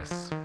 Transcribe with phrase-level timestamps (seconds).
[0.00, 0.39] です。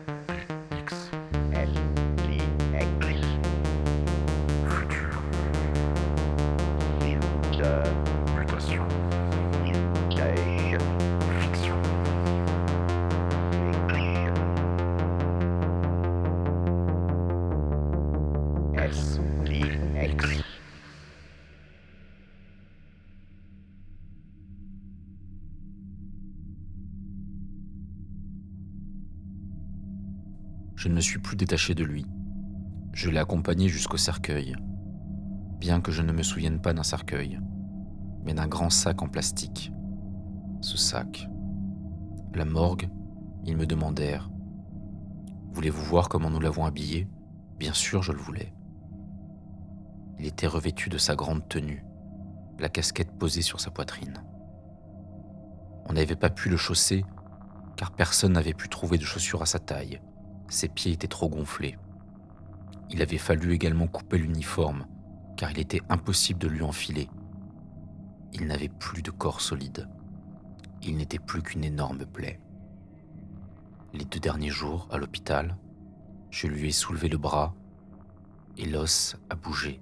[31.05, 32.05] Suis plus détaché de lui.
[32.94, 34.55] Je l'ai accompagné jusqu'au cercueil,
[35.59, 37.40] bien que je ne me souvienne pas d'un cercueil,
[38.23, 39.72] mais d'un grand sac en plastique.
[40.62, 41.30] Ce sac.
[42.34, 42.90] La morgue,
[43.45, 44.30] ils me demandèrent
[45.54, 47.08] Voulez-vous voir comment nous l'avons habillé?
[47.58, 48.53] Bien sûr, je le voulais.
[50.20, 51.86] Il était revêtu de sa grande tenue,
[52.59, 54.22] la casquette posée sur sa poitrine.
[55.88, 57.06] On n'avait pas pu le chausser
[57.78, 60.02] car personne n'avait pu trouver de chaussures à sa taille.
[60.47, 61.77] Ses pieds étaient trop gonflés.
[62.89, 64.85] Il avait fallu également couper l'uniforme,
[65.38, 67.09] car il était impossible de lui enfiler.
[68.33, 69.89] Il n'avait plus de corps solide.
[70.83, 72.39] Il n'était plus qu'une énorme plaie.
[73.93, 75.57] Les deux derniers jours, à l'hôpital,
[76.29, 77.55] je lui ai soulevé le bras
[78.57, 79.81] et l'os a bougé,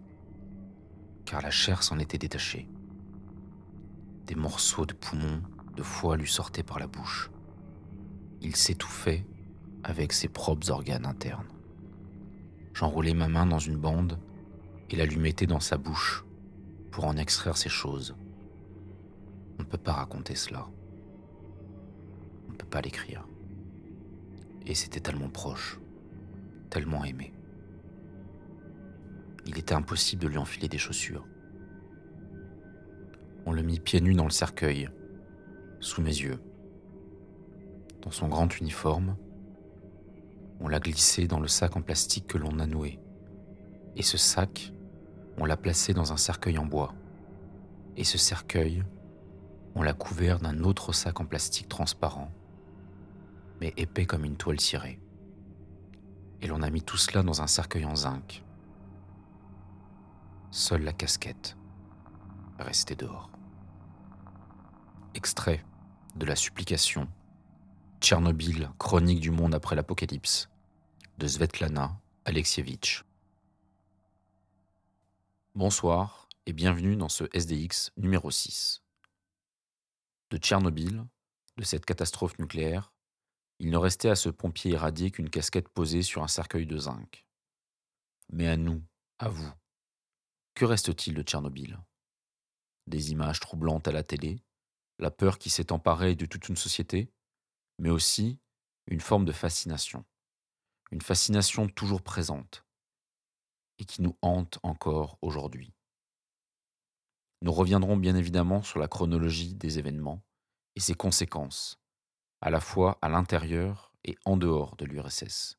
[1.26, 2.70] car la chair s'en était détachée.
[4.28, 5.42] Des morceaux de poumons,
[5.76, 7.32] de foie lui sortaient par la bouche.
[8.42, 9.26] Il s'étouffait
[9.84, 11.48] avec ses propres organes internes.
[12.74, 14.20] J'enroulais ma main dans une bande
[14.90, 16.24] et la lui mettais dans sa bouche
[16.92, 18.16] pour en extraire ces choses.
[19.60, 20.68] On ne peut pas raconter cela.
[22.48, 23.28] On ne peut pas l'écrire.
[24.66, 25.80] Et c'était tellement proche,
[26.70, 27.34] tellement aimé.
[29.46, 31.28] Il était impossible de lui enfiler des chaussures.
[33.46, 34.90] On le mit pieds nus dans le cercueil,
[35.82, 36.42] sous mes yeux.
[38.02, 39.18] Dans son grand uniforme,
[40.60, 43.00] on l'a glissé dans le sac en plastique que l'on a noué.
[43.96, 44.74] Et ce sac,
[45.38, 46.94] on l'a placé dans un cercueil en bois.
[47.98, 48.84] Et ce cercueil,
[49.76, 52.32] on l'a couvert d'un autre sac en plastique transparent,
[53.60, 55.00] mais épais comme une toile cirée.
[56.42, 58.44] Et l'on a mis tout cela dans un cercueil en zinc.
[60.52, 61.58] Seule la casquette
[62.60, 63.32] restait dehors.
[65.16, 65.64] Extrait
[66.16, 67.08] de la supplication
[68.04, 70.50] Tchernobyl, chronique du monde après l'apocalypse,
[71.20, 73.06] de Svetlana Alexievitch.
[75.56, 78.84] Bonsoir et bienvenue dans ce SDX numéro 6.
[80.32, 81.06] De Tchernobyl,
[81.56, 82.92] de cette catastrophe nucléaire,
[83.60, 87.26] il ne restait à ce pompier irradié qu'une casquette posée sur un cercueil de zinc.
[88.34, 88.84] Mais à nous,
[89.18, 89.54] à vous,
[90.56, 91.80] que reste-t-il de Tchernobyl?
[92.86, 94.44] Des images troublantes à la télé,
[95.00, 97.10] la peur qui s'est emparée de toute une société,
[97.80, 98.40] mais aussi
[98.88, 100.06] une forme de fascination.
[100.92, 102.66] Une fascination toujours présente
[103.80, 105.74] et qui nous hante encore aujourd'hui.
[107.42, 110.24] Nous reviendrons bien évidemment sur la chronologie des événements
[110.76, 111.80] et ses conséquences,
[112.42, 115.58] à la fois à l'intérieur et en dehors de l'URSS.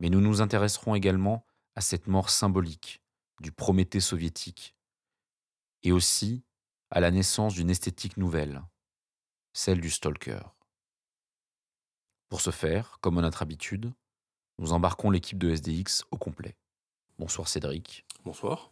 [0.00, 3.02] Mais nous nous intéresserons également à cette mort symbolique
[3.40, 4.76] du Prométhée soviétique
[5.82, 6.44] et aussi
[6.90, 8.62] à la naissance d'une esthétique nouvelle,
[9.52, 10.54] celle du stalker.
[12.30, 13.92] Pour ce faire, comme à notre habitude,
[14.58, 16.56] nous embarquons l'équipe de SDX au complet.
[17.18, 18.06] Bonsoir Cédric.
[18.24, 18.70] Bonsoir.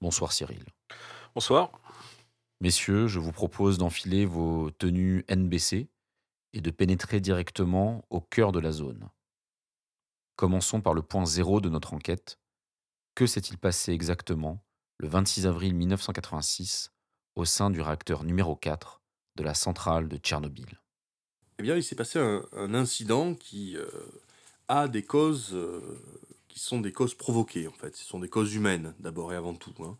[0.00, 0.64] Bonsoir Cyril.
[1.34, 1.70] Bonsoir.
[2.62, 5.90] Messieurs, je vous propose d'enfiler vos tenues NBC
[6.54, 9.10] et de pénétrer directement au cœur de la zone.
[10.36, 12.38] Commençons par le point zéro de notre enquête.
[13.14, 14.64] Que s'est-il passé exactement
[14.96, 16.90] le 26 avril 1986
[17.34, 19.02] au sein du réacteur numéro 4
[19.36, 20.80] de la centrale de Tchernobyl?
[21.58, 23.84] Eh bien, il s'est passé un, incident qui euh,
[24.68, 25.80] a des causes euh,
[26.46, 27.96] qui sont des causes provoquées, en fait.
[27.96, 29.72] Ce sont des causes humaines, d'abord et avant tout.
[29.80, 29.96] hein.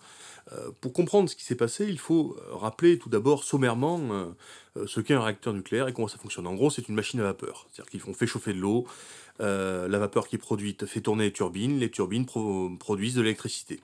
[0.52, 4.32] Euh, pour comprendre ce qui s'est passé, il faut rappeler tout d'abord sommairement
[4.86, 6.46] ce qu'est un réacteur nucléaire et comment ça fonctionne.
[6.46, 7.66] En gros, c'est une machine à vapeur.
[7.72, 8.86] C'est-à-dire qu'on fait chauffer de l'eau,
[9.40, 13.80] la vapeur qui est produite fait tourner les turbines, les turbines pro- produisent de l'électricité.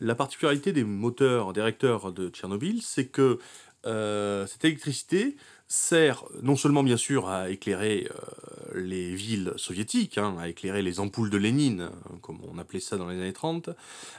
[0.00, 3.38] La particularité des moteurs, des réacteurs de Tchernobyl, c'est que
[3.84, 5.36] cette électricité
[5.72, 11.00] sert non seulement bien sûr à éclairer euh, les villes soviétiques, hein, à éclairer les
[11.00, 13.70] ampoules de Lénine, hein, comme on appelait ça dans les années 30,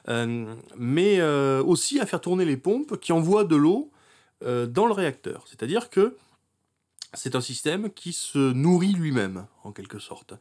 [0.09, 3.91] euh, mais euh, aussi à faire tourner les pompes qui envoient de l'eau
[4.44, 5.45] euh, dans le réacteur.
[5.47, 6.17] C'est-à-dire que
[7.13, 10.33] c'est un système qui se nourrit lui-même, en quelque sorte.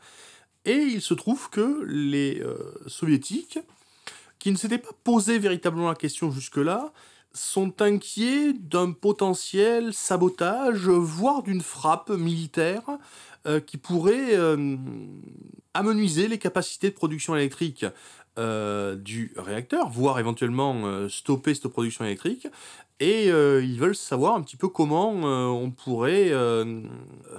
[0.65, 2.57] Et il se trouve que les euh,
[2.87, 3.59] soviétiques,
[4.39, 6.95] qui ne s'étaient pas posé véritablement la question jusque-là,
[7.35, 12.83] sont inquiets d'un potentiel sabotage, voire d'une frappe militaire
[13.47, 14.77] euh, qui pourrait euh,
[15.75, 17.85] amenuiser les capacités de production électrique
[18.39, 22.47] euh, du réacteur, voire éventuellement stopper cette production électrique.
[23.01, 26.31] Et ils veulent savoir un petit peu comment on pourrait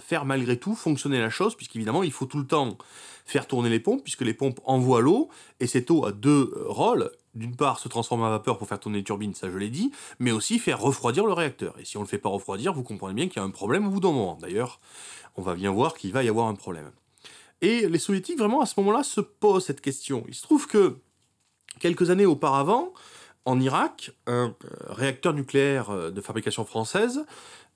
[0.01, 2.77] faire malgré tout fonctionner la chose, puisqu'évidemment il faut tout le temps
[3.25, 5.29] faire tourner les pompes, puisque les pompes envoient l'eau,
[5.61, 7.11] et cette eau a deux rôles.
[7.35, 9.91] D'une part, se transformer en vapeur pour faire tourner les turbines, ça je l'ai dit,
[10.19, 11.73] mais aussi faire refroidir le réacteur.
[11.79, 13.49] Et si on ne le fait pas refroidir, vous comprenez bien qu'il y a un
[13.51, 14.37] problème au bout d'un moment.
[14.39, 14.79] D'ailleurs,
[15.35, 16.91] on va bien voir qu'il va y avoir un problème.
[17.61, 20.25] Et les soviétiques, vraiment, à ce moment-là, se posent cette question.
[20.27, 20.97] Il se trouve que,
[21.79, 22.93] quelques années auparavant,
[23.45, 27.25] en Irak, un euh, réacteur nucléaire euh, de fabrication française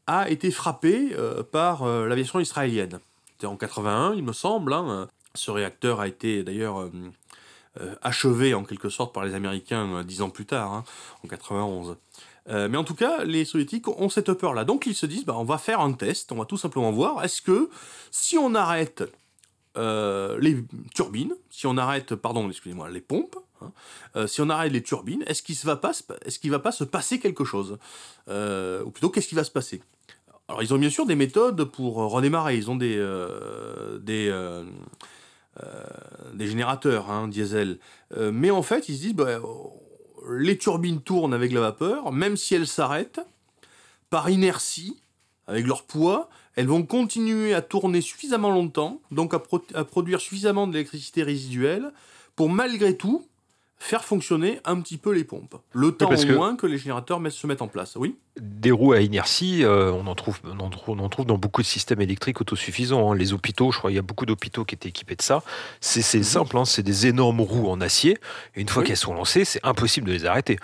[0.05, 2.99] a été frappé euh, par l'aviation israélienne.
[3.31, 4.73] C'était en 81, il me semble.
[4.73, 5.07] hein.
[5.35, 6.89] Ce réacteur a été d'ailleurs
[8.01, 10.83] achevé en quelque sorte par les Américains euh, dix ans plus tard, hein,
[11.23, 11.97] en 91.
[12.49, 14.63] Euh, mais en tout cas, les soviétiques ont cette peur-là.
[14.63, 17.23] Donc ils se disent, bah, on va faire un test, on va tout simplement voir,
[17.23, 17.69] est-ce que
[18.11, 19.03] si on arrête
[19.77, 20.63] euh, les
[20.95, 23.71] turbines, si on arrête, pardon, excusez-moi, les pompes, hein,
[24.15, 25.91] euh, si on arrête les turbines, est-ce qu'il ne va pas,
[26.45, 27.77] va pas se passer quelque chose
[28.29, 29.81] Euh, Ou plutôt, qu'est-ce qui va se passer?
[30.47, 32.55] Alors, ils ont bien sûr des méthodes pour euh, redémarrer.
[32.55, 34.65] Ils ont des, euh, des, euh, euh,
[36.33, 37.79] des générateurs hein, diesel.
[38.15, 39.41] Euh, mais en fait, ils se disent, bah, euh,
[40.37, 43.21] les turbines tournent avec la vapeur, même si elles s'arrêtent,
[44.09, 45.01] par inertie,
[45.47, 49.41] avec leur poids, elles vont continuer à tourner suffisamment longtemps, donc à,
[49.73, 51.91] à produire suffisamment d'électricité résiduelle,
[52.35, 53.25] pour malgré tout
[53.79, 55.55] faire fonctionner un petit peu les pompes.
[55.71, 57.95] Le temps parce au moins que les générateurs se mettent en place.
[57.95, 61.25] Oui Des roues à inertie, euh, on, en trouve, on, en trouve, on en trouve
[61.27, 63.11] dans beaucoup de systèmes électriques autosuffisants.
[63.11, 63.15] hein.
[63.15, 65.43] Les hôpitaux, je crois, il y a beaucoup d'hôpitaux qui étaient équipés de ça.
[65.79, 68.17] C'est c'est simple, hein, c'est des énormes roues en acier.
[68.55, 68.85] Et une fois Mhm.
[68.85, 68.87] Oui.
[68.87, 70.57] qu'elles sont lancées, c'est impossible de les arrêter.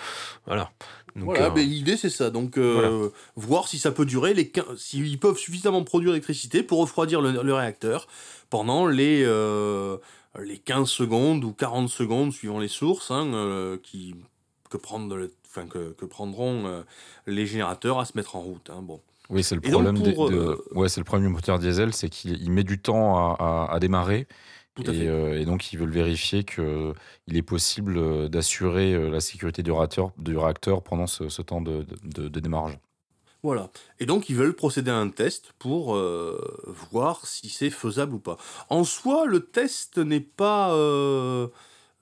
[0.47, 0.71] Voilà.
[1.15, 2.31] Donc, Voilà, euh, ben, l'idée c'est ça.
[2.31, 7.21] Donc, euh, voir si ça peut durer, les s'ils peuvent suffisamment produire d'électricité pour refroidir
[7.21, 8.07] le, le réacteur
[8.49, 9.97] pendant les, euh,
[10.39, 14.15] les 15 secondes ou 40 secondes, suivant les sources, hein, euh, qui,
[14.69, 16.81] que, prendre enfin, que, que prendront euh,
[17.27, 18.69] les générateurs à se mettre en route.
[18.69, 18.81] hein.
[18.81, 19.01] Bon.
[19.29, 21.93] Oui, c'est le problème des- pour, de, euh, ouais, c'est le problème du moteur diesel,
[21.93, 24.27] c'est qu'il il met du temps à, à- à démarrer.
[24.75, 25.07] Tout à et, fait.
[25.07, 26.93] euh, et donc, ils veulent vérifier qu'il
[27.31, 31.61] est possible euh, d'assurer euh, la sécurité du réacteur, du réacteur pendant ce, ce temps
[31.61, 32.79] de, de- de démarrage.
[33.43, 33.69] Voilà.
[33.99, 36.39] Et donc, ils veulent procéder à un test pour euh,
[36.91, 38.37] voir si c'est faisable ou pas.
[38.69, 41.47] En soi, le test n'est pas, euh,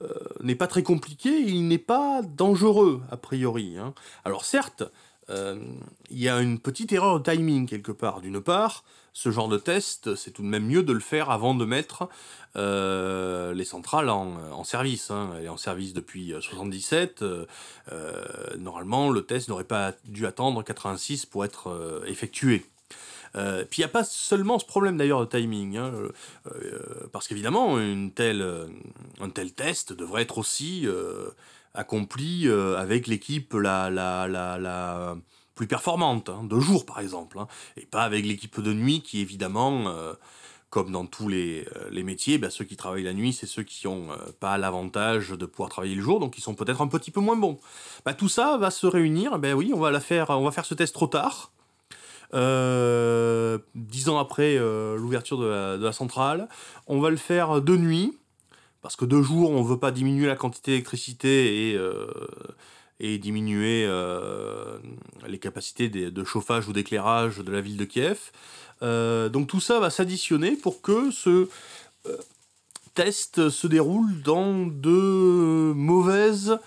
[0.02, 0.08] euh,
[0.40, 3.76] n'est pas très compliqué, il n'est pas dangereux, a priori.
[3.76, 3.92] hein.
[4.24, 4.84] Alors, certes,
[5.28, 8.20] il y a une petite erreur de timing quelque part.
[8.20, 11.54] D'une part, ce genre de test, c'est tout de même mieux de le faire avant
[11.54, 12.08] de mettre
[12.56, 15.10] euh, les centrales en, en service.
[15.10, 15.30] hein.
[15.38, 17.22] Elle est en service depuis 77.
[17.22, 17.46] euh,
[17.92, 18.24] euh,
[18.58, 22.64] normalement, le test n'aurait pas dû attendre 86 pour être euh, effectué.
[23.34, 26.12] Euh, puis il n'y a pas seulement ce problème d'ailleurs de timing, hein, euh,
[26.54, 28.66] euh, parce qu'évidemment, euh,
[29.20, 31.30] un tel test devrait être aussi euh,
[31.74, 35.16] accompli euh, avec l'équipe la, la, la, la
[35.62, 39.20] plus performante, hein, de jour par exemple, hein, et pas avec l'équipe de nuit qui
[39.20, 40.12] évidemment, euh,
[40.70, 43.62] comme dans tous les, euh, les métiers, bah, ceux qui travaillent la nuit, c'est ceux
[43.62, 44.08] qui n'ont
[44.40, 47.36] pas l'avantage de pouvoir travailler le jour, donc ils sont peut-être un petit peu moins
[47.36, 47.60] bons.
[48.04, 50.64] Bah, tout ça va se réunir, ben oui, on va, la faire, on va faire
[50.64, 51.52] ce test trop tard.
[52.34, 56.48] Euh, dix ans après euh, l'ouverture de la, centrale.
[56.88, 58.18] On va le faire de nuit,
[58.80, 62.08] parce que de jour, on ne veut pas diminuer la quantité d'électricité et, euh,
[63.02, 64.78] et diminuer euh,
[65.28, 68.30] les capacités des- de chauffage ou d'éclairage de la ville de Kiev.
[68.82, 71.48] Euh, donc tout ça va s'additionner pour que ce
[72.06, 72.16] euh,
[72.94, 76.58] test se déroule dans de mauvaises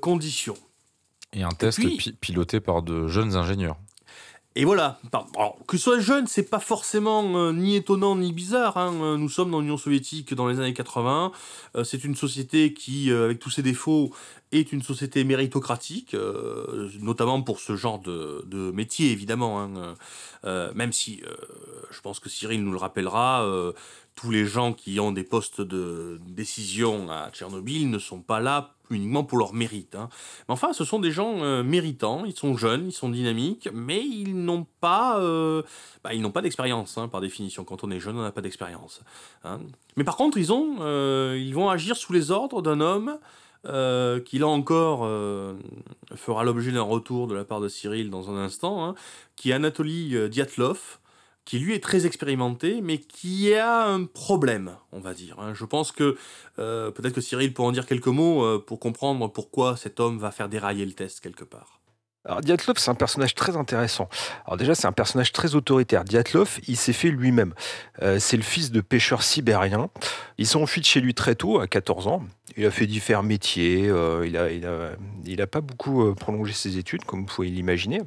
[0.00, 0.56] conditions.
[1.32, 3.76] Et un test puis- piloté par de jeunes ingénieurs.
[4.60, 4.98] Et voilà.
[5.36, 8.76] Alors, que ce soit jeune, c'est pas forcément euh, ni étonnant ni bizarre.
[8.76, 8.92] hein.
[9.02, 11.30] Euh, Nous sommes dans l'Union soviétique dans les années 80.
[11.76, 14.10] Euh, c'est une société qui, avec tous ses défauts,
[14.50, 16.16] est une société méritocratique,
[17.00, 19.60] notamment pour ce genre de, métier, évidemment.
[19.62, 19.94] hein.
[20.74, 21.22] Même si,
[21.90, 23.46] je pense que Cyril nous le rappellera,
[24.14, 28.77] tous les gens qui ont des postes de décision à Tchernobyl ne sont pas là
[28.90, 29.94] uniquement pour leur mérite.
[29.94, 30.08] hein.
[30.48, 34.04] Mais enfin, ce sont des gens euh, méritants, ils sont jeunes, ils sont dynamiques, mais
[34.04, 35.62] ils n'ont pas, euh,
[36.04, 37.64] bah, pas d'expérience, hein, par définition.
[37.64, 39.00] Quand on est jeune, on n'a pas d'expérience.
[39.44, 39.60] hein.
[39.96, 43.18] Mais par contre, ils, ont, euh, ils vont agir sous les ordres d'un homme
[44.24, 45.00] qui, là encore,
[46.14, 48.94] fera l'objet d'un retour de la part de Cyril dans un instant,
[49.36, 50.98] qui est Anatoly Diatlov,
[51.48, 55.40] qui lui est très expérimenté, mais qui a un problème, on va dire.
[55.40, 55.54] hein.
[55.54, 56.18] Je pense que
[56.58, 60.18] euh, peut-être que Cyril pourra en dire quelques mots euh, pour comprendre pourquoi cet homme
[60.18, 61.80] va faire dérailler le test quelque part.
[62.28, 64.10] Alors Dyatlov, c'est un personnage très intéressant.
[64.46, 66.04] Alors déjà, c'est un personnage très autoritaire.
[66.04, 67.54] Dyatlov, il s'est fait lui-même.
[68.02, 69.88] Euh, c'est le fils de pêcheurs sibériens.
[70.36, 72.22] Ils sont enfuis de chez lui très tôt, à 14 ans.
[72.58, 73.88] Il a fait différents métiers.
[73.88, 74.90] euh, il a, il a,
[75.24, 78.02] il a pas beaucoup euh, prolongé ses études, comme vous pouvez l'imaginer.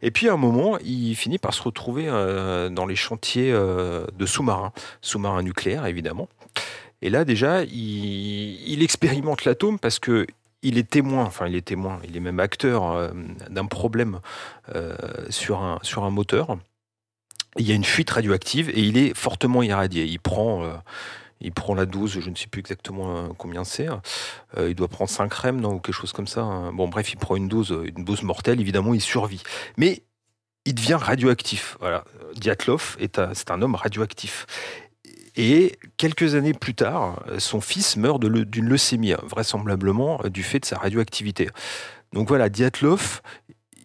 [0.00, 4.72] Et puis à un moment, il finit par se retrouver dans les chantiers de sous-marins,
[5.00, 6.28] sous-marins nucléaires évidemment.
[7.02, 10.26] Et là déjà, il expérimente l'atome parce que
[10.66, 13.10] il est témoin, enfin il est témoin, il est même acteur euh,
[13.48, 14.18] d'un problème
[14.74, 14.96] euh,
[15.30, 16.58] sur, un, sur un moteur.
[17.56, 20.04] Il y a une fuite radioactive et il est fortement irradié.
[20.04, 20.74] Il prend, euh,
[21.40, 23.86] il prend la dose, je ne sais plus exactement combien c'est.
[24.58, 26.42] Il doit prendre 5 rem, non, ou quelque chose comme ça.
[26.42, 26.72] hein.
[26.72, 28.60] Bon, bref, il prend une dose, une dose mortelle.
[28.60, 29.42] Évidemment, il survit.
[29.78, 30.02] Mais
[30.66, 31.78] il devient radioactif.
[31.80, 32.04] Voilà.
[32.34, 34.46] Dyatlov est c'est un homme radioactif.
[35.36, 40.64] Et quelques années plus tard, son fils meurt d'une leucémie, vraisemblablement euh, du fait de
[40.64, 41.48] sa radioactivité.
[42.12, 43.20] Donc voilà, Dyatlov,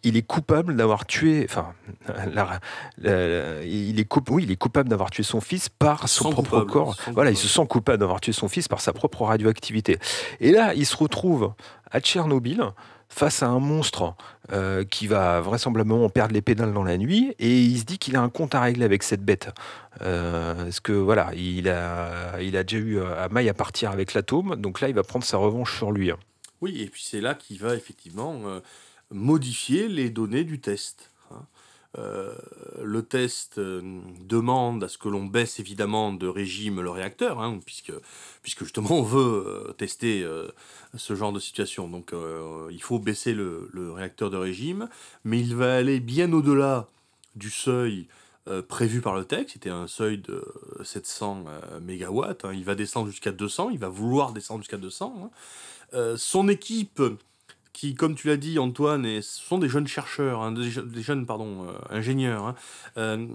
[0.04, 1.74] il est coupable d'avoir tué, enfin,
[2.08, 2.60] la- la-
[2.98, 6.50] la- il est coup- oui, il est coupable d'avoir tué son fils par son propre
[6.52, 6.96] coupable, corps.
[7.14, 10.00] Voilà, il se sent coupable d'avoir tué son fils par sa propre radioactivité.
[10.40, 11.54] Et là, il se retrouve
[11.92, 12.64] à Tchernobyl
[13.12, 14.16] face à un monstre
[14.54, 18.16] euh, qui va vraisemblablement perdre les pédales dans la nuit, et il se dit qu'il
[18.16, 19.50] a un compte à régler avec cette bête.
[20.02, 24.56] Euh, parce que voilà, il a, déjà eu euh, à maille à partir avec l'atome,
[24.56, 26.12] donc là, il va prendre sa revanche sur lui.
[26.62, 28.62] Oui, et puis c'est là qu'il va effectivement euh,
[29.12, 31.12] modifier les données du test.
[31.32, 31.46] hein.
[31.98, 32.34] Euh,
[32.82, 33.82] le test euh,
[34.22, 37.92] demande à ce que l'on baisse évidemment de régime le réacteur, hein, puisque,
[38.64, 40.26] justement on veut euh, tester
[40.96, 41.88] ce genre de situation.
[41.90, 42.14] Donc
[42.70, 44.88] il faut baisser le, réacteur de régime,
[45.26, 46.88] mais il va aller bien au-delà
[47.36, 48.08] du seuil
[48.68, 50.44] prévu par le texte, c'était un seuil de
[50.84, 52.54] 700 euh, mégawatts, hein.
[52.54, 55.30] il va descendre jusqu'à 200, il va vouloir descendre jusqu'à 200.
[55.94, 56.16] hein.
[56.18, 57.02] Son équipe,
[57.74, 61.74] qui, comme tu l'as dit, Antoine, sont des jeunes chercheurs, hein, des jeunes pardon, euh,
[61.90, 62.46] ingénieurs.
[62.46, 62.56] hein.
[62.98, 63.28] Euh,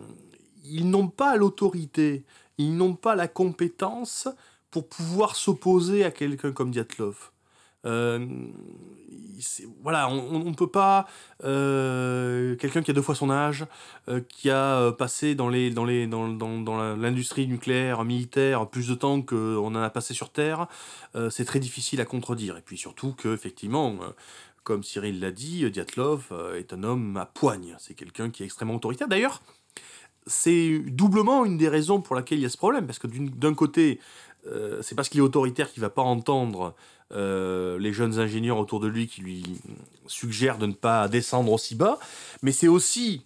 [0.64, 2.24] ils n'ont pas l'autorité,
[2.58, 4.28] ils n'ont pas la compétence
[4.70, 7.30] pour pouvoir s'opposer à quelqu'un comme Diatlov.
[7.86, 8.26] Euh,
[9.82, 11.06] voilà, on ne peut pas.
[11.44, 13.66] euh, quelqu'un qui a deux fois son âge,
[14.08, 18.88] euh, qui a passé dans les dans les dans, dans, dans l'industrie nucléaire militaire plus
[18.88, 20.66] de temps qu'on en a passé sur Terre,
[21.30, 22.56] c'est très difficile à contredire.
[22.56, 23.94] Et puis surtout que effectivement,
[24.64, 27.76] comme Cyril l'a dit, euh, est un homme à poigne.
[27.78, 29.06] C'est quelqu'un qui est extrêmement autoritaire.
[29.06, 29.42] D'ailleurs,
[30.26, 33.54] c'est doublement une des raisons pour laquelle il y a ce problème, parce que d'un
[33.54, 34.00] côté,
[34.80, 36.74] c'est parce qu'il est autoritaire qu'il va pas entendre
[37.12, 39.44] euh, les jeunes ingénieurs autour de lui qui lui
[40.06, 41.98] suggèrent de ne pas descendre aussi bas,
[42.42, 43.22] mais c'est aussi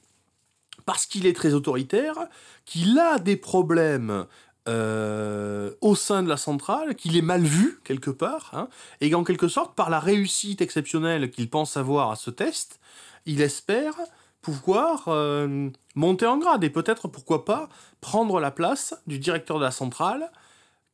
[0.84, 2.16] parce qu'il est très autoritaire
[2.64, 4.26] qu'il a des problèmes
[4.68, 8.68] euh, au sein de la centrale, qu'il est mal vu quelque part, hein,
[9.00, 12.78] et qu'en quelque sorte, par la réussite exceptionnelle qu'il pense avoir à ce test,
[13.25, 13.94] il espère
[14.42, 17.68] pouvoir euh, monter en grade et peut-être, pourquoi pas,
[18.00, 20.30] prendre la place du directeur de la centrale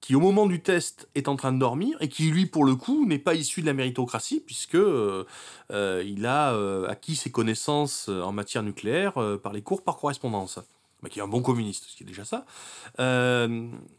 [0.07, 2.77] qui au moment du test est en train de dormir et qui lui pour le
[2.77, 5.25] coup n'est pas issu de la méritocratie puisque euh,
[5.73, 10.61] euh, il a euh, acquis ses connaissances en matière nucléaire par les cours par correspondance.
[11.03, 12.47] Mais qui est un bon communiste, ce qui est déjà ça.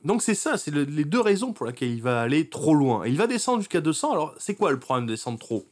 [0.05, 3.05] Donc c'est ça, c'est le- les deux raisons pour lesquelles il va aller trop loin.
[3.05, 4.13] Il va descendre jusqu'à 200.
[4.13, 5.65] Alors c'est quoi le problème de descendre trop?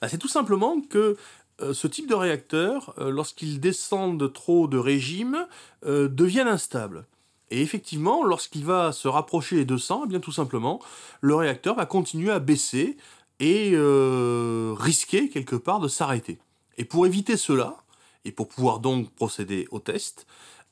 [0.00, 1.18] Bah, C'est tout simplement que
[1.60, 5.46] ce type de réacteur, euh, lorsqu'il descend de trop de régime,
[5.84, 7.04] euh, devient instable.
[7.52, 10.80] Et effectivement, lorsqu'il va se rapprocher des 200, eh bien tout simplement,
[11.20, 12.96] le réacteur va continuer à baisser
[13.40, 16.38] et euh, risquer quelque part de s'arrêter.
[16.78, 17.76] Et pour éviter cela,
[18.24, 20.26] et pour pouvoir donc procéder au test,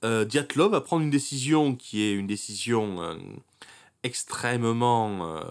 [0.05, 3.15] euh, Dyatlov va prendre une décision qui est une décision euh,
[4.03, 5.43] extrêmement euh,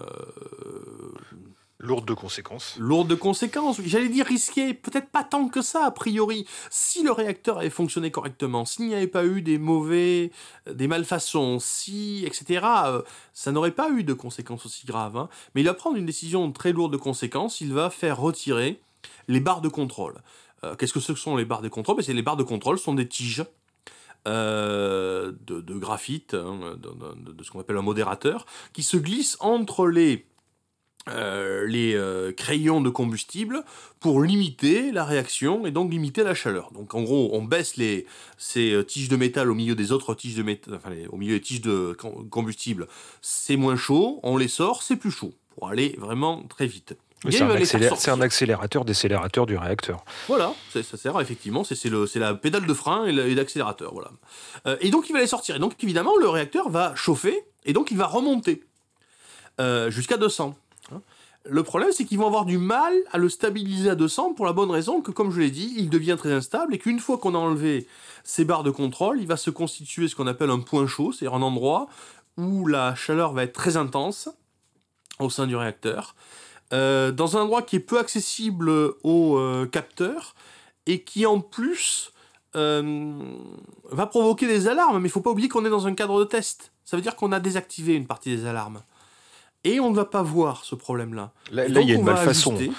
[1.82, 2.76] Lourde de conséquences.
[2.78, 3.80] lourde de conséquences.
[3.82, 6.46] J'allais dire risqué, peut-être pas tant que ça a priori.
[6.68, 10.30] Si le réacteur avait fonctionné correctement, s'il n'y avait pas eu des mauvais,
[10.68, 15.16] euh, des malfaçons, si, etc., euh, ça n'aurait pas eu de conséquences aussi graves.
[15.16, 15.30] hein.
[15.54, 17.62] Mais il va prendre une décision très lourde de conséquences.
[17.62, 18.78] Il va faire retirer
[19.28, 20.20] les barres de contrôle.
[20.64, 21.96] Euh, Qu'est-ce que ce sont les barres de contrôle?
[21.96, 23.44] Ben, Les barres de contrôle sont des tiges
[24.26, 28.44] de, de graphite, hein, de ce qu'on appelle un modérateur,
[28.74, 30.26] qui se glissent entre les
[31.08, 33.64] euh, les euh, crayons de combustible
[34.00, 36.70] pour limiter la réaction et donc limiter la chaleur.
[36.72, 40.14] Donc en gros, on baisse les, ces euh, tiges de métal au milieu des autres
[40.14, 42.86] tiges de métal, enfin les- au milieu des tiges de com- combustible,
[43.22, 46.94] c'est moins chaud, on les sort, c'est plus chaud, pour aller vraiment très vite.
[47.28, 47.88] C'est un, accélé-
[48.22, 50.04] accélérateur décélérateur du réacteur.
[50.28, 51.84] Voilà, ça sert effectivement, c'est
[52.16, 53.92] la pédale de frein et l'accélérateur.
[53.92, 54.10] Voilà.
[54.66, 55.56] Euh, et donc il va les sortir.
[55.56, 58.62] Et donc évidemment, le réacteur va chauffer et donc il va remonter
[59.60, 60.56] euh, jusqu'à 200.
[61.44, 64.52] Le problème, c'est qu'ils vont avoir du mal à le stabiliser à 200 pour la
[64.52, 67.34] bonne raison que, comme je l'ai dit, il devient très instable et qu'une fois qu'on
[67.34, 67.86] a enlevé
[68.24, 71.36] ces barres de contrôle, il va se constituer ce qu'on appelle un point chaud, c'est-à-dire
[71.38, 71.88] un endroit
[72.36, 74.28] où la chaleur va être très intense
[75.18, 76.14] au sein du réacteur,
[76.72, 78.70] euh, dans un endroit qui est peu accessible
[79.02, 80.34] aux euh, capteurs
[80.86, 82.12] et qui en plus
[82.56, 83.12] euh,
[83.90, 85.00] va provoquer des alarmes.
[85.00, 86.72] Mais il faut pas oublier qu'on est dans un cadre de test.
[86.84, 88.82] Ça veut dire qu'on a désactivé une partie des alarmes.
[89.64, 91.32] Et on ne va pas voir ce problème-là.
[91.52, 92.54] Là, là, il y a une malfaçon.
[92.56, 92.72] ajuster.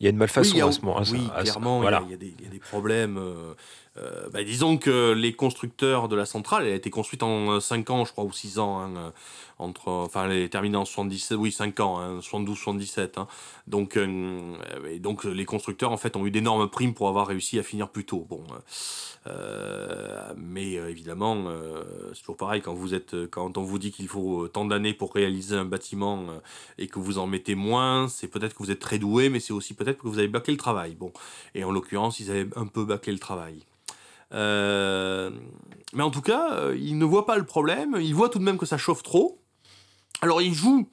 [0.00, 0.96] Il y a une malfaçon Oui, y a- à ce moment.
[0.98, 2.02] à Oui, à ce- clairement, il y a- voilà.
[2.06, 3.16] il y, a des- il y a des problèmes.
[3.16, 3.54] euh,
[3.96, 7.88] euh, bah, disons que les constructeurs de la centrale, elle a été construite en 5
[7.90, 8.80] ans, je crois, ou 6 ans.
[8.80, 9.10] hein, euh,
[9.58, 13.18] entre, enfin, elle est terminée en 77, oui, 5 ans, hein, 72-77.
[13.18, 13.26] hein.
[13.66, 14.56] donc, euh,
[14.98, 18.04] donc, les constructeurs, en fait, ont eu d'énormes primes pour avoir réussi à finir plus
[18.04, 18.26] tôt.
[18.28, 18.42] Bon,
[19.26, 21.82] euh, mais euh, évidemment, euh,
[22.14, 25.14] c'est toujours pareil, quand, vous êtes, quand on vous dit qu'il faut tant d'années pour
[25.14, 26.26] réaliser un bâtiment
[26.78, 29.52] et que vous en mettez moins, c'est peut-être que vous êtes très doué, mais c'est
[29.52, 30.94] aussi peut-être que vous avez bâclé le travail.
[30.94, 31.12] Bon,
[31.54, 33.64] et en l'occurrence, ils avaient un peu bâclé le travail.
[35.94, 38.44] Mais en tout cas, euh, ils ne voient pas le problème, ils voient tout de
[38.44, 39.38] même que ça chauffe trop.
[40.24, 40.88] Alors ils jouent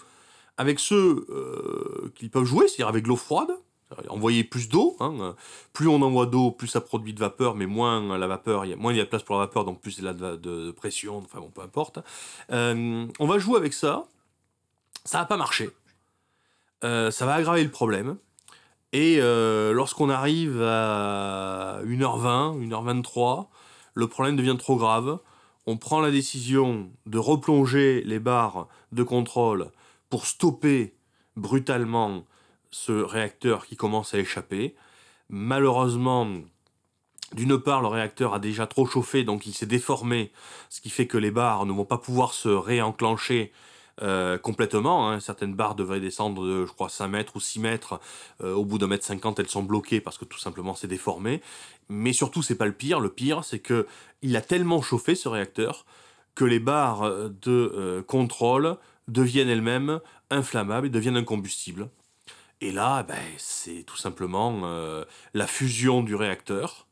[0.58, 3.52] avec ceux euh, qu'ils peuvent jouer, c'est-à-dire avec l'eau froide,
[4.10, 4.98] envoyer plus d'eau.
[5.00, 5.36] hein.
[5.72, 8.74] Plus on envoie d'eau, plus ça produit de vapeur, mais moins la vapeur, il y
[8.74, 10.14] a, moins il y a de place pour la vapeur, donc plus il y a
[10.14, 12.00] de, pression, enfin bon, peu importe.
[12.52, 14.04] Euh, on va jouer avec ça,
[15.06, 15.70] ça va pas marcher.
[16.84, 18.18] Euh, ça va aggraver le problème.
[18.92, 23.48] Et lorsqu'on arrive à 1h20, 1h23,
[23.94, 25.20] le problème devient trop grave.
[25.66, 29.72] On prend la décision de replonger les barres de contrôle
[30.10, 30.94] pour stopper
[31.36, 32.26] brutalement
[32.72, 34.76] ce réacteur qui commence à échapper.
[35.30, 36.28] Malheureusement,
[37.34, 40.32] d'une part, le réacteur a déjà trop chauffé, donc il s'est déformé,
[40.70, 43.52] ce qui fait que les barres ne vont pas pouvoir se réenclencher
[44.02, 45.10] euh, complètement.
[45.10, 45.20] hein.
[45.20, 48.00] Certaines barres devraient descendre de, je crois, 5 mètres ou 6 mètres.
[48.42, 51.42] Euh, au bout d'un mètre 50, elles sont bloquées parce que tout simplement c'est déformé.
[51.90, 53.00] Mais surtout, c'est pas le pire.
[53.00, 53.88] Le pire, c'est que
[54.22, 55.86] il a tellement chauffé ce réacteur
[56.36, 61.90] que les barres de euh, contrôle deviennent elles-mêmes inflammables et deviennent incombustibles.
[62.62, 66.88] Et là, ben, c'est tout simplement euh, la fusion du réacteur,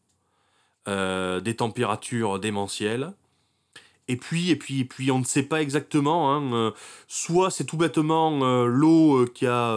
[0.88, 3.14] euh, des températures démentielles.
[4.08, 6.36] Et puis, et puis, et puis, on ne sait pas exactement.
[6.36, 6.74] hein,
[7.08, 9.76] soit c'est tout bêtement l'eau qui a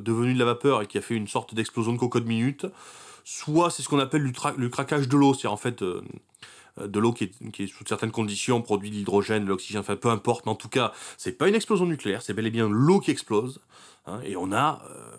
[0.00, 2.66] devenu de la vapeur et qui a fait une sorte d'explosion de cocotte minute.
[3.24, 5.82] Soit c'est ce qu'on appelle le, craquage de l'eau, c'est-à-dire en fait
[6.78, 10.46] de l'eau qui est, sous certaines conditions produit de l'hydrogène, de l'oxygène, enfin peu importe.
[10.46, 13.10] Mais en tout cas, c'est pas une explosion nucléaire, c'est bel et bien l'eau qui
[13.10, 13.60] explose.
[14.06, 15.16] hein, et on a euh,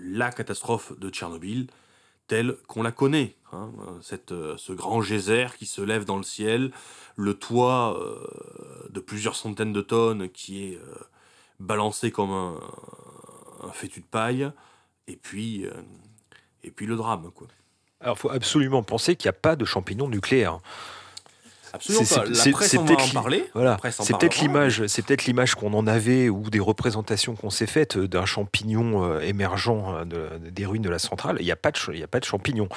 [0.00, 1.68] la catastrophe de Tchernobyl
[2.26, 3.36] telle qu'on la connaît.
[3.52, 6.72] hein, euh, cette, euh, ce grand geyser qui se lève dans le ciel,
[7.16, 10.94] le toit euh, de plusieurs centaines de tonnes qui est euh,
[11.60, 12.60] balancé comme un,
[13.62, 14.50] un fétu de paille,
[15.06, 15.72] et puis, euh,
[16.62, 17.30] et puis le drame.
[17.34, 17.48] Quoi.
[18.02, 20.58] Alors, il faut absolument penser qu'il n'y a pas de champignons nucléaires.
[21.74, 22.24] Absolument pas.
[22.26, 23.50] La presse en va en parler.
[23.54, 27.66] Voilà, c'est peut-être l'image, c'est peut-être l'image qu'on en avait ou des représentations qu'on s'est
[27.66, 31.36] faites d'un champignon euh, émergent euh, de- des ruines de la centrale.
[31.40, 32.68] Il n'y a pas de, il y a pas de champignon.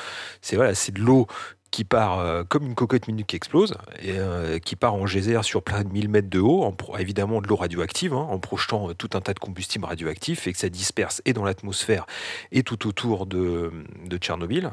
[0.41, 1.27] C'est voilà, c'est de l'eau
[1.75, 5.43] qui part euh, comme une cocotte minute qui explose et euh, qui part en geyser
[5.43, 8.93] sur plein de 1000 mètres de haut, évidemment de l'eau radioactive, hein, en projetant euh,
[8.93, 12.05] tout un tas de combustible radioactif et que ça disperse et dans l'atmosphère
[12.53, 13.73] et tout autour de,
[14.05, 14.71] de Tchernobyl,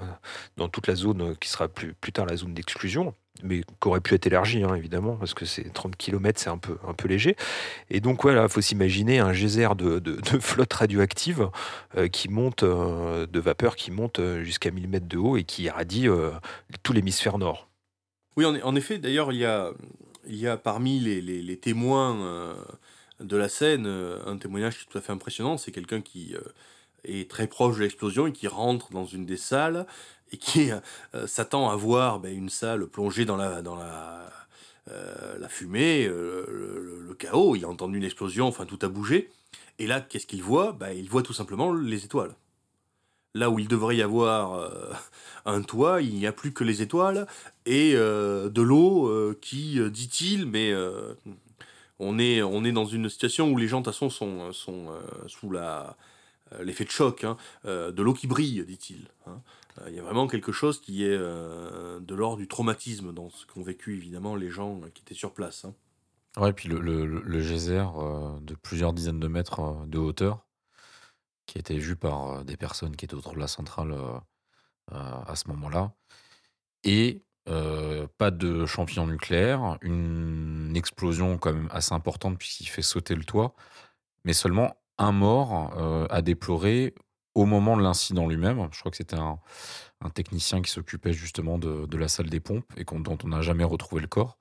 [0.56, 4.00] dans toute la zone qui sera plus, plus tard la zone d'exclusion mais qui aurait
[4.00, 7.08] pu être élargi, hein, évidemment, parce que c'est 30 km, c'est un peu, un peu
[7.08, 7.34] léger.
[7.90, 11.50] Et donc, voilà, il faut s'imaginer un geyser de, de, de flotte radioactive
[11.96, 15.44] euh, qui monte, euh, de vapeur qui monte euh, jusqu'à 1000 mètres de haut et
[15.44, 16.06] qui irradie
[16.82, 17.68] tout l'hémisphère nord.
[18.36, 19.72] Oui, en, effet, d'ailleurs, il y a,
[20.26, 22.54] y a parmi les, les- les témoins
[23.20, 25.58] de la scène un témoignage tout à fait impressionnant.
[25.58, 26.34] C'est quelqu'un qui
[27.04, 29.86] est très proche de l'explosion et qui rentre dans une des salles
[30.32, 30.70] et qui
[31.14, 33.62] euh, s'attend à voir ben, une salle plongée dans la,
[34.90, 36.46] euh, fumée, euh,
[37.06, 37.54] le, chaos.
[37.54, 39.30] Il a entendu une explosion, enfin tout a bougé.
[39.78, 40.72] Et là, qu'est-ce qu'il voit?
[40.72, 42.34] Ben, Il voit tout simplement les étoiles.
[43.34, 44.92] Là où il devrait y avoir euh,
[45.46, 47.26] un toit, il n'y a plus que les étoiles
[47.64, 51.14] et euh, de l'eau euh, qui, euh, dit-il, mais euh,
[51.98, 55.84] on, est, dans une situation où les gens, de toute façon, sont, euh, sous euh,
[56.62, 59.08] l'effet de choc, hein, euh, de l'eau qui brille, dit-il.
[59.26, 59.40] hein.
[59.78, 63.30] Euh, Il y a vraiment quelque chose qui est euh, de l'ordre du traumatisme dans
[63.30, 65.64] ce qu'ont vécu, évidemment, les gens euh, qui étaient sur place.
[65.64, 65.74] hein.
[66.38, 67.84] Ouais, puis le, le, le- geyser
[68.40, 70.46] de plusieurs dizaines de mètres de hauteur,
[71.46, 73.94] qui été vu par des personnes qui étaient autour de la centrale
[74.90, 75.92] à ce moment-là,
[76.84, 83.24] et pas de champignon nucléaire, une explosion quand même assez importante puisqu'il fait sauter le
[83.24, 83.54] toit,
[84.24, 86.94] mais seulement un mort à déplorer
[87.34, 88.68] au moment de l'incident lui-même.
[88.72, 89.38] Je crois que c'était un,
[90.14, 94.02] technicien qui s'occupait justement de, la salle des pompes et dont on n'a jamais retrouvé
[94.02, 94.38] le corps.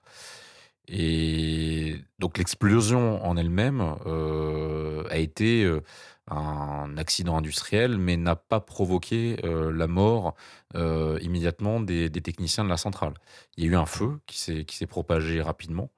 [0.87, 5.81] Et donc l'explosion en elle-même euh, a été euh,
[6.27, 10.35] un accident industriel, mais n'a pas provoqué euh, la mort
[10.73, 13.13] immédiatement des, techniciens de la centrale.
[13.57, 15.91] Il y a eu un feu qui s'est propagé rapidement.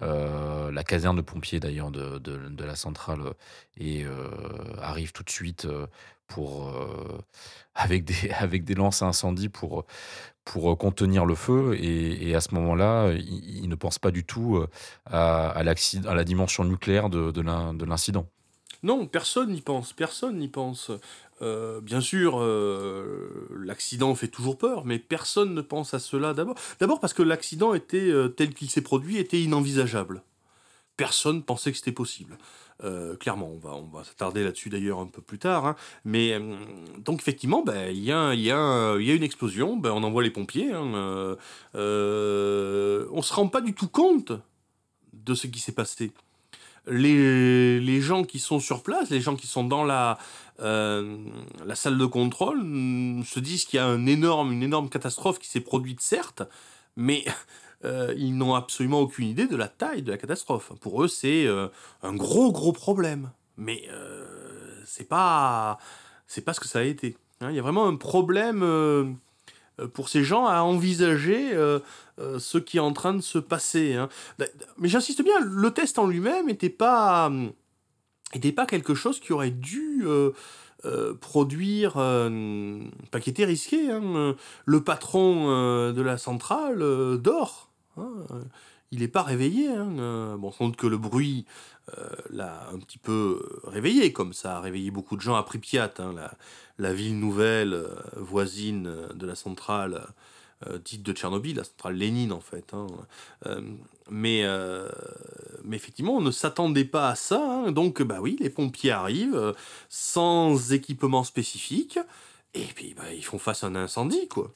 [0.00, 3.34] La caserne de pompiers d'ailleurs de, de, la centrale
[4.80, 5.68] arrive tout de suite
[6.38, 7.18] euh,
[7.74, 9.84] avec des avec des lances à incendie pour
[10.70, 14.56] euh, contenir le feu et, à ce moment-là il, il ne pense pas du tout
[14.56, 14.68] euh,
[15.06, 18.26] à, à, à la dimension nucléaire de, de l'in- de l'incident.
[18.82, 20.92] Non, personne n'y pense, personne n'y pense.
[21.82, 22.40] Bien sûr,
[23.58, 26.54] l'accident fait toujours peur, mais personne ne pense à cela d'abord.
[26.78, 30.22] D'abord parce que l'accident était tel qu'il s'est produit était inenvisageable.
[30.96, 32.38] Personne pensait que c'était possible.
[32.84, 35.66] Euh, clairement, on va, on va s'attarder là-dessus d'ailleurs un peu plus tard.
[35.66, 35.76] hein.
[36.04, 36.56] Mais euh,
[36.98, 40.22] donc effectivement, ben, il y, a, y, a y a une explosion, ben, on envoie
[40.22, 40.72] les pompiers.
[40.72, 41.36] Hein,
[41.74, 44.32] euh, on se rend pas du tout compte
[45.12, 46.12] de ce qui s'est passé
[46.86, 50.16] les, les gens qui sont sur place, les gens qui sont dans la,
[50.58, 55.38] la salle de contrôle, mm, se disent qu'il y a un énorme, une énorme catastrophe
[55.38, 56.42] qui s'est produite, certes,
[56.96, 57.24] mais
[57.84, 60.72] euh, ils n'ont absolument aucune idée de la taille de la catastrophe.
[60.80, 61.68] Pour eux, c'est euh,
[62.02, 63.30] un gros, gros problème.
[63.56, 64.24] Mais euh,
[64.84, 65.78] c'est pas,
[66.44, 67.16] pas ce que ça a été.
[67.40, 67.50] hein.
[67.50, 69.04] Il y a vraiment un problème euh,
[69.94, 71.52] pour ces gens à envisager
[72.18, 73.94] ce qui est en train de se passer.
[73.94, 74.08] hein.
[74.76, 77.30] Mais j'insiste bien, le test en lui-même n'était pas,
[78.56, 80.04] pas quelque chose qui aurait dû
[81.20, 82.80] produire, euh,
[83.12, 83.90] pas qui était risqué.
[83.90, 84.34] hein.
[84.64, 86.80] Le patron de la centrale
[87.20, 87.67] dort.
[88.00, 88.26] Hein.
[88.30, 88.42] Euh,
[88.92, 89.68] Il n'est pas réveillé.
[89.68, 89.98] hein.
[89.98, 91.44] Euh, Bon, doute que le bruit
[91.98, 95.92] euh, l'a un petit peu réveillé, comme ça a réveillé beaucoup de gens à Pripyat,
[95.98, 96.14] hein,
[96.78, 97.84] la, ville nouvelle
[98.16, 100.06] voisine de la centrale
[100.84, 102.74] dite de Tchernobyl, la centrale Lénine en fait.
[102.74, 102.86] hein.
[104.10, 104.44] Mais,
[105.64, 107.70] mais effectivement, on ne s'attendait pas à ça.
[107.70, 109.54] Donc, bah oui, les pompiers arrivent
[109.88, 111.98] sans équipement spécifique.
[112.54, 114.52] Et puis, bah, ils font face à un incendie, quoi.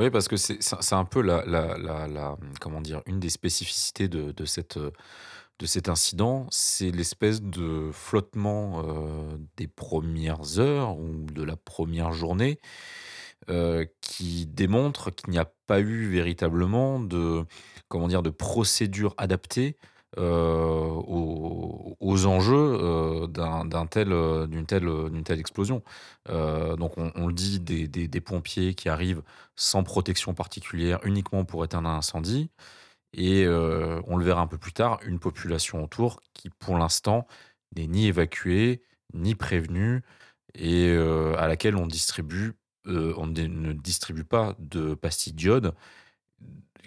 [0.00, 5.66] Oui, parce que c'est un peu la, comment dire, une des spécificités de, cette, de
[5.66, 12.60] cet incident, c'est l'espèce de flottement euh, des premières heures ou de la première journée
[13.50, 17.44] euh, qui démontre qu'il n'y a pas eu véritablement de,
[17.88, 19.76] comment dire, de procédure adaptée
[20.16, 25.82] aux, aux enjeux euh, d'un tel, euh, d'une telle, d'une telle explosion.
[26.28, 29.22] Euh, donc on, le dit, des, pompiers qui arrivent
[29.56, 32.50] sans protection particulière, uniquement pour éteindre un incendie.
[33.12, 37.26] Et euh, on le verra un peu plus tard, une population autour qui, pour l'instant,
[37.76, 38.82] n'est ni évacuée,
[39.14, 40.02] ni prévenue,
[40.54, 42.54] et euh, à laquelle on distribue,
[42.86, 45.74] euh, on ne ne distribue pas de pastilles d'iode,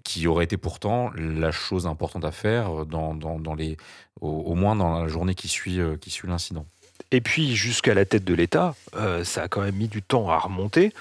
[0.04, 3.78] qui aurait été pourtant la chose importante à faire dans, les,
[4.22, 6.66] au, moins dans la journée qui suit, euh, qui suit l'incident.
[7.12, 10.30] Et puis jusqu'à la tête de l'État, euh, ça a quand même mis du temps
[10.30, 10.94] à remonter,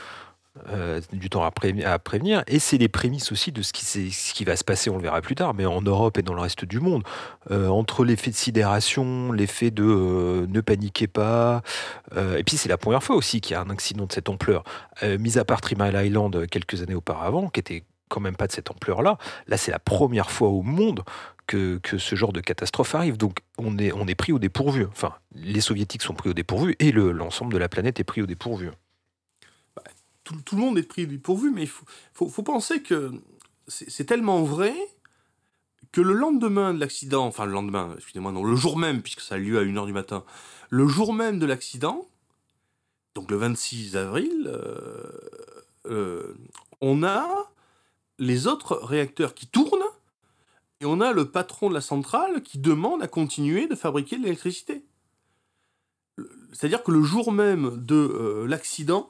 [0.68, 4.44] euh, du temps à, pré- à prévenir, et c'est les prémices aussi de ce qui,
[4.44, 6.64] va se passer, on le verra plus tard, mais en Europe et dans le reste
[6.64, 7.02] du monde.
[7.50, 11.62] Entre l'effet de sidération, l'effet de ne paniquez pas,
[12.14, 14.62] et puis c'est la première fois aussi qu'il y a un accident de cette ampleur.
[15.02, 18.70] Mis à part Mile Island quelques années auparavant, qui était quand même pas de cette
[18.70, 21.02] ampleur-là, là c'est la première fois au monde
[21.46, 23.16] que, que ce genre de catastrophe arrive.
[23.16, 24.84] Donc on est, on est pris au dépourvu.
[24.86, 28.22] Enfin, les soviétiques sont pris au dépourvu et le- l'ensemble de la planète est pris
[28.22, 28.70] au dépourvu.
[30.24, 31.84] Tout, tout le monde est pris du pourvu, mais il faut,
[32.28, 33.10] faut, penser que
[33.66, 34.74] c'est c'est tellement vrai
[35.90, 39.34] que le lendemain de l'accident, enfin le lendemain, excusez-moi, non, le jour même, puisque ça
[39.34, 40.24] a lieu à 1h du matin,
[40.70, 42.06] le jour même de l'accident,
[43.14, 45.02] donc le 26 avril, euh,
[45.86, 46.34] euh,
[46.80, 47.50] on a
[48.22, 49.82] les autres réacteurs qui tournent
[50.80, 54.22] et on a le patron de la centrale qui demande à continuer de fabriquer de
[54.22, 54.84] l'électricité.
[56.16, 59.08] Le- C'est-à-dire que le jour même de euh, l'accident,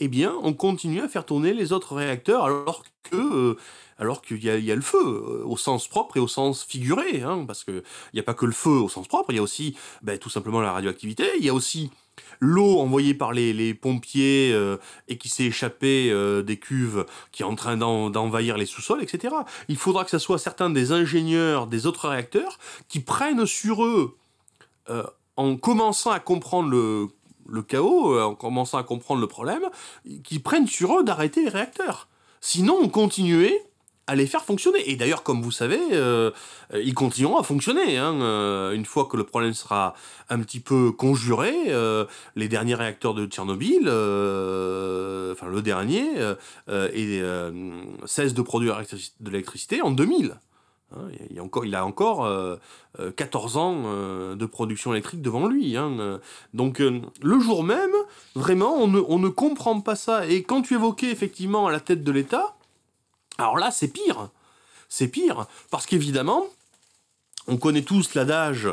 [0.00, 3.56] eh bien, on continue à faire tourner les autres réacteurs alors que, euh,
[3.98, 6.28] alors qu'il y, a- il y a le feu euh, au sens propre et au
[6.28, 9.30] sens figuré, hein, parce que il n'y a pas que le feu au sens propre,
[9.32, 11.90] il y a aussi, ben, tout simplement la radioactivité, il y a aussi
[12.40, 14.76] l'eau envoyée par les, les pompiers euh,
[15.08, 19.02] et qui s'est échappée euh, des cuves, qui est en train d'en- d'envahir les sous-sols,
[19.02, 19.34] etc.
[19.68, 24.16] Il faudra que ce soit certains des ingénieurs des autres réacteurs qui prennent sur eux,
[24.90, 25.04] euh,
[25.36, 27.08] en commençant à comprendre le,
[27.48, 29.62] le chaos, en commençant à comprendre le problème,
[30.24, 32.08] qui prennent sur eux d'arrêter les réacteurs.
[32.40, 33.62] Sinon, on continuait
[34.06, 34.90] à les faire fonctionner.
[34.90, 36.30] Et d'ailleurs, comme vous savez, euh,
[36.74, 37.98] ils continueront à fonctionner.
[37.98, 39.94] hein, euh, une fois que le problème sera
[40.28, 46.04] un petit peu conjuré, euh, les derniers réacteurs de Tchernobyl, enfin le dernier,
[46.68, 47.22] et,
[48.06, 48.80] cesse de produire
[49.20, 50.36] de l'électricité en 2000.
[50.94, 52.56] Hein, il, a encore, il a encore euh,
[53.00, 53.82] euh, 14 ans
[54.34, 55.76] de production électrique devant lui.
[55.76, 56.20] hein.
[56.54, 57.92] Donc le jour même,
[58.34, 60.26] vraiment, on ne, on ne comprend pas ça.
[60.26, 62.56] Et quand tu évoquais effectivement à la tête de l'État,
[63.38, 64.28] alors là, c'est pire.
[64.88, 66.46] C'est pire, parce qu'évidemment,
[67.48, 68.68] on connaît tous l'adage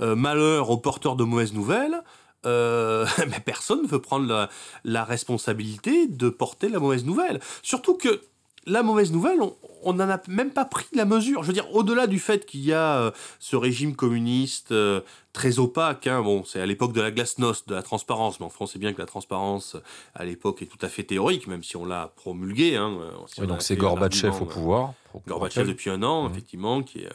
[0.00, 2.02] euh, malheur aux porteurs de mauvaises nouvelles.
[2.46, 4.48] Euh, mais personne ne veut prendre
[4.84, 7.40] la, responsabilité de porter la mauvaise nouvelle.
[7.62, 8.22] Surtout que
[8.66, 9.40] la mauvaise nouvelle,
[9.86, 11.42] n'en a même pas pris la mesure.
[11.42, 15.00] Je veux dire, au-delà du fait qu'il y a euh, ce régime communiste euh,
[15.32, 18.50] très opaque, hein, bon, c'est à l'époque de la glasnost, de la transparence, mais en
[18.50, 19.76] France, c'est bien que la transparence,
[20.14, 22.76] à l'époque, est tout à fait théorique, même si on l'a promulguée.
[22.76, 24.92] Hein, euh, si Oui, on a donc c'est Gorbatchev au pouvoir.
[25.26, 26.30] Gorbatchev depuis un an, Mhm.
[26.32, 27.08] effectivement, qui est,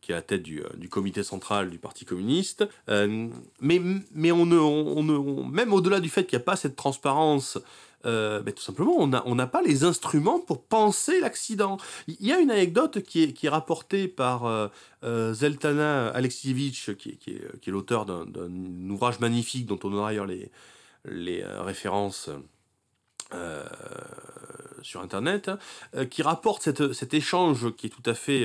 [0.00, 2.64] qui est à la tête du, du comité central du Parti communiste.
[2.88, 3.28] Euh,
[3.60, 3.80] mais
[4.12, 6.74] mais on ne, on ne- on- même au-delà du fait qu'il n'y a pas cette
[6.74, 7.58] transparence,
[8.06, 11.76] euh, ben, tout simplement, on n'a on n'a pas les instruments pour penser l'accident.
[12.08, 14.68] Il y a une anecdote qui est, qui est rapportée par euh,
[15.04, 18.50] euh, Zeltana Alexievich, qui, qui est, qui est l'auteur d'un d'un
[18.90, 20.50] ouvrage magnifique dont on aura d'ailleurs les,
[21.04, 22.28] les euh, références
[24.82, 25.48] sur Internet,
[25.94, 28.44] hein, qui rapporte cette- cet échange qui est tout à fait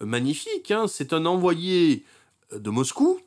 [0.00, 0.70] magnifique.
[0.70, 0.86] hein.
[0.88, 2.04] C'est un envoyé
[2.52, 3.20] de Moscou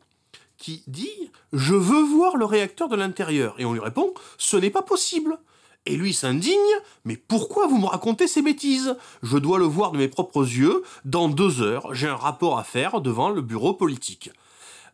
[0.57, 3.55] qui dit Je veux voir le réacteur de l'intérieur.
[3.59, 5.38] Et on lui répond Ce n'est pas possible.
[5.86, 6.58] Et lui s'indigne
[7.04, 8.96] Mais pourquoi vous me racontez ces bêtises?
[9.22, 10.84] Je dois le voir de mes propres yeux.
[11.04, 14.32] Dans deux heures, j'ai un rapport à faire devant le bureau politique.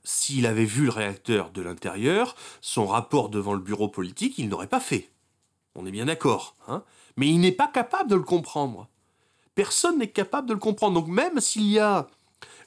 [0.03, 4.67] S'il avait vu le réacteur de l'intérieur, son rapport devant le bureau politique, il n'aurait
[4.67, 5.09] pas fait.
[5.75, 6.55] On est bien d'accord.
[6.67, 6.83] Hein?
[7.17, 8.87] Mais il n'est pas capable de le comprendre.
[9.53, 10.99] Personne n'est capable de le comprendre.
[10.99, 12.07] Donc même s'il y a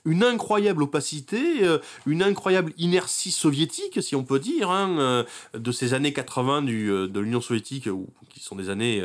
[0.04, 5.70] une incroyable opacité, euh, une incroyable inertie soviétique, si on peut dire, hein, euh, de
[5.72, 7.88] ces années 80 du, euh, de l'Union soviétique,
[8.30, 9.02] qui sont des années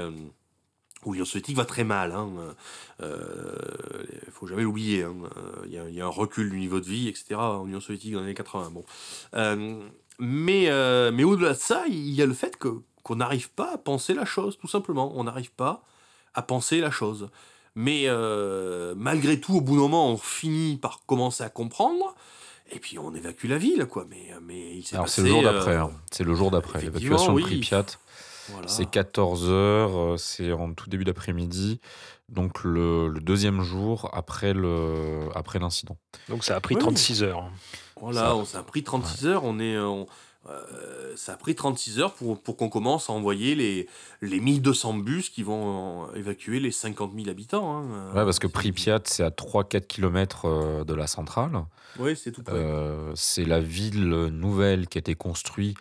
[1.05, 2.15] où l'Union soviétique va très mal.
[2.99, 5.03] Il ne faut jamais l'oublier.
[5.03, 5.13] hein.
[5.65, 7.35] Il y, a- un recul du niveau de vie, etc.
[7.35, 8.71] en Union soviétique dans les années 80.
[8.71, 8.83] Bon.
[10.19, 10.69] Mais
[11.11, 12.69] mais au-delà de ça, il y a le fait que
[13.03, 15.13] qu'on n'arrive pas à penser la chose, tout simplement.
[15.15, 15.83] On n'arrive pas
[16.33, 17.29] à penser la chose.
[17.79, 22.15] Mais euh, malgré tout, au bout d'un moment, on finit par commencer à comprendre.
[22.71, 24.05] Et puis on évacue la ville, quoi.
[24.09, 25.75] Mais, mais il s'est Alors passé, c'est le jour euh, d'après.
[25.75, 25.91] hein.
[26.11, 26.81] C'est le jour d'après.
[26.81, 27.43] L'évacuation de oui.
[27.43, 27.85] Pripyat.
[28.49, 28.67] voilà.
[28.67, 31.79] C'est 14 heures, euh, c'est en tout début d'après-midi,
[32.29, 35.97] donc le, le deuxième jour après le après l'incident.
[36.29, 36.81] Donc ça a pris Oui.
[36.81, 37.49] 36 heures.
[38.01, 39.43] Voilà, Ça- on ça a pris 36 heures.
[39.45, 40.07] On est, on-
[40.49, 43.87] euh, ça a pris 36 heures pour, pour qu'on commence à envoyer les,
[44.21, 47.77] les 1200 bus qui vont euh, évacuer les 50 000 habitants.
[47.77, 48.07] hein.
[48.09, 51.65] Ouais, parce que Pripyat, c'est à 3-4 km de la centrale.
[51.99, 52.53] Oui, c'est tout près.
[52.55, 55.77] Euh, c'est la ville nouvelle qui a été construite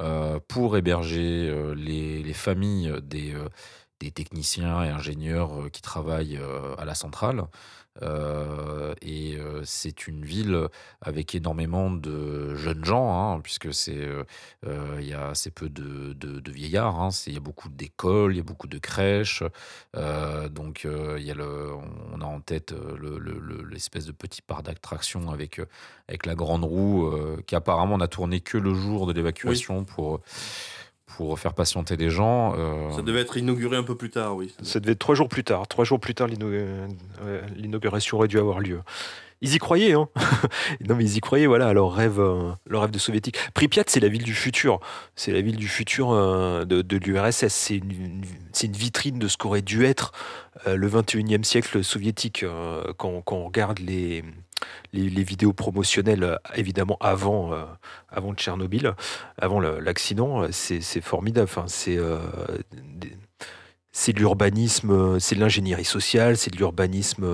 [0.00, 3.48] euh, pour héberger euh, les, les familles des, euh,
[4.00, 7.44] des techniciens et ingénieurs euh, qui travaillent euh, à la centrale.
[8.02, 10.68] Euh, et euh, c'est une ville
[11.00, 14.06] avec énormément de jeunes gens, hein, puisque c'est
[14.66, 17.00] euh, il y a assez peu de, de- de vieillards.
[17.00, 17.08] hein.
[17.26, 19.42] Il y a beaucoup d'écoles, il y a beaucoup de crèches.
[20.50, 21.70] Donc y a le,
[22.12, 25.60] on a en tête le- le- le- l'espèce de petit parc d'attraction avec
[26.08, 27.10] avec la grande roue
[27.46, 30.20] qui apparemment n'a tourné que le jour de l'évacuation pour
[31.18, 32.54] pour faire patienter des gens.
[32.56, 34.54] euh, Ça devait être inauguré un peu plus tard, oui.
[34.62, 35.66] Ça devait être trois jours plus tard.
[35.66, 36.86] Trois jours plus tard, euh,
[37.56, 38.80] l'inauguration aurait dû avoir lieu.
[39.40, 40.08] Ils y croyaient, hein
[40.88, 43.36] Non, mais ils y croyaient, voilà, à leur rêve, euh, leur rêve de soviétique.
[43.52, 44.78] Pripyat, c'est la ville du futur.
[45.16, 47.48] C'est la ville du futur euh, de, de l'URSS.
[47.48, 50.12] C'est une, une- c'est une vitrine de ce qu'aurait dû être
[50.68, 52.44] euh, le 21e siècle soviétique.
[52.44, 54.22] euh, quand, quand on regarde les,
[54.92, 57.64] les, les vidéos promotionnelles, euh, évidemment, avant, euh,
[58.08, 58.94] avant Tchernobyl,
[59.38, 61.48] avant l'accident, euh, c'est formidable.
[61.50, 62.18] Enfin, c'est euh,
[63.90, 67.26] c'est de l'urbanisme, c'est de l'ingénierie sociale, c'est de l'urbanisme,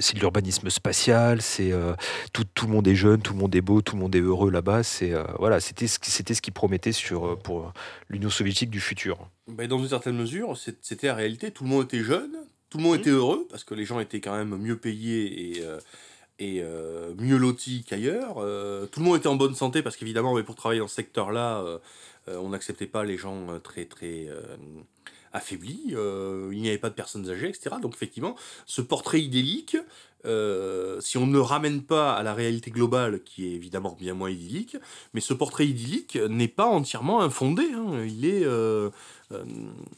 [0.00, 1.94] c'est de l'urbanisme spatial, c'est euh,
[2.32, 4.20] tout, tout le monde est jeune, tout le monde est beau, tout le monde est
[4.20, 4.84] heureux là-bas.
[4.84, 7.72] C'est euh, voilà, c'était ce qui c'était ce qui promettait sur pour
[8.08, 9.18] l'Union soviétique du futur.
[9.48, 11.50] Ben, dans une certaine mesure, c'était la réalité.
[11.50, 12.30] Tout le monde était jeune,
[12.70, 15.62] tout le monde était heureux, parce que les gens étaient quand même mieux payés et,
[15.64, 15.80] euh,
[16.38, 18.36] et euh, mieux lotis qu'ailleurs.
[18.38, 20.94] Euh, tout le monde était en bonne santé, parce qu'évidemment, mais pour travailler dans ce
[20.94, 21.78] secteur-là, euh,
[22.26, 24.28] on n'acceptait pas les gens très, très,
[25.32, 27.76] affaibli, euh, il n'y avait pas de personnes âgées, etc.
[27.80, 29.76] Donc effectivement, ce portrait idyllique,
[30.26, 34.30] euh, si on ne ramène pas à la réalité globale, qui est évidemment bien moins
[34.30, 34.76] idyllique,
[35.14, 37.62] mais ce portrait idyllique n'est pas entièrement infondé.
[37.74, 38.04] hein.
[38.04, 38.90] Il, est, euh,
[39.32, 39.44] euh,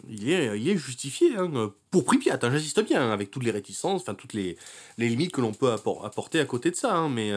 [0.08, 2.38] il, est, il est justifié hein, pour Pripyat.
[2.42, 4.56] hein, J'insiste bien, avec toutes les réticences, enfin toutes les,
[4.98, 6.94] limites que l'on peut appor- apporter à côté de ça.
[6.94, 7.32] hein, mais,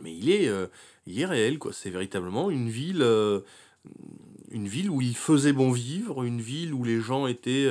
[0.00, 0.48] mais il est,
[1.06, 1.58] il est réel.
[1.72, 3.04] C'est véritablement une ville,
[4.50, 7.68] une ville où il faisait bon vivre, une ville où les gens étaient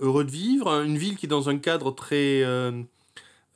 [0.00, 2.82] heureux de vivre, hein, une ville qui est dans un cadre très, euh,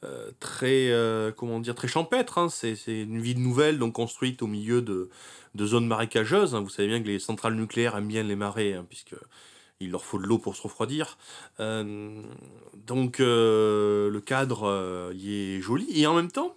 [0.05, 2.39] euh, très, euh, comment dire, très champêtre.
[2.39, 2.49] hein.
[2.49, 5.11] C'est, une ville nouvelle, donc construite au milieu de,
[5.55, 6.55] de zones marécageuses.
[6.55, 6.61] hein.
[6.61, 9.15] Vous savez bien que les centrales nucléaires aiment bien les marées, hein, puisque
[9.81, 11.19] il leur faut de l'eau pour se refroidir.
[11.59, 12.23] Euh,
[12.87, 15.87] donc euh, le cadre euh, y est joli.
[15.99, 16.55] Et en même temps,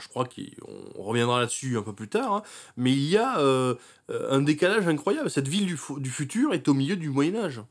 [0.00, 2.42] je crois qu'on reviendra là-dessus un peu plus tard, hein,
[2.76, 3.74] mais il y a euh,
[4.10, 5.30] euh, un décalage incroyable.
[5.30, 7.62] Cette ville du futur est au milieu du Moyen Âge.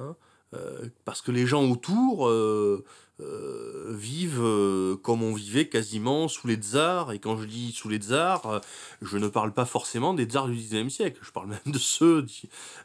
[0.00, 0.16] Hein,
[0.54, 2.84] euh, parce que les gens autour euh,
[3.20, 7.12] euh, vivent comme on vivait quasiment sous les tsars.
[7.12, 8.60] Et quand je dis sous les tsars,
[9.02, 11.20] je ne parle pas forcément des tsars du 19e siècle.
[11.22, 12.26] Je parle même de ceux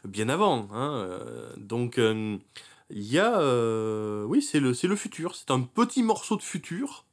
[0.04, 0.68] bien avant.
[0.72, 1.08] hein,
[1.56, 2.40] donc il
[2.90, 3.40] y a...
[4.26, 5.34] oui, c'est le, le futur.
[5.34, 7.05] C'est un petit morceau de futur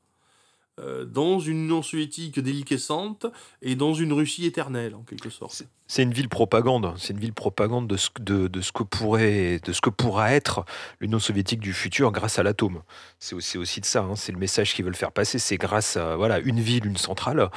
[0.78, 3.28] dans une Union soviétique déliquescente
[3.62, 5.64] et dans une Russie éternelle, en quelque sorte.
[5.86, 6.92] C'est- une ville propagande.
[6.98, 10.32] C'est une ville propagande de ce, de, de ce que pourrait, de ce que pourra
[10.34, 10.66] être
[11.00, 12.82] l'Union soviétique du futur grâce à l'atome.
[13.20, 14.02] C'est aussi, aussi de ça.
[14.02, 14.16] hein.
[14.16, 15.38] C'est le message qu'ils veulent faire passer.
[15.38, 17.52] C'est grâce à voilà une ville, une centrale,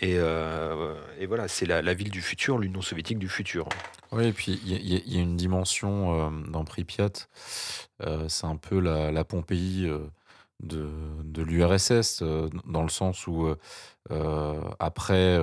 [0.00, 3.68] et, euh, et voilà, c'est la, la ville du futur, l'Union soviétique du futur.
[4.12, 7.10] Oui, et puis il y, a- y y une dimension euh, dans Pripyat,
[8.02, 9.98] euh, c'est un peu la, la Pompéi euh,
[10.60, 13.56] de, l'URSS, euh, dans le sens où euh,
[14.10, 15.38] euh, après,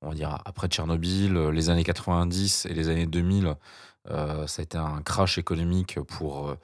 [0.00, 3.54] on va dire après Tchernobyl, les années 90 et les années 2000,
[4.10, 6.56] euh, ça a été un crash économique pour,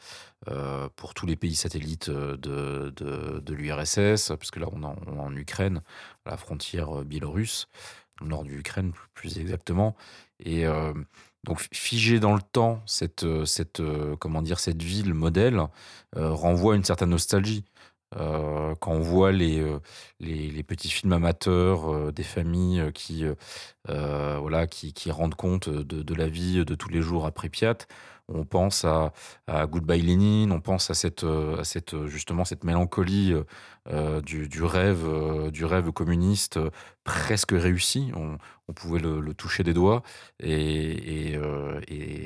[0.97, 5.83] pour tous les pays satellites de, de, l'URSS, puisque là on est en, Ukraine,
[6.27, 7.69] la frontière biélorusse,
[8.21, 9.95] nord de l'Ukraine plus, exactement.
[10.41, 10.65] Et
[11.49, 15.63] donc figé dans le temps, cette, euh, cette, euh, comment dire, cette ville modèle
[16.17, 17.65] euh, renvoie à une certaine nostalgie.
[18.15, 19.63] Quand on voit les,
[20.19, 23.27] les, petits films amateurs des familles qui,
[23.87, 27.77] voilà, qui, qui rendent compte de, la vie de tous les jours à Pripyat,
[28.29, 29.13] on pense à,
[29.67, 33.35] Goodbye Lénine, on pense à cette, à cette justement cette mélancolie
[33.91, 36.69] euh, du, rêve, euh, du rêve communiste euh,
[37.05, 38.13] presque réussi.
[38.15, 38.39] On,
[38.75, 40.03] pouvait le, toucher des doigts
[40.41, 41.39] et,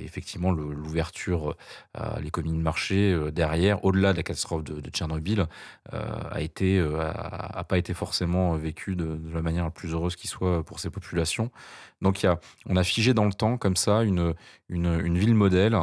[0.05, 1.57] effectivement l'ouverture
[1.94, 5.46] à l'économie de marché derrière, au-delà de la catastrophe de, Tchernobyl,
[5.92, 10.64] a été a, pas été forcément vécue de, la manière la plus heureuse qui soit
[10.64, 11.53] pour ces populations.
[12.01, 12.27] Donc
[12.66, 14.35] on a figé dans le temps comme ça une
[14.68, 15.79] une, ville modèle.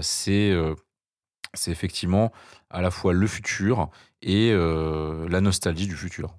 [0.00, 0.54] c'est
[1.58, 2.32] c'est effectivement
[2.70, 3.90] à la fois le futur
[4.22, 6.34] et euh, la nostalgie du futur.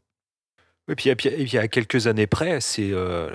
[0.90, 3.30] Et puis, et puis, et puis, à quelques années près, c'est euh,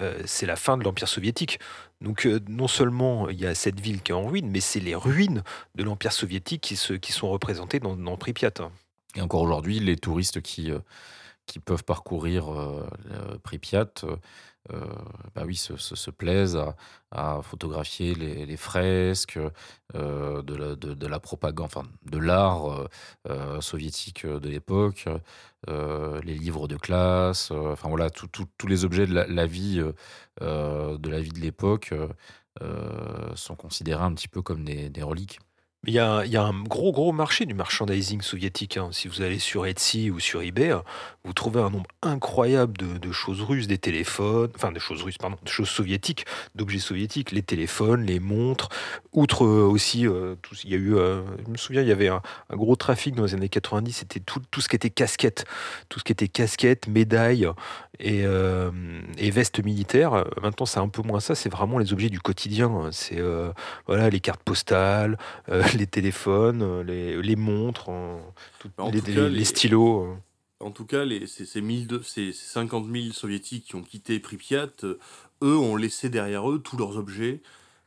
[0.00, 1.60] euh, la fin de l'Empire soviétique.
[2.00, 4.80] Donc euh, non seulement il y a cette ville qui est en ruine, mais c'est
[4.80, 5.42] les ruines
[5.74, 8.54] de l'Empire soviétique qui, se, qui sont représentées dans, dans Pripyat.
[9.14, 10.72] Et encore aujourd'hui, les touristes qui,
[11.44, 12.46] qui peuvent parcourir
[13.42, 13.92] Pripyat,
[15.34, 16.58] bah oui, se, se- se plaisent
[17.10, 19.38] à, photographier les, fresques
[19.94, 22.88] euh, de, la, de, de la propagande, enfin de l'art euh,
[23.28, 25.06] euh, soviétique de l'époque,
[25.68, 29.92] euh, les livres de classe, euh, enfin voilà, tous les objets de la, vie euh,
[30.42, 32.08] euh, de la vie de l'époque euh,
[32.62, 35.38] euh, sont considérés un petit peu comme des, reliques.
[35.86, 38.76] Il y a, il y a un gros, gros marché du merchandising soviétique.
[38.76, 38.90] hein.
[38.92, 40.78] Si vous allez sur Etsy ou sur eBay, euh,
[41.24, 45.18] vous trouvez un nombre incroyable de, de choses russes, des téléphones, enfin des choses russes,
[45.18, 48.68] pardon, des choses soviétiques, d'objets soviétiques, les téléphones, les montres.
[49.12, 51.92] Outre euh, aussi, euh, tout, il y a eu, euh, je me souviens, il y
[51.92, 54.90] avait un, un gros trafic dans les années 90, c'était tout, tout ce qui était
[54.90, 55.44] casquette,
[55.88, 57.48] tout ce qui était casquette, médailles
[58.00, 58.24] et,
[59.18, 60.14] et vestes militaires.
[60.14, 62.88] Euh, Maintenant, c'est un peu moins ça, c'est vraiment les objets du quotidien.
[62.90, 63.20] C'est
[63.86, 65.16] voilà, les cartes postales,
[65.76, 67.90] les téléphones, les, les montres,
[68.58, 68.70] tout-
[69.28, 70.16] les- stylos.
[70.62, 74.18] En tout cas, les, ces, ces, 1002 ces, ces 50 000 soviétiques qui ont quitté
[74.20, 74.98] Pripyat, euh,
[75.42, 77.40] eux ont laissé derrière eux tous leurs objets,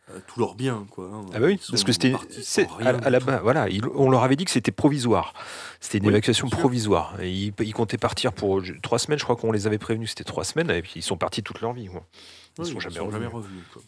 [0.09, 0.85] euh, tous leurs biens.
[0.91, 1.25] Quoi, hein.
[1.33, 4.45] Ah bah oui, parce que c'était à, à la base, voilà, on leur avait dit
[4.45, 5.33] que c'était provisoire.
[5.79, 7.19] C'était une Oui, évacuation provisoire.
[7.21, 9.19] Et ils, ils comptaient partir pour je- trois semaines.
[9.19, 11.61] Je crois qu'on les avait prévenus, c'était trois semaines, et puis ils sont partis toute
[11.61, 11.87] leur vie.
[11.87, 12.05] quoi.
[12.59, 13.29] Ils Oui, sont jamais revenus.
[13.31, 13.81] revenus, quoi.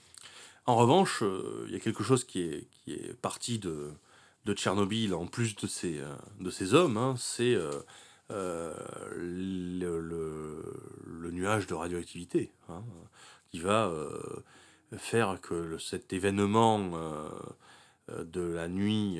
[0.66, 3.89] En revanche, euh, il y a quelque chose qui est, qui est parti de,
[4.45, 5.99] de Tchernobyl, en plus de ces,
[6.41, 7.55] de ces hommes, hein, c'est
[8.32, 8.73] euh,
[9.15, 12.84] le, nuage de radioactivité, hein,
[13.51, 14.43] qui va euh,
[14.97, 16.89] faire que cet événement
[18.09, 19.19] euh, de la nuit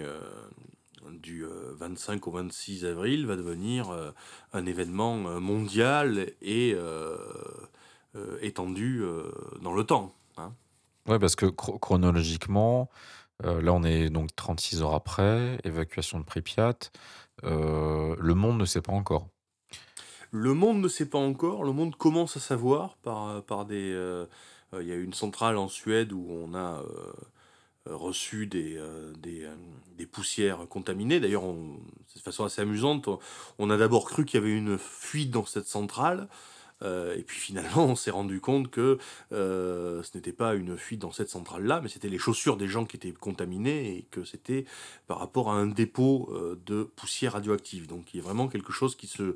[1.12, 4.14] du euh, 25 au 26 avril va devenir
[4.53, 6.76] un événement mondial et
[8.41, 9.03] étendu
[9.62, 10.14] dans le temps.
[10.38, 10.53] hein.
[11.08, 12.89] Ouais, parce que chro- chronologiquement,
[13.43, 16.78] là on est donc 36 heures après, évacuation de Pripyat,
[17.44, 19.28] le monde ne sait pas encore.
[20.32, 23.94] Le monde ne sait pas encore, le monde commence à savoir par, par des...
[23.94, 24.26] euh,
[24.74, 27.14] euh, Il y a une centrale en Suède où on a euh,
[27.88, 31.20] euh, reçu des, euh, des, euh, poussières contaminées.
[31.20, 33.08] D'ailleurs, de façon assez amusante.
[33.58, 36.28] On a d'abord cru qu'il y avait une fuite dans cette centrale.
[36.84, 38.98] Euh, et puis finalement, on s'est rendu compte que
[39.32, 42.86] euh, ce n'était pas une fuite dans cette centrale-là, mais c'était les chaussures des gens
[42.86, 44.66] qui étaient contaminées et que c'était
[45.08, 47.88] par rapport à un dépôt euh, de poussière radioactive.
[47.88, 49.36] Donc il y a vraiment quelque chose qui se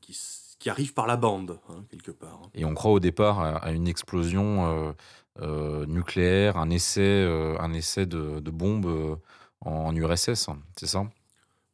[0.00, 2.40] qui, arrive par la bande, hein, quelque part.
[2.42, 2.50] hein.
[2.54, 4.92] Et on croit au départ à, une explosion euh,
[5.40, 9.18] euh, nucléaire, un essai, euh, un essai de, de bombe
[9.60, 11.04] en URSS, hein, c'est ça?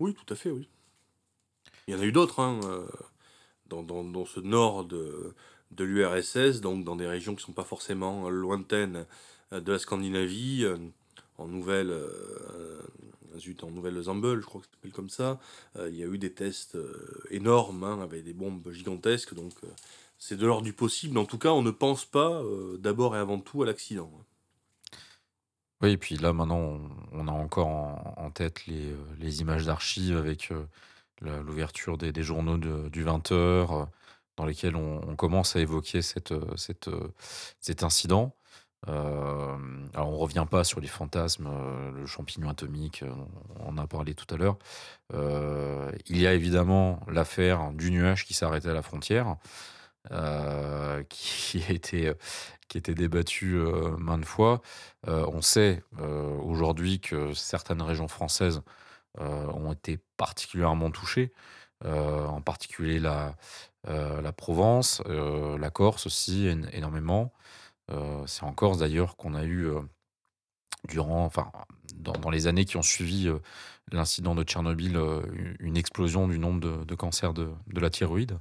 [0.01, 0.69] Oui, tout à fait, oui.
[1.87, 2.59] Il y en a eu d'autres, hein,
[3.71, 5.35] dans, dans, dans ce nord de,
[5.71, 9.07] de l'URSS, donc dans des régions qui ne sont pas forcément lointaines
[9.53, 10.77] euh, de la Scandinavie, euh,
[11.39, 12.83] en Nouvelle, euh,
[13.63, 15.41] en Nouvelle-Zambel, je crois que ça s'appelle comme ça.
[15.77, 16.77] Euh, il y a eu des tests
[17.31, 19.53] énormes, hein, avec des bombes gigantesques, donc
[20.19, 21.17] c'est de l'ordre du possible.
[21.17, 22.43] En tout cas, on ne pense pas
[22.79, 24.11] d'abord et avant tout à l'accident.
[24.15, 24.25] hein.
[25.83, 26.79] Oui, et puis là maintenant
[27.13, 30.53] on, a encore en, en tête les, les images d'archives avec
[31.21, 33.89] l'ouverture des, journaux de- du 20h,
[34.37, 36.01] dans lesquels on, commence à évoquer
[36.31, 36.41] euh,
[36.89, 37.09] euh,
[37.61, 38.35] cet incident.
[38.89, 39.57] Euh,
[39.95, 43.13] alors on revient pas sur les fantasmes, euh, le champignon atomique, euh,
[43.59, 44.57] on en a parlé tout à l'heure.
[45.13, 49.37] Euh, il y a évidemment l'affaire du nuage qui s'est arrêté à la frontière,
[50.13, 52.13] euh, qui a été
[52.69, 54.63] qui a été débattue euh, maintes fois.
[55.09, 61.33] Euh, on sait euh, aujourd'hui que certaines régions françaises euh, ont été particulièrement touchées,
[61.85, 63.37] euh, en particulier la,
[63.89, 67.33] euh, la Provence, euh, la Corse aussi én- énormément.
[67.91, 69.81] Euh, C'est en Corse d'ailleurs qu'on a eu euh,
[70.89, 71.51] durant, enfin,
[71.97, 73.39] dans, les années qui ont suivi euh,
[73.93, 75.23] l'incident de Tchernobyl, euh,
[75.59, 78.39] une explosion du nombre de, cancers de, de la thyroïde.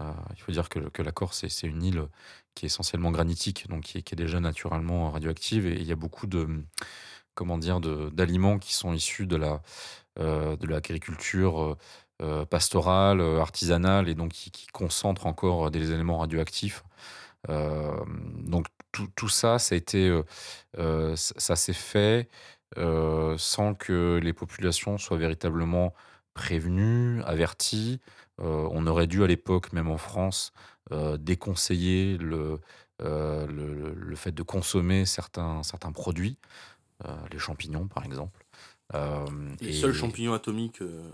[0.00, 2.08] Euh, il faut dire que, la Corse, c'est- c'est une île
[2.54, 5.92] qui est essentiellement granitique, donc qui est, qui est déjà naturellement radioactive, et il y
[5.92, 6.48] a beaucoup de,
[7.38, 9.62] comment dire, d'aliments qui sont issus de la,
[10.18, 11.76] euh, de l'agriculture euh,
[12.22, 16.82] euh, pastorale, artisanale, et donc qui, qui concentrent encore des éléments radioactifs.
[17.46, 20.20] Donc tout, tout ça, ça a été,
[20.76, 22.28] ça, s'est fait
[22.76, 25.94] sans que les populations soient véritablement
[26.34, 28.00] prévenues, averties.
[28.38, 30.52] On aurait dû à l'époque, même en France,
[31.18, 32.60] déconseiller le,
[33.00, 36.38] le, le- fait de consommer certains, certains produits,
[37.30, 38.44] les champignons par exemple.
[38.94, 39.26] Euh,
[39.60, 41.10] Les et- seuls champignons atomiques euh,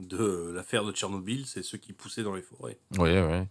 [0.00, 2.78] de l'affaire de Tchernobyl, c'est ceux qui poussaient dans les forêts.
[2.98, 3.46] Ouais, ouais.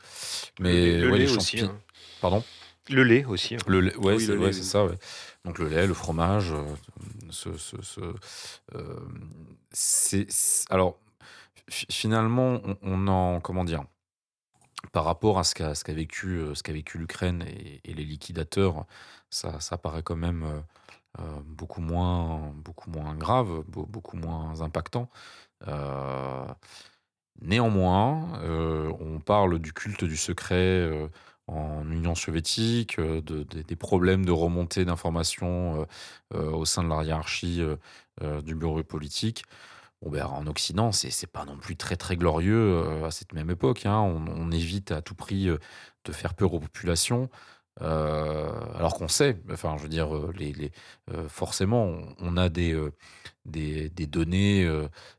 [0.59, 1.61] Mais le ouais, lait les aussi.
[1.61, 1.79] hein.
[2.19, 2.43] Pardon
[2.89, 3.55] Le lait aussi.
[3.55, 3.59] hein.
[3.67, 4.65] Le lait, ouais, Oui, c'est le ouais, lait, c'est oui.
[4.65, 4.97] ça, ouais.
[5.45, 6.65] Donc le lait, le fromage, euh,
[7.29, 8.13] ce, ce- ce-
[8.75, 8.99] euh,
[9.71, 10.27] c'est,
[10.69, 10.99] alors
[11.69, 13.85] fi- finalement, on, on en, comment dire,
[14.91, 17.93] par rapport à ce qu'a ce qu'a vécu, euh, ce qu'a vécu l'Ukraine et, et
[17.93, 18.85] les liquidateurs,
[19.29, 20.59] ça, ça paraît quand même euh,
[21.19, 25.09] euh, beaucoup moins, beaucoup moins grave, beau- beaucoup moins impactant.
[25.67, 26.45] Euh,
[27.41, 31.09] Néanmoins, euh, on parle du culte du secret
[31.47, 35.87] en Union soviétique, de- de- des problèmes de remontée d'informations
[36.33, 37.61] au sein de la hiérarchie
[38.43, 39.43] du bureau politique.
[40.01, 43.49] Bon, ben, en Occident, c'est c'est pas non plus très très glorieux à cette même
[43.51, 43.85] époque.
[43.85, 43.99] hein.
[43.99, 47.29] On, évite à tout prix de faire peur aux populations.
[47.81, 50.71] Euh, alors qu'on sait, enfin, je veux dire, euh, les, les-
[51.13, 52.91] euh, forcément, on, on a des, euh,
[53.45, 54.69] des, des données.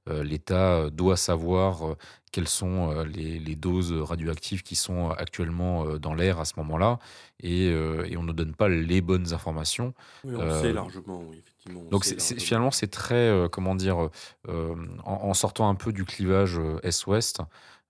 [0.06, 1.96] L'État doit savoir
[2.30, 6.98] quelles sont les, les doses radioactives qui sont actuellement dans l'air à ce moment-là,
[7.40, 9.92] et, et on ne donne pas les bonnes informations.
[10.24, 11.80] Oui, on sait largement, oui, effectivement.
[11.86, 12.04] on Donc
[12.38, 14.08] finalement, c'est très, comment dire,
[14.48, 17.40] en, en sortant un peu du clivage Est-Ouest,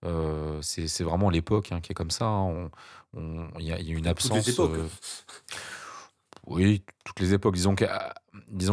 [0.04, 2.26] euh, c'est vraiment l'époque hein, qui est comme ça.
[2.26, 2.70] hein.
[3.14, 4.48] Il y, a il y a une Toutes les absence.
[4.48, 4.78] époques.
[4.78, 4.88] euh,
[6.46, 7.54] oui, toutes les époques.
[7.54, 8.14] Disons qu'à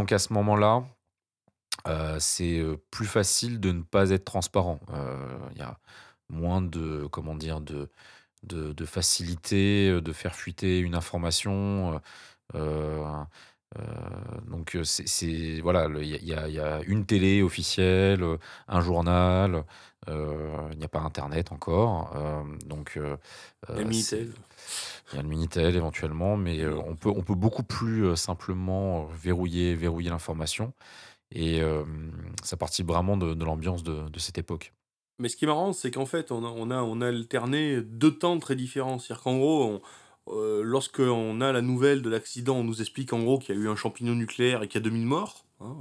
[0.05, 0.83] qu'à ce moment-là,
[1.87, 4.79] euh, c'est euh, plus facile de ne pas être transparent.
[5.51, 5.77] Il y a
[6.29, 7.89] moins de, comment dire, de,
[8.43, 12.01] de, de facilité de faire fuiter une information.
[12.55, 13.23] euh,
[13.77, 13.81] euh,
[14.47, 19.63] donc euh, c'est- voilà, il y, a- y une télé officielle, euh, un journal,
[20.07, 24.31] euh, il n'y a pas Internet encore, euh, donc Il y a le Minitel.
[25.11, 29.75] il y a le Minitel éventuellement, mais on peut on peut beaucoup plus simplement verrouiller
[29.75, 30.73] verrouiller l'information
[31.31, 31.61] et
[32.43, 34.73] ça participe vraiment de, de l'ambiance de, de cette époque.
[35.19, 37.81] Mais ce qui est marrant, c'est qu'en fait, on a, on, a, on a alterné
[37.81, 38.99] deux temps très différents.
[38.99, 39.81] C'est-à-dire qu'en gros, on,
[40.29, 43.61] euh, lorsqu'on a la nouvelle de l'accident, on nous explique en gros qu'il y a
[43.61, 45.45] eu un champignon nucléaire et qu'il y a 2000 morts.
[45.61, 45.75] hein,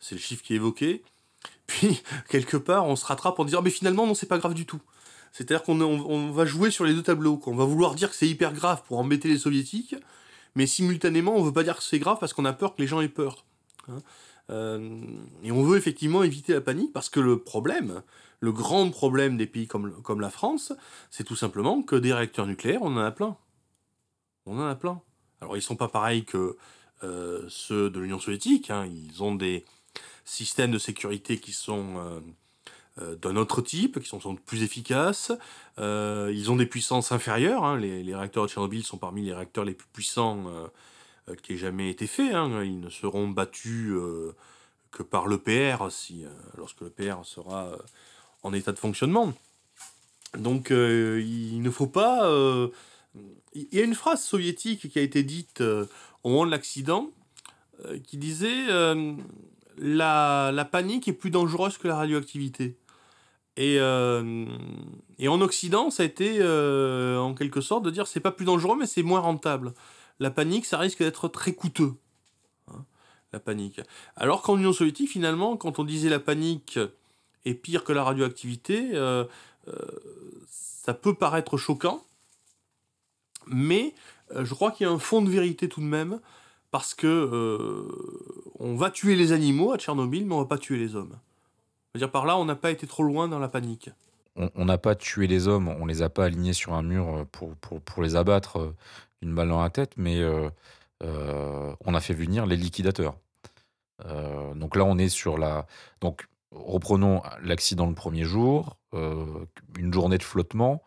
[0.00, 1.02] c'est le chiffre qui est évoqué.
[1.66, 4.66] Puis, quelque part, on se rattrape en disant, mais finalement, non, c'est pas grave du
[4.66, 4.80] tout.
[5.32, 7.36] C'est-à-dire qu'on on, on va jouer sur les deux tableaux.
[7.36, 7.52] quoi.
[7.52, 9.96] On va vouloir dire que c'est hyper grave pour embêter les soviétiques,
[10.54, 12.86] mais simultanément, on veut pas dire que c'est grave parce qu'on a peur que les
[12.86, 13.44] gens aient peur.
[13.88, 13.98] hein.
[14.50, 15.00] Euh,
[15.42, 18.02] et on veut effectivement éviter la panique parce que le problème,
[18.40, 20.72] le grand problème des pays comme, comme la France,
[21.10, 23.36] c'est tout simplement que des réacteurs nucléaires, on en a plein.
[24.46, 25.00] On en a plein.
[25.40, 26.56] Alors ils sont pas pareils que
[27.02, 28.86] euh, ceux de l'Union soviétique, hein.
[28.86, 29.64] ils ont des
[30.24, 32.20] systèmes de sécurité qui sont euh,
[33.02, 35.32] euh, d'un autre type, qui sont sans plus efficaces.
[35.78, 37.64] Ils ont des puissances inférieures.
[37.64, 37.78] hein.
[37.78, 40.46] Les, réacteurs de Tchernobyl sont parmi les réacteurs les plus puissants
[41.42, 42.34] qui aient jamais été faits.
[42.34, 42.62] hein.
[42.62, 43.94] Ils ne seront battus
[44.92, 46.24] que par l'EPR si,
[46.56, 47.76] lorsque l'EPR sera
[48.42, 49.32] en état de fonctionnement.
[50.38, 52.30] Donc il ne faut pas...
[53.52, 55.86] Il y a une phrase soviétique qui a été dite euh,
[56.22, 57.10] au moment de l'accident
[57.84, 59.14] euh, qui disait euh,
[59.78, 62.76] la, la panique est plus dangereuse que la radioactivité.
[63.56, 68.44] Et, et en Occident, ça a été en quelque sorte de dire c'est pas plus
[68.44, 69.74] dangereux, mais c'est moins rentable.
[70.18, 71.94] La panique, ça risque d'être très coûteux.
[72.66, 72.84] hein,
[73.32, 73.80] la panique.
[74.16, 76.80] Alors qu'en Union soviétique, finalement, quand on disait la panique
[77.44, 78.90] est pire que la radioactivité,
[80.48, 82.04] ça peut paraître choquant,
[83.46, 83.94] mais
[84.32, 86.20] euh, je crois qu'il y a un fond de vérité tout de même,
[86.70, 87.88] parce que euh,
[88.58, 91.16] on va tuer les animaux à Tchernobyl, mais on va pas tuer les hommes.
[91.94, 93.90] Dire, par là, on n'a pas été trop loin dans la panique.
[94.36, 97.24] On n'a pas tué les hommes, on les a pas alignés sur un mur euh,
[97.30, 98.74] pour, pour, les abattre
[99.22, 100.20] d'une balle dans la tête, mais
[101.00, 103.14] on a fait venir les liquidateurs.
[104.56, 105.66] Donc là, on est sur la.
[106.00, 110.82] Donc, reprenons l'accident le premier jour, une journée de flottement,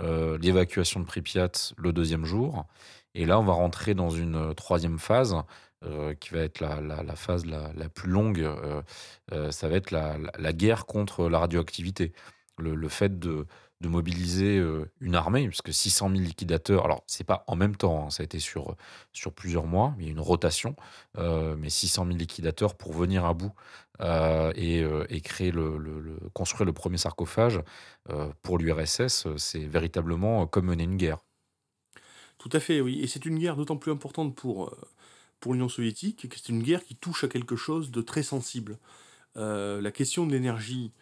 [0.00, 2.66] euh, l'évacuation de Pripyat le deuxième jour,
[3.14, 5.36] et là, on va rentrer dans une euh, troisième phase.
[5.84, 8.46] euh, qui va être la, phase la, plus longue,
[9.50, 12.12] ça va être la, guerre contre la radioactivité.
[12.58, 13.46] Le fait de,
[13.80, 18.06] de mobiliser euh, une armée, puisque 600 000 liquidateurs, alors c'est pas en même temps,
[18.06, 18.76] hein, ça a été sur,
[19.34, 20.76] plusieurs mois, il y a une rotation,
[21.18, 23.52] euh, mais 600 000 liquidateurs pour venir à bout
[24.00, 27.60] euh, et, créer le, construire le premier sarcophage
[28.42, 31.18] pour l'URSS, c'est véritablement comme mener une guerre.
[32.38, 33.00] Tout à fait, oui.
[33.00, 34.74] Et c'est une guerre d'autant plus importante pour,
[35.38, 38.78] pour l'Union soviétique que c'est une guerre qui touche à quelque chose de très sensible.
[39.36, 40.92] La question de l'énergie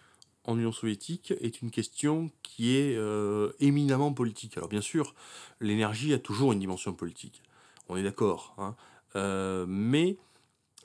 [0.48, 4.56] en Union soviétique est une question qui est euh, éminemment politique.
[4.56, 5.14] Alors bien sûr,
[5.60, 7.42] l'énergie a toujours une dimension politique.
[7.88, 8.54] On est d'accord.
[8.56, 8.74] hein.
[9.14, 10.16] Euh, mais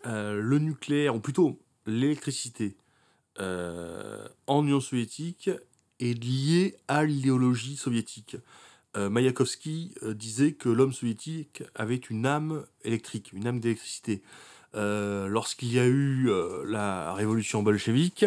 [0.05, 2.75] euh, le nucléaire, ou plutôt l'électricité,
[3.39, 5.49] en Union soviétique
[5.99, 8.37] est lié à l'idéologie soviétique.
[8.95, 14.21] Mayakovsky disait que l'homme soviétique avait une âme électrique, une âme d'électricité.
[14.75, 16.29] Lorsqu'il y a eu
[16.67, 18.25] la révolution bolchevique,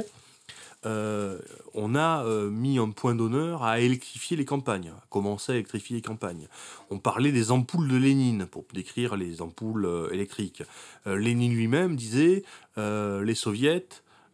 [0.87, 1.39] euh,
[1.75, 5.97] on a euh, mis un point d'honneur à électrifier les campagnes, à commencer à électrifier
[5.97, 6.49] les campagnes.
[6.91, 10.63] On parlait des ampoules de Lénine pour décrire les ampoules euh, électriques.
[11.05, 12.43] Lénine lui-même disait
[12.77, 13.87] les soviets,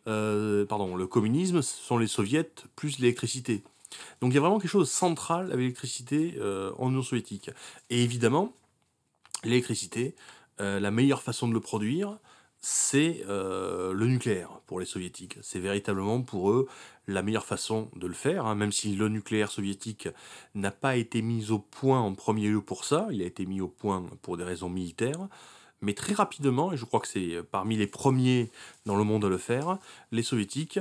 [0.04, 3.62] pardon, le communisme, ce sont les soviets plus l'électricité.
[4.20, 6.34] Donc il y a vraiment quelque chose de central avec l'électricité
[6.78, 7.50] en Union soviétique.
[7.90, 8.54] Et évidemment,
[9.44, 10.14] l'électricité,
[10.58, 12.18] la meilleure façon de le produire,
[12.64, 15.36] c'est euh, le nucléaire pour les soviétiques.
[15.42, 16.68] C'est véritablement pour eux
[17.08, 20.08] la meilleure façon de le faire, hein, même si le nucléaire soviétique
[20.54, 23.60] n'a pas été mis au point en premier lieu pour ça, il a été mis
[23.60, 25.28] au point pour des raisons militaires.
[25.80, 28.52] Mais très rapidement, et je crois que c'est parmi les premiers
[28.86, 29.78] dans le monde à le faire,
[30.12, 30.78] les soviétiques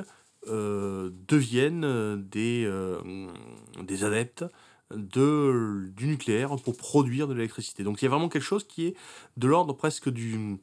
[0.47, 3.27] euh, deviennent des, euh,
[4.03, 4.45] adeptes
[4.91, 7.83] de, du nucléaire pour produire de l'électricité.
[7.83, 8.95] Donc il y a vraiment quelque chose qui est
[9.37, 10.59] de l'ordre presque du...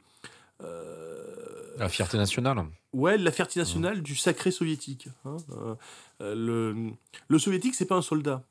[0.62, 2.64] euh, La fierté nationale.
[2.92, 5.08] Ouais, la fierté nationale du sacré soviétique.
[5.24, 5.36] hein.
[5.50, 5.74] Euh,
[6.20, 6.90] euh, le,
[7.28, 8.42] le soviétique, c'est pas un soldat.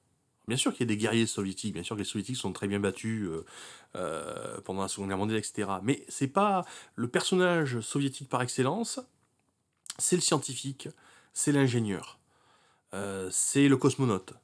[0.47, 2.69] Bien sûr qu'il y a des guerriers soviétiques, bien sûr que les soviétiques sont très
[2.69, 3.45] bien battus euh,
[3.97, 5.69] euh, pendant la Seconde Guerre mondiale, etc.
[5.83, 9.01] Mais c'est pas le personnage soviétique par excellence,
[9.97, 10.87] c'est le scientifique,
[11.33, 12.17] c'est l'ingénieur,
[12.93, 14.35] euh, c'est le cosmonaute.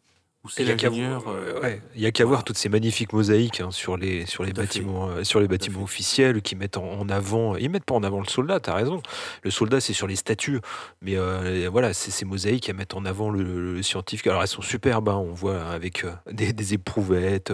[0.49, 1.21] C'est Il y a qu'à l'ingénieur.
[1.21, 4.51] voir, euh, ouais, a qu'à voir toutes ces magnifiques mosaïques hein, sur les, sur les
[4.51, 7.55] à bâtiments, euh, sur les bâtiments officiels qui mettent en, en avant.
[7.55, 9.01] Ils mettent pas en avant le soldat, t'as raison.
[9.43, 10.59] Le soldat, c'est sur les statues.
[11.01, 14.27] Mais euh, voilà, c'est ces mosaïques qui mettent en avant le, le scientifique.
[14.27, 17.53] Alors elles sont superbes, hein, on voit avec des, des éprouvettes,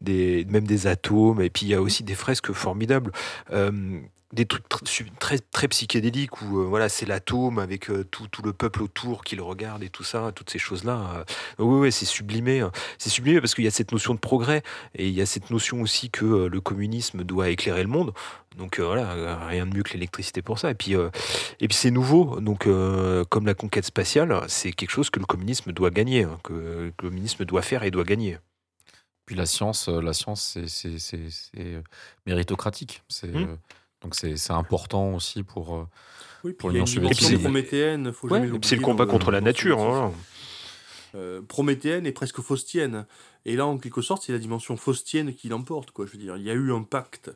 [0.00, 1.40] des, même des atomes.
[1.42, 3.12] Et puis il y a aussi des fresques formidables.
[4.32, 8.42] Des trucs tr- très, très psychédéliques où euh, voilà, c'est l'atome avec euh, tout, tout
[8.42, 11.24] le peuple autour qui le regarde et tout ça, toutes ces choses-là.
[11.60, 12.58] euh, oui, c'est sublimé.
[12.60, 12.72] hein.
[12.98, 14.64] C'est sublimé parce qu'il y a cette notion de progrès
[14.96, 18.12] et il y a cette notion aussi que euh, le communisme doit éclairer le monde.
[18.56, 20.70] Donc voilà, rien de mieux que l'électricité pour ça.
[20.70, 22.40] Et puis, et puis c'est nouveau.
[22.40, 22.66] Donc
[23.28, 26.92] comme la conquête spatiale, c'est quelque chose que le communisme doit gagner, hein, que le
[26.96, 28.38] communisme doit faire et doit gagner.
[29.26, 31.82] Puis la science, la science, c'est-
[32.24, 33.02] méritocratique.
[33.08, 33.56] C'est Hmm.
[34.02, 35.74] Donc c'est c'est important aussi pour.
[35.76, 35.84] euh,
[36.44, 39.30] Oui, pour l'Union soviétique, dimension c'est- prométhéenne, faut Ouais, jamais et c'est le combat contre
[39.30, 40.12] la nature.
[41.14, 43.06] euh, prométhéenne et presque faustienne.
[43.46, 45.90] Et là, en quelque sorte, c'est la dimension faustienne qui l'emporte.
[45.90, 46.04] Quoi.
[46.06, 47.30] Je veux dire, il y a eu un pacte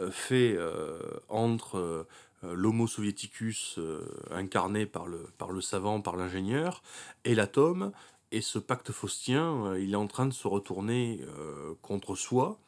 [0.00, 0.98] euh, fait euh,
[1.28, 2.06] entre
[2.42, 4.00] l'Homo soviéticus euh,
[4.32, 6.82] incarné par le, par le savant, par l'ingénieur,
[7.24, 7.92] et l'atome.
[8.32, 12.58] Et ce pacte faustien, euh, il est en train de se retourner euh, contre soi.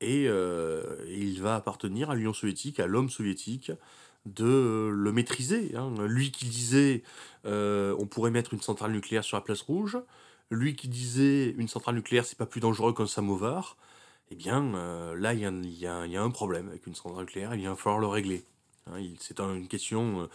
[0.00, 3.72] Et, euh, il va appartenir à l'Union soviétique, à l'homme soviétique,
[4.26, 5.74] de euh, le maîtriser.
[5.76, 5.92] hein.
[6.06, 7.02] Lui qui disait
[7.46, 9.98] euh, on pourrait mettre une centrale nucléaire sur la place rouge,
[10.50, 13.76] lui qui disait une centrale nucléaire c'est pas plus dangereux qu'un samovar,
[14.30, 14.62] eh bien
[15.16, 18.44] là il y, a un- problème avec une centrale nucléaire, il va falloir le régler.
[18.88, 20.28] Hein, c'est un- une question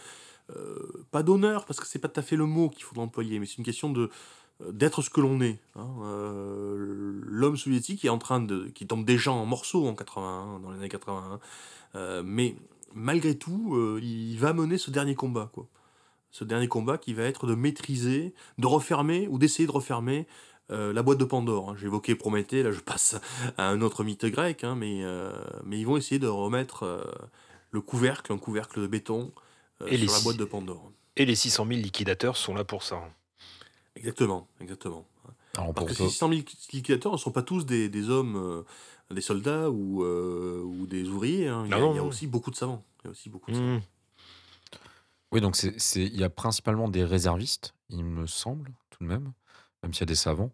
[1.10, 3.46] pas d'honneur parce que c'est pas tout à fait le mot qu'il faut employer, mais
[3.46, 4.10] c'est une question de
[4.70, 5.58] d'être ce que l'on est.
[5.76, 5.88] hein.
[6.02, 10.70] Euh, L'homme soviétique est en train de qui tombe déjà en morceaux en 81, dans
[10.70, 11.40] les années 81,
[11.94, 12.54] euh, mais
[12.94, 15.66] malgré tout, euh, il va mener ce dernier combat quoi
[16.30, 20.26] ce dernier combat qui va être de maîtriser, de refermer ou d'essayer de refermer
[20.70, 21.68] la boîte de Pandore.
[21.70, 21.76] hein.
[21.78, 23.16] J'évoquais Prométhée, là je passe
[23.58, 25.02] à un autre mythe grec, hein, mais,
[25.66, 27.06] mais ils vont essayer de remettre
[27.70, 29.32] le couvercle, un couvercle de béton,
[29.86, 30.90] Et sur les la boîte de Pandore.
[31.16, 33.02] Et les 600 000 liquidateurs sont là pour ça.
[33.96, 35.06] Exactement, exactement.
[35.56, 36.40] alors, Parce que ces 600 000
[36.72, 38.62] liquidateurs ne sont pas tous des, des hommes, euh,
[39.14, 41.48] des soldats ou, euh, ou des ouvriers.
[41.48, 41.64] hein.
[41.66, 42.08] Il, y a, Non, il y a non.
[42.08, 42.84] aussi beaucoup de savants.
[43.02, 43.76] Il y a aussi beaucoup de savants.
[43.76, 43.80] Mmh.
[45.32, 49.08] Oui, donc c'est, c'est- il y a principalement des réservistes, il me semble, tout de
[49.08, 49.32] même,
[49.82, 50.52] même s'il y a des savants.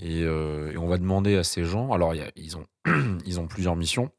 [0.00, 2.66] Et, euh, et on va demander à ces gens, alors il y a- ils, ont,
[3.26, 4.10] ils ont plusieurs missions.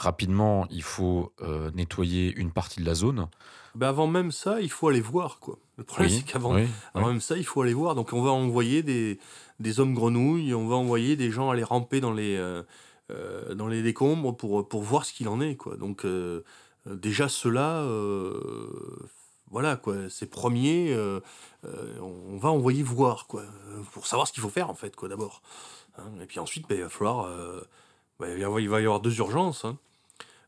[0.00, 3.28] Rapidement, il faut euh, nettoyer une partie de la zone.
[3.74, 5.38] Ben avant même ça, il faut aller voir.
[5.40, 5.58] quoi.
[5.76, 7.12] Le problème, Oui, c'est qu'avant oui, Avant oui.
[7.12, 7.94] même ça, il faut aller voir.
[7.94, 9.18] Donc on va envoyer des,
[9.60, 12.62] des hommes grenouilles, on va envoyer des gens aller ramper dans les, euh,
[13.10, 15.56] euh, dans les décombres pour, pour voir ce qu'il en est.
[15.56, 15.76] Quoi.
[15.76, 16.44] Donc euh,
[16.86, 18.40] euh, déjà ceux-là, euh,
[19.50, 21.20] voilà, quoi, ces premiers, euh,
[21.66, 23.42] euh, on va envoyer voir, quoi,
[23.92, 25.42] pour savoir ce qu'il faut faire en fait, quoi, d'abord.
[25.98, 26.04] Hein.
[26.22, 27.60] Et puis ensuite, ben, il va falloir, euh,
[28.18, 29.64] ben, il va y avoir- il va y avoir deux urgences.
[29.66, 29.76] hein.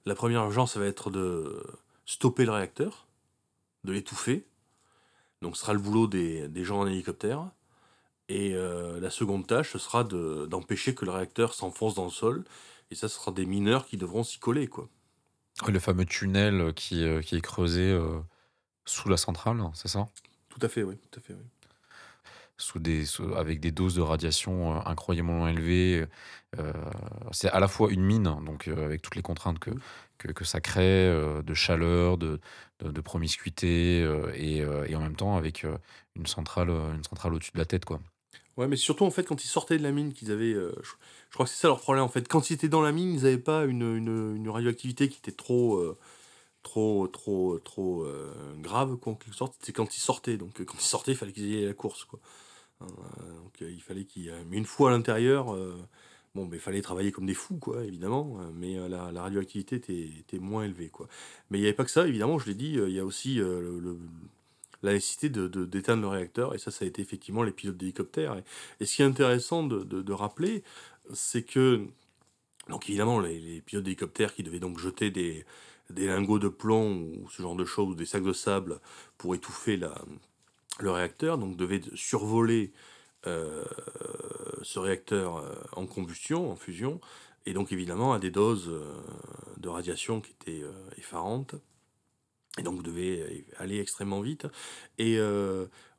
[0.04, 1.62] La première urgence, ça va être de
[2.06, 3.06] stopper le réacteur,
[3.84, 4.44] de l'étouffer.
[5.40, 7.50] Donc ce sera le boulot des, des gens en hélicoptère.
[8.28, 12.10] Et euh, la seconde tâche, ce sera de- d'empêcher que le réacteur s'enfonce dans le
[12.10, 12.44] sol.
[12.90, 14.88] Et ça, ce sera des mineurs qui devront s'y coller, quoi.
[15.68, 18.20] Le fameux tunnel qui, euh, qui est creusé euh,
[18.84, 20.08] sous la centrale, c'est ça?
[20.48, 20.96] Tout à fait, oui.
[21.10, 21.44] Tout à fait, oui.
[22.58, 23.04] Sous des,
[23.36, 26.06] avec des doses de radiation euh, incroyablement élevées.
[26.58, 26.72] Euh,
[27.32, 29.70] c'est à la fois une mine, donc euh, avec toutes les contraintes que,
[30.18, 32.40] que, que ça crée, euh, de chaleur, de,
[32.80, 35.76] de, promiscuité, euh, et, euh, et en même temps avec euh,
[36.14, 37.84] une centrale, euh, une centrale au-dessus de la tête.
[37.84, 38.00] Quoi.
[38.56, 40.52] Ouais, mais surtout, en fait, quand ils sortaient de la mine, qu'ils avaient...
[40.52, 40.90] euh, je,
[41.32, 42.28] crois que c'est ça leur problème, en fait.
[42.28, 45.32] Quand ils étaient dans la mine, ils n'avaient pas une, une, une radioactivité qui était
[45.32, 45.76] trop...
[45.76, 45.98] euh,
[46.62, 49.54] trop trop trop euh, grave quoi, en quelque sorte.
[49.60, 52.04] C'est quand ils sortaient donc euh, quand ils sortaient il fallait qu'ils aient la course
[52.04, 52.20] quoi.
[52.80, 52.86] Hein,
[53.20, 55.56] euh, donc il fallait qu'ils mais une fois à l'intérieur
[56.34, 60.38] bon mais il fallait travailler comme des fous quoi évidemment mais la, radioactivité était, était
[60.38, 61.08] moins élevée quoi.
[61.50, 63.40] Mais il n'y avait pas que ça évidemment je l'ai dit il y a aussi
[64.82, 68.42] la nécessité de, d'éteindre le réacteur et ça ça a été effectivement les pilotes d'hélicoptères
[68.80, 70.62] et, ce qui est intéressant de, de- de rappeler
[71.12, 71.86] c'est que
[72.68, 75.44] donc évidemment les, les pilotes d'hélicoptères qui devaient donc jeter des,
[75.94, 78.80] des lingots de plomb ou ce genre de choses, des sacs de sable
[79.18, 82.72] pour étouffer le réacteur, donc devaient survoler
[83.28, 83.64] euh,
[84.62, 87.00] ce réacteur euh, en combustion, en fusion,
[87.46, 88.82] et donc évidemment à des doses euh,
[89.58, 90.64] de radiation qui étaient
[90.96, 91.54] effarantes,
[92.58, 94.48] et donc devaient aller extrêmement vite.
[94.98, 95.18] Et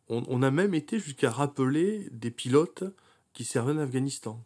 [0.09, 2.83] on a même été jusqu'à rappeler des pilotes
[3.31, 4.43] qui servaient en Afghanistan.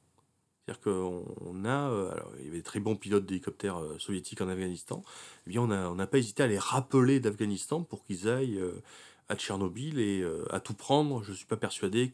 [0.68, 3.98] C'est-à-dire qu'on on a, euh, alors il y avait des très bons pilotes d'hélicoptères euh,
[4.00, 5.02] soviétiques en Afghanistan,
[5.46, 8.84] eh bien on n'a on pas hésité à les rappeler d'Afghanistan pour qu'ils aillent euh,
[9.30, 11.22] à Tchernobyl et à tout prendre.
[11.22, 12.14] Je suis pas persuadé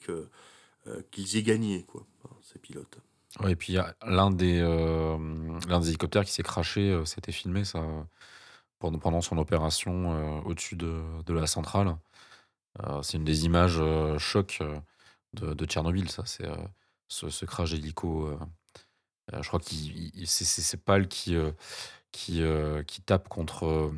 [1.12, 2.98] qu'ils aient gagné, quoi, hein, ces pilotes.
[3.48, 5.18] Et puis l'un des, euh,
[5.68, 7.84] l'un des hélicoptères qui s'est craché, c'était filmé ça,
[8.80, 11.96] pendant, son opération au-dessus de, de la centrale.
[13.04, 13.80] C'est une des images
[14.18, 14.64] choc
[15.34, 16.50] de, de Tchernobyl, ça, c'est
[17.08, 18.26] ce, ce crash d'hélico.
[18.28, 18.40] euh.
[19.34, 19.66] Euh, je crois que
[20.26, 21.52] c'est Pal qui, euh,
[22.12, 23.92] qui, euh, qui tape contre,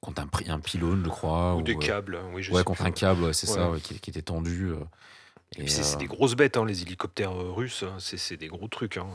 [0.00, 1.54] contre un, un pylône, je crois.
[1.54, 2.88] Ou des câbles, oui, je Ouais, sais contre plus.
[2.88, 3.80] un câble, ouais, c'est ça, Ouais.
[3.80, 4.72] qui, qui était tendu.
[4.72, 8.48] Et et, puis c'est des grosses bêtes, hein, les hélicoptères russes, hein, c'est c'est des
[8.48, 8.96] gros trucs.
[8.96, 9.06] hein.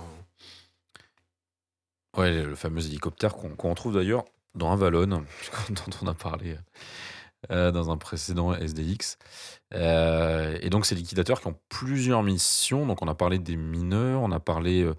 [2.17, 5.07] Ouais, le fameux hélicoptère qu'on qu'on retrouve d'ailleurs dans Avalon,
[5.69, 6.57] dont on a parlé
[7.49, 9.17] euh, dans un précédent SDX.
[9.73, 12.85] Euh, et donc, ces liquidateurs qui ont plusieurs missions.
[12.85, 14.93] Donc, on a parlé des mineurs, on a parlé euh,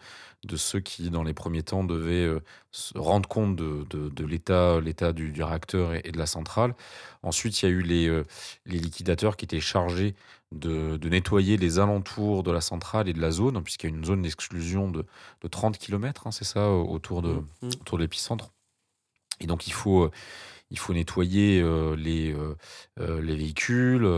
[0.45, 2.41] de ceux qui, dans les premiers temps, devaient euh,
[2.73, 6.27] se rendre compte de, de- de l'état l'état du, du réacteur et, et de la
[6.27, 6.75] centrale.
[7.23, 8.25] Ensuite, il y a eu les, euh,
[8.67, 10.15] les liquidateurs qui étaient chargés
[10.51, 13.97] de, de nettoyer les alentours de la centrale et de la zone, puisqu'il y a
[13.97, 15.07] une zone d'exclusion de,
[15.43, 17.71] de 30 km, c'est ça, autour de, Mhm.
[17.81, 18.51] autour de l'épicentre.
[19.41, 20.11] Et donc, il faut,
[20.73, 22.57] il faut nettoyer euh, les, euh,
[22.99, 24.09] euh, les véhicules,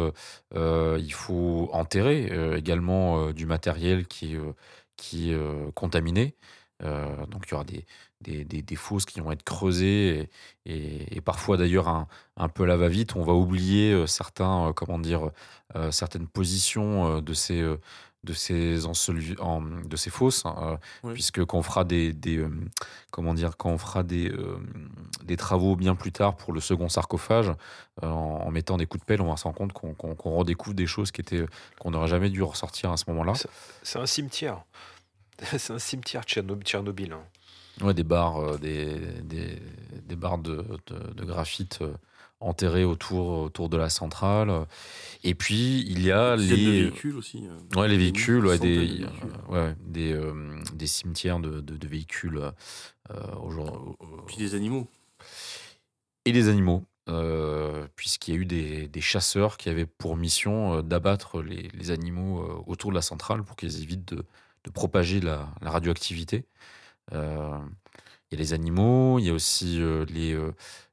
[0.55, 4.37] il faut enterrer également du matériel qui
[4.97, 6.37] qui est contaminé.
[6.81, 7.85] Donc, il y aura des,
[8.21, 10.29] des, des, fosses qui vont être creusées
[10.67, 14.99] et, et, parfois d'ailleurs un, un peu à la va-vite, on va oublier certains, comment
[14.99, 15.31] dire,
[15.91, 17.65] certaines positions de ces,
[18.25, 21.12] de ces, enselu- en, de ces fosses, hein, euh, Oui.
[21.14, 22.49] puisque quand on fera des, des euh,
[23.11, 24.59] comment dire, quand on fera des, euh,
[25.22, 27.51] des travaux bien plus tard pour le second sarcophage,
[28.03, 30.37] euh, en, en mettant des coups de pelle, on va se rendre compte qu'on qu'on
[30.37, 31.45] redécouvre des choses qui étaient
[31.79, 33.35] qu'on n'aurait jamais dû ressortir à ce moment-là.
[33.83, 34.62] C'est un cimetière.
[35.57, 37.12] C'est un cimetière Tchernobyl.
[37.12, 37.22] Hein.
[37.85, 39.61] Ouais, des barres, des, des,
[40.07, 41.81] des barres de, de, de graphite
[42.45, 44.53] euh, enterrées autour, autour de la centrale.
[45.22, 47.45] Et puis, il y a de les, véhicules aussi.
[47.47, 49.09] euh, ouais, les véhicules, ouais, des, véhicules.
[49.51, 52.38] euh, ouais, des, euh, des cimetières de, de, de véhicules
[53.11, 53.95] euh, aujourd'hui.
[54.26, 54.86] Puis des animaux.
[56.26, 60.78] et des animaux, euh, puisqu'il y a eu des, des chasseurs qui avaient pour mission
[60.78, 64.24] euh, d'abattre les, les animaux euh, autour de la centrale pour qu'ils évitent de,
[64.64, 66.45] de propager la, la radioactivité.
[67.12, 67.59] Euh,
[68.30, 70.53] il y a les animaux, il y a aussi euh, les, euh,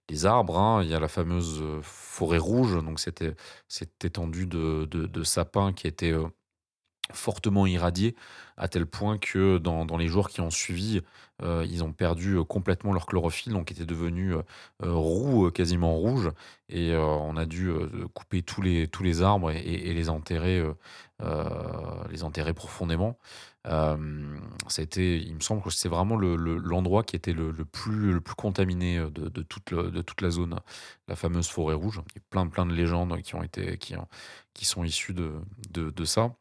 [0.10, 0.84] les arbres, hein.
[0.84, 3.34] il y a la fameuse euh, forêt rouge, donc c'était
[3.68, 6.28] cette étendue de, sapins qui était euh,
[7.14, 8.16] fortement irradiée,
[8.58, 11.02] à tel point que dans, les jours qui ont suivi,
[11.42, 14.36] euh, ils ont perdu complètement leur chlorophylle, donc étaient devenus
[14.82, 16.32] roux, quasiment rouges,
[16.70, 17.72] et on a dû
[18.14, 20.64] couper tous les, arbres et, les enterrer,
[22.10, 23.18] les enterrer profondément.
[23.68, 24.38] Euh,
[24.68, 27.54] ça a été, il me semble que c'est vraiment le- le- l'endroit qui était le,
[27.66, 30.60] plus, le plus contaminé euh, de, toute de toute la zone,
[31.08, 32.02] la fameuse forêt rouge.
[32.16, 33.94] Il y a plein, plein de légendes qui ont été, qui,
[34.54, 35.34] qui sont issues de,
[35.70, 36.36] de, ça.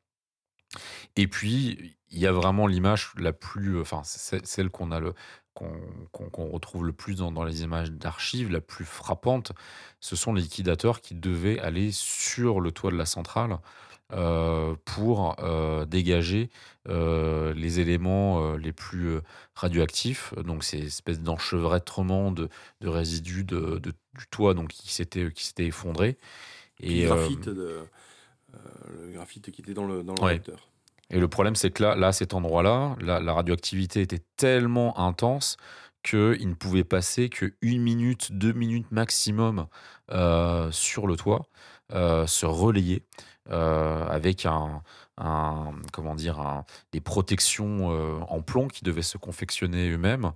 [1.17, 5.15] Et puis, il y a vraiment l'image la plus, enfin, c'est celle qu'on a le,
[5.55, 9.53] qu'on retrouve le plus dans, dans les images d'archives, la plus frappante,
[10.01, 13.59] ce sont les liquidateurs qui devaient aller sur le toit de la centrale
[14.13, 16.51] euh, pour euh, dégager
[16.89, 19.19] euh, les éléments les plus
[19.55, 22.49] radioactifs, donc ces espèces d'enchevêtrement de,
[22.81, 26.19] de résidus de, de- du toit donc qui s'était effondré.
[26.81, 27.81] Et, le graphite, de,
[28.89, 30.29] le graphite qui était dans le, dans le Ouais.
[30.33, 30.69] réacteur.
[31.11, 34.97] Et le problème, c'est que là, là, à cet endroit-là, la, la radioactivité était tellement
[34.99, 35.57] intense
[36.03, 39.67] qu'il ne pouvait passer que une minute, deux minutes maximum
[40.13, 41.47] euh, sur le toit,
[41.93, 43.03] euh, se relayer
[43.51, 44.83] euh, avec un,
[45.93, 50.33] comment dire, des protections euh, en plomb qui devaient se confectionner eux-mêmes.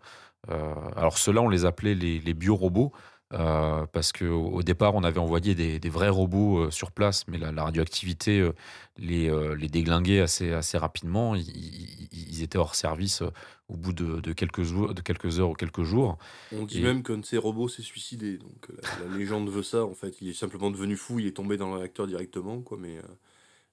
[0.50, 2.92] Euh, alors ceux-là, on les appelait les, les biorobots.
[3.34, 7.26] Euh, parce qu'au au départ, on avait envoyé des, des vrais robots euh, sur place,
[7.28, 8.52] mais la, la radioactivité euh,
[8.96, 11.34] les, les déglinguer assez, assez rapidement.
[11.34, 13.22] Ils, étaient hors service
[13.68, 16.16] au bout de, de quelques, jours, de quelques heures ou quelques jours.
[16.52, 18.38] On dit Et- même qu'un de ces robots s'est suicidé.
[18.38, 19.84] Donc la, la légende veut ça.
[19.84, 21.18] En fait, il est simplement devenu fou.
[21.18, 22.76] Il est tombé dans le réacteur directement, quoi.
[22.80, 22.98] Mais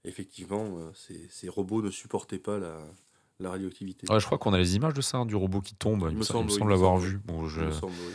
[0.05, 2.78] effectivement, ces, ces robots ne supportaient pas la,
[3.39, 4.07] la radioactivité.
[4.12, 6.07] Ouais, je crois qu'on a les images de ça, hein, du robot qui tombe.
[6.12, 7.20] Il, me semble, il me oui, semble il semble, vu.
[7.26, 8.14] Bon, je- Il me semble, oui.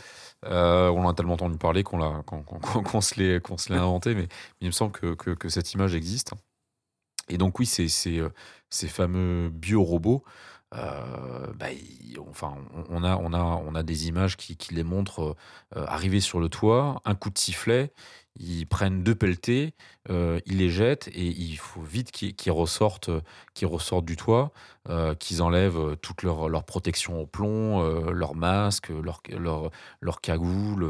[0.51, 4.29] Euh, on en a tellement entendu parler qu'on l'a- qu'on- se l'est inventé, mais
[4.61, 6.33] il me semble que, cette image existe.
[7.29, 7.89] Et donc oui, c'est,
[8.19, 8.29] euh,
[8.71, 10.23] ces fameux biorobots.
[10.77, 11.67] Euh, bah,
[12.31, 12.57] enfin,
[12.89, 15.37] on, a, on, a, on a des images qui, les montrent
[15.77, 17.93] euh, arriver sur le toit, un coup de sifflet,
[18.39, 19.75] ils prennent deux pelletés,
[20.11, 23.11] euh, ils les jettent et il faut vite qu'ils ressortent,
[23.55, 24.53] qu'ils ressortent du toit,
[24.89, 29.71] euh, qu'ils enlèvent euh, toute leur, protection au plomb, euh, leur masque, leur, leur,
[30.01, 30.21] leur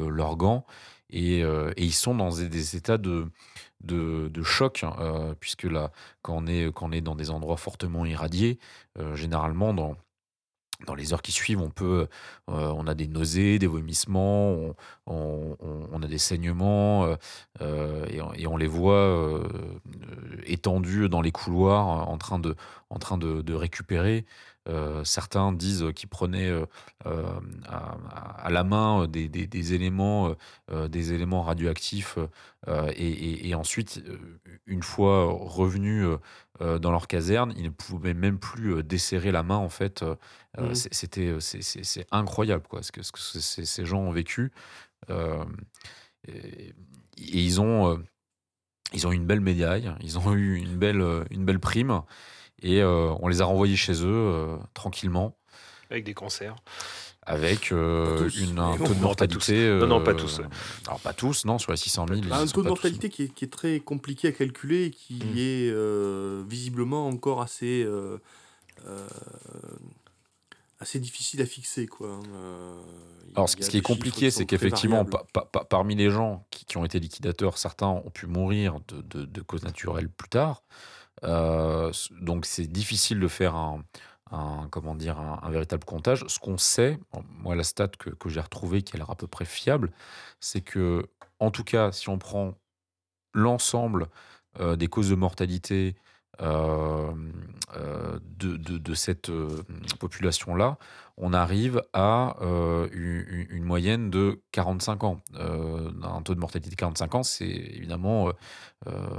[0.09, 0.67] leurs gants.
[1.11, 3.29] Et, euh, ils sont dans des états de,
[3.87, 7.57] de, choc, hein, euh, puisque là, quand on, est, quand on est dans des endroits
[7.57, 8.59] fortement irradiés,
[8.99, 9.97] euh, généralement dans,
[10.87, 12.09] dans les heures qui suivent, on peut,
[12.51, 14.53] euh, on a des nausées, des vomissements,
[15.07, 17.07] on, on- a des saignements,
[17.61, 19.43] et, on- les voit
[20.47, 22.55] étendus dans les couloirs, en train de,
[22.91, 24.27] en train de récupérer.
[24.69, 26.67] Euh, certains disent qu'ils prenaient euh,
[27.07, 27.23] euh,
[27.69, 27.97] à,
[28.47, 30.35] à la main des, des- des éléments,
[30.73, 32.19] euh, des éléments radioactifs,
[32.69, 34.03] et, et- et ensuite,
[34.67, 36.05] une fois revenus
[36.61, 40.05] dans leur caserne, ils ne pouvaient même plus desserrer la main en fait.
[40.75, 44.51] c'est- C'était, c'est- incroyable quoi, ce que, ce que ces- gens ont vécu.
[46.29, 46.73] Et, et
[47.19, 48.03] ils ont,
[48.93, 52.03] ils ont eu une belle médaille, ils ont eu une belle, une belle prime,
[52.63, 55.37] et euh, on les a renvoyés chez eux euh, tranquillement,
[55.91, 56.57] Avec des cancers.
[57.23, 59.69] avec euh, une, un taux de mortalité.
[59.81, 60.41] Non, non, pas euh, tous.
[60.87, 62.21] Alors pas tous, non, sur les 600 000.
[62.21, 64.91] Bah, ils un taux de mortalité qui est, qui est très compliqué à calculer et
[64.91, 65.37] qui Mm.
[65.37, 68.19] est euh, visiblement encore assez, euh,
[68.87, 69.07] euh,
[70.79, 71.87] assez difficile à fixer.
[71.87, 72.09] Quoi.
[72.09, 72.23] hein.
[72.35, 72.83] Euh,
[73.35, 75.11] Alors, ce qui est compliqué, c'est qu'effectivement, variables.
[75.33, 78.79] pa- pa- pa- parmi les gens qui, qui ont été liquidateurs, certains ont pu mourir
[78.89, 80.63] de, de- de causes naturelles plus tard.
[81.25, 83.83] Euh, donc, c'est difficile de faire un,
[84.71, 86.25] comment dire, un, véritable comptage.
[86.29, 86.99] Ce qu'on sait,
[87.39, 89.93] moi, la stat que, que j'ai retrouvée, qui a l'air à peu près fiable,
[90.41, 91.09] c'est que,
[91.39, 92.55] en tout cas, si on prend
[93.35, 94.09] l'ensemble
[94.61, 95.95] euh, des causes de mortalité
[96.41, 97.13] euh,
[97.77, 99.63] euh, de, cette euh,
[99.99, 100.79] population-là,
[101.17, 102.37] on arrive à
[102.93, 105.21] une, moyenne de 45 ans.
[105.35, 108.31] Un taux de mortalité de 45 ans, c'est évidemment,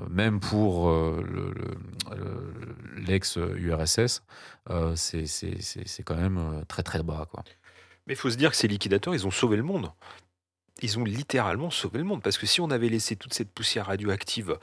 [0.10, 1.22] même pour le-
[1.54, 1.78] le-
[2.16, 4.22] le- l'ex-URSS,
[4.96, 7.28] c'est quand même très très bas.
[8.06, 9.92] Mais il faut se dire que ces liquidateurs, ils ont sauvé le monde.
[10.82, 12.22] Ils ont littéralement sauvé le monde.
[12.22, 14.58] Parce que si on avait laissé toute cette poussière radioactive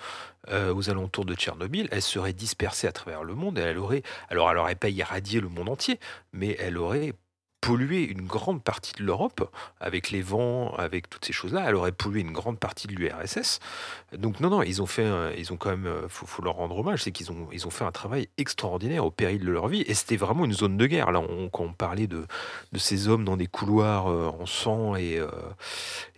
[0.49, 4.03] euh, aux alentours de Tchernobyl, elle serait dispersée à travers le monde et elle aurait.
[4.29, 5.99] Alors, elle n'aurait pas irradié le monde entier,
[6.33, 7.15] mais elle aurait
[7.65, 9.51] pollué une grande partie de l'Europe
[9.81, 11.65] avec les vents, avec toutes ces choses-là.
[11.67, 13.59] Elle aurait pollué une grande partie de l'URSS.
[14.19, 17.03] Donc non, non, ils ont fait, ils ont quand même, euh, faut, leur rendre hommage,
[17.05, 19.81] c'est qu'ils ont, ils ont fait un travail extraordinaire au péril de leur vie.
[19.87, 21.11] Et c'était vraiment une zone de guerre.
[21.11, 22.27] Là, on- quand on parlait de,
[22.73, 25.31] de ces hommes dans des couloirs euh, en sang et, euh,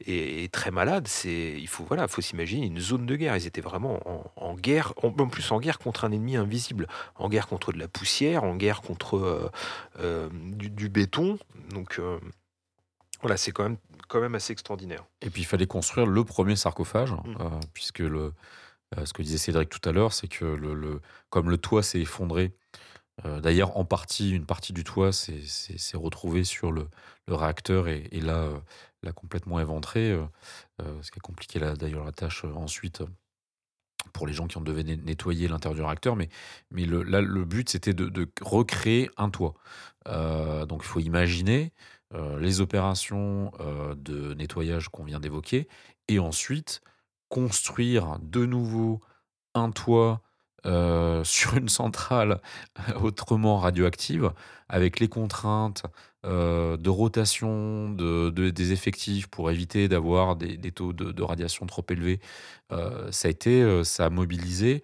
[0.05, 3.37] et, et très malades, c'est, il faut, voilà, faut s'imaginer une zone de guerre.
[3.37, 4.01] Ils étaient vraiment
[4.35, 7.87] en, guerre, en, plus en guerre contre un ennemi invisible, en guerre contre de la
[7.87, 9.53] poussière, en guerre contre
[10.01, 11.36] du béton.
[11.71, 12.19] Donc euh,
[13.21, 13.79] voilà, c'est quand même,
[14.09, 15.05] quand même assez extraordinaire.
[15.23, 17.37] Et puis il fallait construire le premier sarcophage, Mm.
[17.41, 18.33] euh, puisque le,
[18.97, 21.83] euh, ce que disait Cédric tout à l'heure, c'est que le, le- comme le toit
[21.83, 22.55] s'est effondré,
[23.25, 26.87] d'ailleurs en partie, une partie du toit s'est retrouvée sur le,
[27.27, 28.51] le réacteur et, et là,
[29.03, 30.15] l'a complètement éventré,
[30.79, 33.03] ce qui a compliqué d'ailleurs la tâche ensuite
[34.13, 36.17] pour les gens qui ont devaient net- nettoyer l'intérieur du réacteur.
[36.17, 36.29] Mais,
[36.71, 39.55] mais le, là, le but, c'était de, de recréer un toit.
[40.09, 41.73] Euh, donc il faut imaginer
[42.15, 45.69] euh, les opérations euh, de nettoyage qu'on vient d'évoquer,
[46.09, 46.81] et ensuite
[47.29, 49.01] construire de nouveau
[49.55, 50.23] un toit
[50.67, 52.41] euh, sur une centrale
[53.01, 54.33] autrement radioactive,
[54.69, 55.85] avec les contraintes
[56.25, 61.85] euh, de rotation de, de- des effectifs pour éviter d'avoir des, taux de, radiation trop
[61.89, 62.21] élevés.
[62.73, 64.83] Euh, ça a été, euh, ça a mobilisé,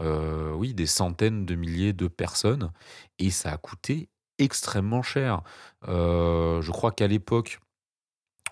[0.00, 2.70] euh, oui, des centaines de milliers de personnes,
[3.18, 4.08] et ça a coûté
[4.38, 5.42] extrêmement cher.
[5.88, 7.60] Euh, je crois qu'à l'époque,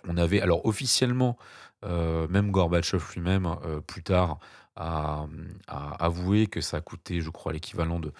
[0.08, 1.36] on avait, alors officiellement,
[1.84, 4.38] euh, même Gorbatchev lui-même, euh, plus tard,
[4.76, 5.26] a,
[5.68, 8.12] a avoué que ça a coûté, je crois, l'équivalent de,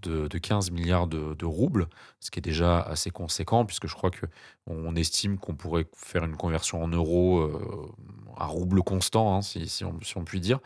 [0.00, 1.88] de, de 15 milliards de, roubles,
[2.20, 4.26] ce qui est déjà assez conséquent, puisque je crois que
[4.66, 7.92] on estime qu'on pourrait faire une conversion en euros euh,
[8.36, 10.60] à rouble constant, hein, si, on, si on peut dire.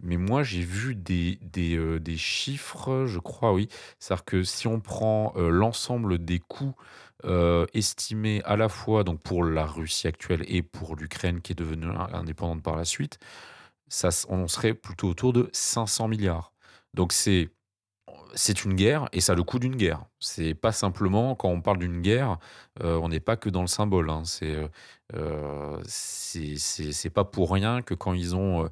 [0.00, 3.68] Mais moi, j'ai vu des, des, euh, chiffres, je crois, oui.
[3.98, 6.74] C'est-à-dire que si on prend euh, l'ensemble des coûts
[7.74, 11.86] estimés à la fois donc pour la Russie actuelle et pour l'Ukraine qui est devenue
[11.88, 13.18] in- indépendante par la suite,
[14.28, 16.52] on serait plutôt autour de 500 milliards.
[16.94, 17.50] Donc c'est
[18.34, 20.04] c'est une guerre et ça a le coût d'une guerre.
[20.20, 22.38] C'est pas simplement quand on parle d'une guerre,
[22.82, 24.10] euh, on n'est pas que dans le symbole.
[24.10, 24.22] hein.
[24.24, 24.68] C'est euh,
[25.14, 28.68] euh, c'est pas pour rien que quand ils ont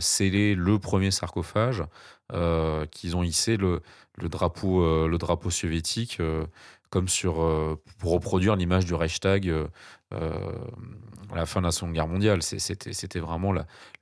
[0.00, 1.84] scellé le premier sarcophage,
[2.90, 3.82] qu'ils ont hissé le,
[4.16, 6.20] le drapeau le drapeau soviétique
[6.90, 7.34] comme sur
[7.98, 9.52] pour reproduire l'image du Reichstag
[11.34, 12.42] la fin de la Seconde Guerre mondiale.
[12.42, 13.52] C'était vraiment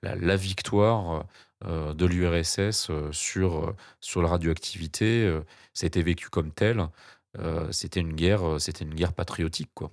[0.02, 1.26] la, victoire
[1.64, 5.32] euh, de l'URSS euh, sur euh, sur la radioactivité.
[5.72, 6.88] ça a été vécu comme tel.
[7.70, 9.90] C'était une guerre, une guerre patriotique, quoi.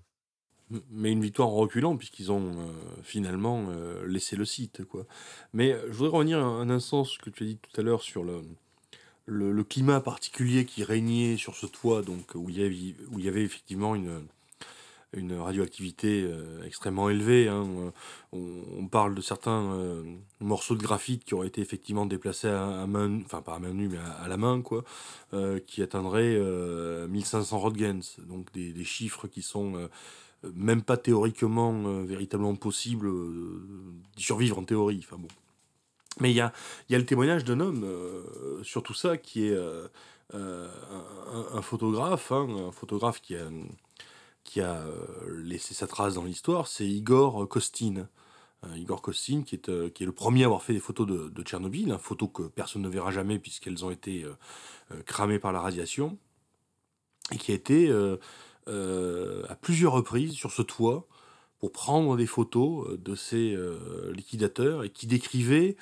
[0.89, 2.55] Mais une victoire en reculant, puisqu'ils ont
[3.03, 3.67] finalement
[4.05, 4.85] laissé le site.
[4.85, 5.05] Quoi.
[5.51, 7.83] Mais je voudrais revenir un, un instant sur ce que tu as dit tout à
[7.83, 8.43] l'heure sur le,
[9.25, 14.21] le, climat particulier qui régnait sur ce toit, donc, où il y avait effectivement une,
[15.13, 17.47] une radioactivité euh, extrêmement élevée.
[17.47, 17.67] hein.
[18.31, 20.03] On, on parle de certains euh,
[20.39, 23.73] morceaux de graphite qui auraient été effectivement déplacés à, à main, enfin pas à main
[23.73, 24.83] nue, mais à, la main, quoi,
[25.33, 29.87] euh, qui atteindraient euh, 1500 Roentgens, donc des, chiffres qui sont euh,
[30.55, 33.63] même pas théoriquement euh, véritablement possibles euh,
[34.15, 35.01] d'y survivre en théorie.
[35.03, 35.27] Enfin bon.
[36.19, 36.51] Mais il y a,
[36.89, 39.87] y a le témoignage d'un homme euh, sur tout ça qui est euh,
[40.33, 40.67] euh,
[41.53, 43.47] un photographe, hein, un photographe qui a,
[44.43, 48.07] qui a euh, laissé sa trace dans l'histoire, c'est Igor Kostin.
[48.65, 51.07] Euh, Igor Kostin, qui est, euh, qui est le premier à avoir fait des photos
[51.07, 54.33] de, Tchernobyl, une photo que personne ne verra jamais puisqu'elles ont été euh,
[54.91, 56.17] euh, cramées par la radiation,
[57.31, 58.17] et qui a été euh,
[58.67, 61.07] euh, à plusieurs reprises sur ce toit
[61.59, 65.75] pour prendre des photos euh, de ces euh, liquidateurs et qui décrivait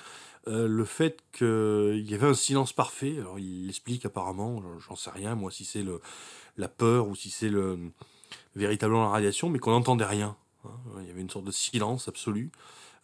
[0.48, 3.18] euh, le fait qu'il y avait un silence parfait.
[3.18, 5.84] Alors il l'explique apparemment, j'en- sais rien, moi si c'est
[6.58, 7.92] la peur ou si c'est le,
[8.56, 10.36] véritablement la radiation, mais qu'on n'entendait rien.
[10.66, 10.72] hein.
[11.02, 12.52] Il y avait une sorte de silence absolu.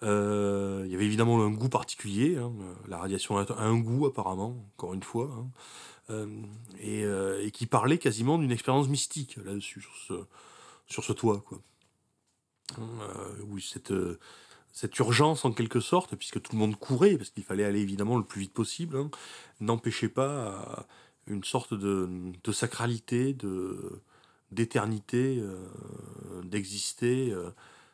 [0.04, 2.38] Euh, il y avait évidemment un goût particulier.
[2.38, 2.52] hein.
[2.88, 5.32] La radiation a un goût apparemment, encore une fois.
[5.38, 5.48] hein.
[6.12, 6.28] Euh,
[6.80, 9.82] et, euh, qui parlait quasiment d'une expérience mystique là-dessus,
[10.86, 11.44] sur ce, toit.
[11.48, 11.62] Quoi.
[12.78, 14.20] Euh, oui, cette, euh,
[15.00, 18.24] urgence en quelque sorte, puisque tout le monde courait, parce qu'il fallait aller évidemment le
[18.24, 19.10] plus vite possible,
[19.62, 20.86] n'empêchait pas
[21.28, 22.08] une sorte de,
[22.44, 24.02] de sacralité, de
[24.56, 25.68] d'éternité, euh,
[26.44, 27.52] d'exister euh,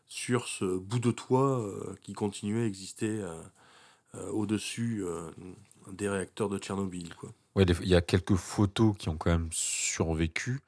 [0.07, 3.21] sur ce bout de toit euh, qui continuait à exister
[4.31, 5.05] au-dessus
[5.89, 7.15] des réacteurs de Tchernobyl.
[7.15, 7.29] Quoi.
[7.55, 10.59] Ouais, il y a quelques photos qui ont quand même survécu.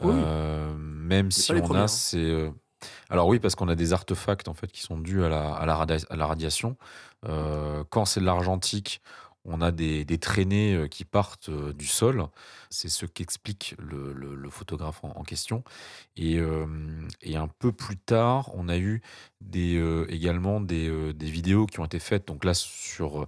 [0.00, 0.14] Oui.
[0.14, 1.88] Euh, même si on premières, a hein.
[1.88, 2.50] ces.
[3.08, 5.66] Alors oui, parce qu'on a des artefacts en fait qui sont dus à la, à
[5.66, 6.76] la, radia- à la radiation.
[7.24, 9.00] Euh, quand c'est de l'argentique,
[9.46, 12.26] on a des, des traînées euh, qui partent euh, du sol.
[12.70, 15.64] C'est ce qu'explique le, photographe en, question.
[16.16, 16.66] Et, euh,
[17.22, 19.02] et un peu plus tard, on a eu
[20.08, 23.26] également des, des vidéos qui ont été faites, donc là sur,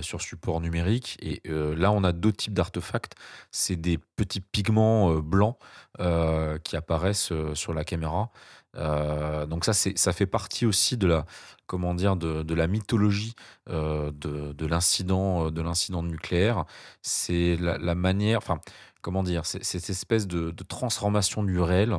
[0.00, 1.16] sur support numérique.
[1.22, 3.14] Et là, on a deux types d'artefacts.
[3.50, 5.56] C'est des petits pigments blancs
[5.98, 8.30] qui apparaissent sur la caméra.
[8.76, 11.26] Euh, donc ça, ça fait partie aussi de la,
[11.66, 13.34] comment dire, de, la mythologie
[13.68, 16.64] euh, de, de l'incident, euh, de nucléaire.
[17.02, 18.60] C'est la, manière, enfin,
[19.02, 21.96] comment dire, cette espèce de, transformation du réel.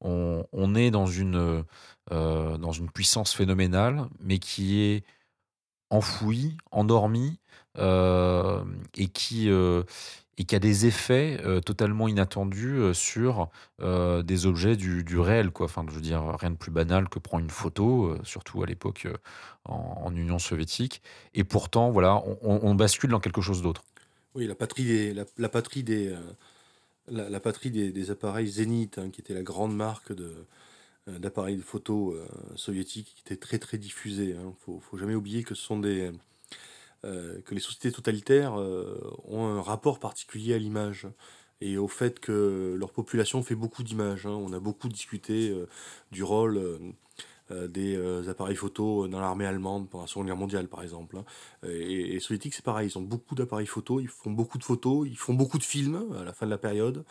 [0.00, 1.64] On, est dans une,
[2.10, 5.04] dans une puissance phénoménale, mais qui est
[5.90, 7.38] enfouie, endormie,
[7.78, 9.48] et qui
[10.38, 13.48] et qui a des effets euh, totalement inattendus euh, sur
[13.80, 15.66] euh, des objets du, réel, quoi.
[15.66, 19.08] Enfin, je veux dire, rien de plus banal que prendre une photo, surtout à l'époque
[19.64, 21.02] en, Union soviétique.
[21.34, 23.82] Et pourtant, voilà, on, bascule dans quelque chose d'autre.
[24.34, 26.14] Oui, la patrie des, la, patrie des,
[27.08, 30.32] la, patrie des, appareils Zénith, hein, qui était la grande marque de,
[31.06, 32.16] d'appareils de photo
[32.54, 34.30] soviétiques, qui était très très diffusée.
[34.30, 34.52] Il hein.
[34.64, 36.12] faut, faut jamais oublier que ce sont des,
[37.06, 41.06] euh, que les sociétés totalitaires euh, ont un rapport particulier à l'image
[41.60, 44.26] et au fait que leur population fait beaucoup d'images.
[44.26, 44.30] hein.
[44.30, 45.66] On a beaucoup discuté euh,
[46.12, 46.80] du rôle
[47.68, 47.96] des
[48.28, 51.16] appareils photo dans l'armée allemande pendant la Seconde Guerre mondiale, par exemple.
[51.18, 51.24] hein.
[51.64, 54.64] Et, et les soviétiques, c'est pareil, ils ont beaucoup d'appareils photo, ils font beaucoup de
[54.64, 57.04] photos, ils font beaucoup de films à la fin de la période.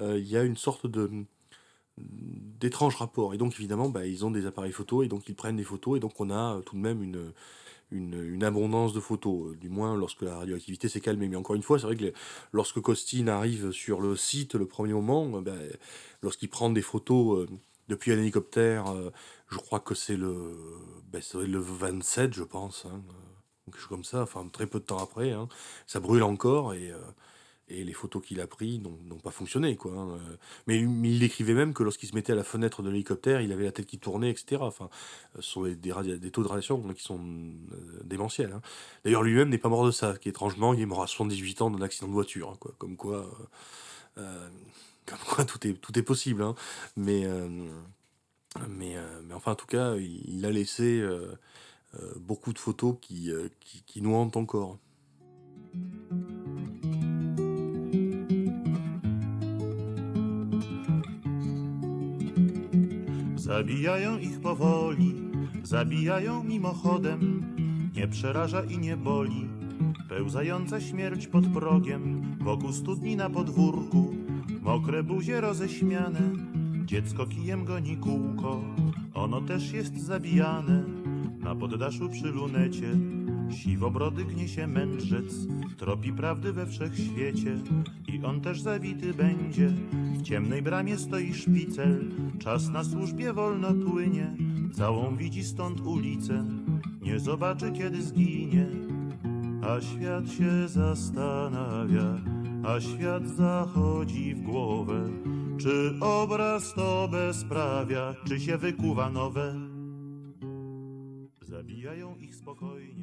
[0.00, 1.08] Il y a une sorte de
[1.98, 3.34] d'étranges rapports.
[3.34, 5.96] Et donc, évidemment, bah, ils ont des appareils photo et donc ils prennent des photos.
[5.96, 7.32] Et donc, on a tout de même une,
[7.90, 11.28] une, abondance de photos, euh, du moins lorsque la radioactivité s'est calmée.
[11.28, 12.12] Mais encore une fois, c'est vrai que
[12.52, 15.54] lorsque Costin arrive sur le site le premier moment, euh, bah,
[16.22, 17.46] lorsqu'il prend des photos euh,
[17.88, 18.92] depuis un hélicoptère,
[19.48, 20.56] je crois que c'est le,
[21.14, 23.00] être le 27, je pense, hein,
[23.64, 25.48] quelque chose comme ça, enfin très peu de temps après, hein,
[25.86, 26.92] ça brûle encore et,
[27.68, 29.76] et les photos qu'il a prises n'ont pas fonctionné.
[29.76, 30.36] Quoi, hein, euh.
[30.66, 33.64] mais, il écrivait même que lorsqu'il se mettait à la fenêtre de l'hélicoptère, il avait
[33.64, 34.58] la tête qui tournait, etc.
[34.60, 34.88] Enfin,
[35.36, 38.52] euh, ce sont des, des, des taux de radiation qui sont euh, démentiels.
[38.52, 38.62] hein.
[39.04, 41.70] D'ailleurs, lui-même n'est pas mort de ça, qui étrangement, il est mort à 78 ans
[41.70, 42.50] d'un accident de voiture.
[42.50, 43.28] hein, quoi, comme quoi,
[44.14, 46.42] comme quoi tout, est, tout est possible.
[46.42, 46.54] hein.
[46.96, 47.26] Mais,
[48.68, 51.04] mais, mais enfin, en tout cas, il, a laissé
[52.16, 54.78] beaucoup de photos qui, qui, qui nous hantent encore.
[63.46, 65.14] Zabijają ich powoli,
[65.62, 67.42] zabijają mimochodem,
[67.96, 69.48] nie przeraża i nie boli.
[70.08, 74.14] Pełzająca śmierć pod progiem, wokół studni na podwórku,
[74.62, 76.20] mokre buzie roześmiane,
[76.84, 78.60] Dziecko kijem goni kółko,
[79.14, 80.84] ono też jest zabijane.
[81.38, 82.90] Na poddaszu przy lunecie
[83.50, 85.34] siwobrody gnie się mędrzec,
[85.76, 87.58] tropi prawdy we wszechświecie
[88.08, 89.68] i on też zawity będzie.
[90.12, 94.36] W ciemnej bramie stoi szpicel, czas na służbie wolno płynie,
[94.72, 96.44] całą widzi stąd ulicę,
[97.02, 98.66] nie zobaczy kiedy zginie.
[99.62, 102.20] A świat się zastanawia,
[102.64, 105.08] a świat zachodzi w głowę.
[105.58, 109.54] Czy obraz to bezprawia, czy się wykuwa nowe?
[111.42, 112.95] Zabijają ich spokojnie.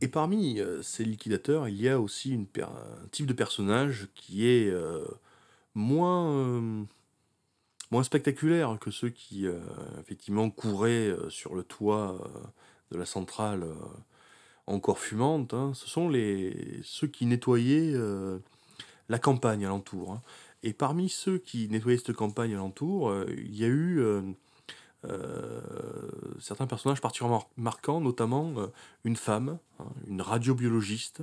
[0.00, 4.08] Et parmi euh, ces liquidateurs, il y a aussi une per- un type de personnage
[4.14, 5.04] qui est euh,
[5.74, 6.82] moins, euh,
[7.90, 9.46] moins spectaculaire que ceux qui
[10.00, 12.18] effectivement couraient sur le toit
[12.90, 13.64] de la centrale
[14.66, 15.54] encore fumante.
[15.54, 15.72] hein.
[15.74, 17.94] Ce sont les, ceux qui nettoyaient
[19.08, 20.12] la campagne alentour.
[20.12, 20.22] hein.
[20.62, 24.02] Et parmi ceux qui nettoyaient cette campagne alentour, il y a eu
[26.40, 28.66] certains personnages particulièrement mar- marquants, notamment euh,
[29.04, 31.22] une femme, hein, une radiobiologiste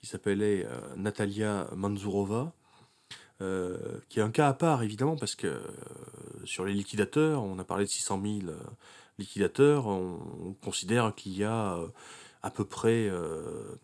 [0.00, 2.52] qui s'appelait euh, Natalia Manzurova,
[3.40, 5.60] euh, qui est un cas à part évidemment parce que euh,
[6.44, 8.56] sur les liquidateurs, on a parlé de 600 000 euh,
[9.18, 10.18] liquidateurs, on,
[10.48, 11.86] on considère qu'il y a euh,
[12.42, 13.76] à peu près euh,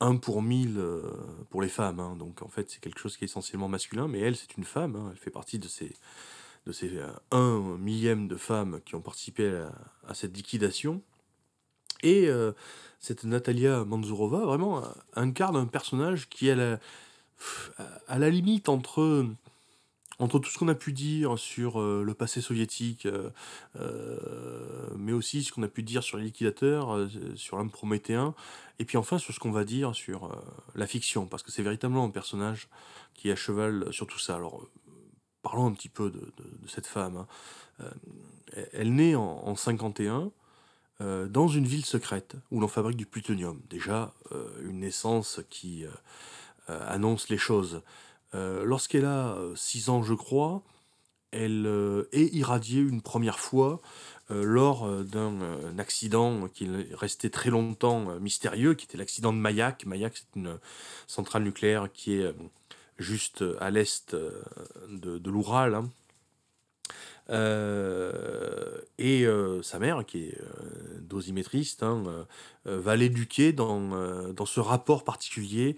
[0.00, 1.02] un pour mille euh,
[1.50, 2.00] pour les femmes.
[2.00, 2.16] hein.
[2.16, 4.96] donc en fait c'est quelque chose qui est essentiellement masculin, mais elle c'est une femme,
[4.96, 5.08] hein.
[5.12, 5.92] elle fait partie de ces
[6.66, 9.64] de ces euh, un millième de femmes qui ont participé
[10.06, 11.02] à, cette liquidation.
[12.02, 12.52] Et euh,
[13.00, 16.78] cette Natalia Manzurova, vraiment, euh, incarne un personnage qui est
[18.08, 19.26] à la, limite entre,
[20.18, 23.08] entre tout ce qu'on a pu dire sur le passé soviétique,
[24.96, 28.34] mais aussi ce qu'on a pu dire sur les liquidateurs, sur l'homme prométhéen,
[28.78, 30.40] et puis enfin sur ce qu'on va dire sur
[30.74, 32.68] la fiction, parce que c'est véritablement un personnage
[33.14, 34.36] qui est à cheval sur tout ça.
[34.36, 34.66] Alors,
[35.44, 36.32] parlons un petit peu de,
[36.66, 37.18] cette femme.
[37.18, 37.26] hein.
[37.80, 37.90] Euh,
[38.72, 40.30] elle- naît en, en 51
[41.00, 43.60] euh, dans une ville secrète où l'on fabrique du plutonium.
[43.68, 45.84] Déjà, euh, une naissance qui
[46.66, 47.82] annonce les choses.
[48.32, 50.62] Lorsqu'elle a 6 ans, je crois,
[51.30, 51.66] elle
[52.12, 53.82] est irradiée une première fois
[54.30, 59.84] lors d'un accident qui est resté très longtemps mystérieux, qui était l'accident de Mayak.
[59.84, 60.58] Mayak, c'est une
[61.06, 62.34] centrale nucléaire qui est
[62.98, 64.42] juste à l'est euh,
[64.88, 65.74] de, l'Oural.
[65.74, 65.90] hein.
[67.30, 72.24] Euh, et euh, sa mère, qui est euh, dosimétriste, hein, euh,
[72.66, 75.76] euh, va l'éduquer dans, euh, ce rapport particulier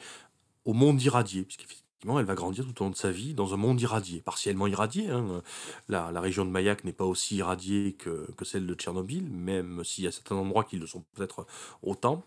[0.65, 3.57] au monde irradié, puisqu'effectivement, elle va grandir tout au long de sa vie dans un
[3.57, 5.09] monde irradié, partiellement irradié.
[5.11, 5.43] hein.
[5.89, 9.85] La, la région de Mayak n'est pas aussi irradiée que, que celle de Tchernobyl, même
[9.85, 11.47] s'il y a certains endroits qui le sont peut-être
[11.83, 12.25] autant.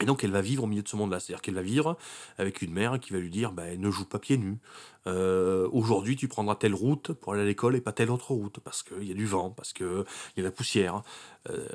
[0.00, 1.96] Et donc elle va vivre au milieu de ce monde-là, c'est-à-dire qu'elle va vivre
[2.38, 4.58] avec une mère qui va lui dire bah, ne joue pas pieds nus.
[5.06, 8.60] Euh, Aujourd'hui tu prendras telle route pour aller à l'école et pas telle autre route
[8.60, 11.02] parce qu'il y a du vent, parce qu'il y a de la poussière.
[11.50, 11.66] Euh,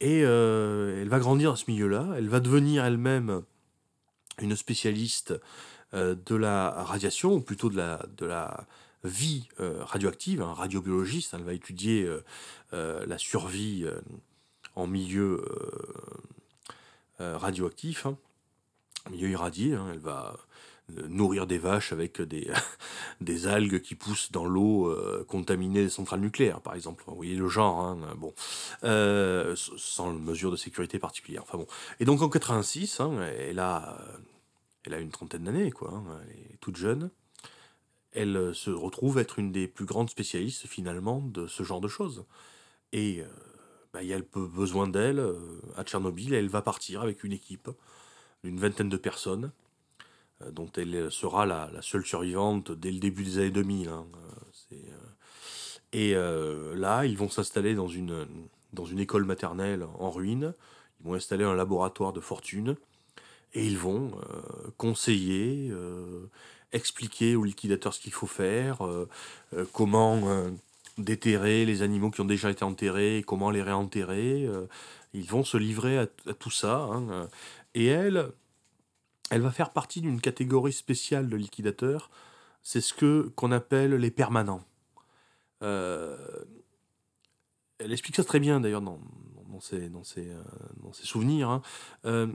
[0.00, 3.42] et euh, elle va grandir dans ce milieu-là, elle va devenir elle-même
[4.40, 5.34] une spécialiste
[5.92, 8.66] de la radiation, ou plutôt de la, de la
[9.04, 12.04] vie radioactive, un radiobiologiste, elle va étudier
[12.72, 13.86] la survie
[14.74, 15.44] en milieu
[17.18, 18.16] radioactif, hein,
[19.10, 19.74] milieu irradié.
[19.74, 19.88] hein.
[19.92, 20.36] elle va
[20.90, 22.20] euh, nourrir des vaches avec
[23.20, 27.04] des, algues qui poussent dans l'eau euh, contaminée des centrales nucléaires, par exemple.
[27.06, 28.34] Vous voyez le genre, hein, bon,
[28.82, 31.42] Euh, sans mesure de sécurité particulière.
[31.42, 31.66] Enfin bon.
[32.00, 34.18] Et donc en 86, hein, elle a, euh,
[34.84, 36.02] elle a une trentaine d'années, quoi.
[36.22, 37.10] elle est toute jeune.
[38.12, 41.88] Elle euh, se retrouve être une des plus grandes spécialistes finalement de ce genre de
[41.88, 42.26] choses.
[42.92, 43.26] Et euh,
[43.94, 45.38] bah, il y a besoin d'elle euh,
[45.76, 47.70] à Tchernobyl et elle va partir avec une équipe
[48.42, 49.52] d'une vingtaine de personnes
[50.42, 53.88] euh, dont elle sera la, seule survivante dès le début des années 2000.
[53.88, 54.06] hein,
[54.72, 54.86] euh,
[55.92, 56.14] Et
[56.76, 58.26] là, ils vont s'installer dans une,
[58.98, 60.54] école maternelle en ruine.
[60.98, 62.74] Ils vont installer un laboratoire de fortune.
[63.52, 64.10] Et ils vont
[64.76, 65.72] conseiller,
[66.72, 68.78] expliquer aux liquidateurs ce qu'il faut faire,
[69.72, 70.50] comment
[70.98, 74.44] déterrer les animaux qui ont déjà été enterrés, comment les réenterrer.
[74.46, 74.66] euh,
[75.12, 76.06] ils vont se livrer à,
[76.38, 76.76] tout ça.
[76.82, 77.26] hein, euh.
[77.74, 78.30] et elle,
[79.30, 82.10] elle va faire partie d'une catégorie spéciale de liquidateurs.
[82.62, 84.64] C'est ce que qu'on appelle les permanents.
[85.62, 86.16] Euh,
[87.78, 89.00] elle explique ça très bien d'ailleurs dans,
[89.48, 90.28] dans, ses, dans, ses,
[90.82, 91.48] dans ses souvenirs.
[92.04, 92.30] hein.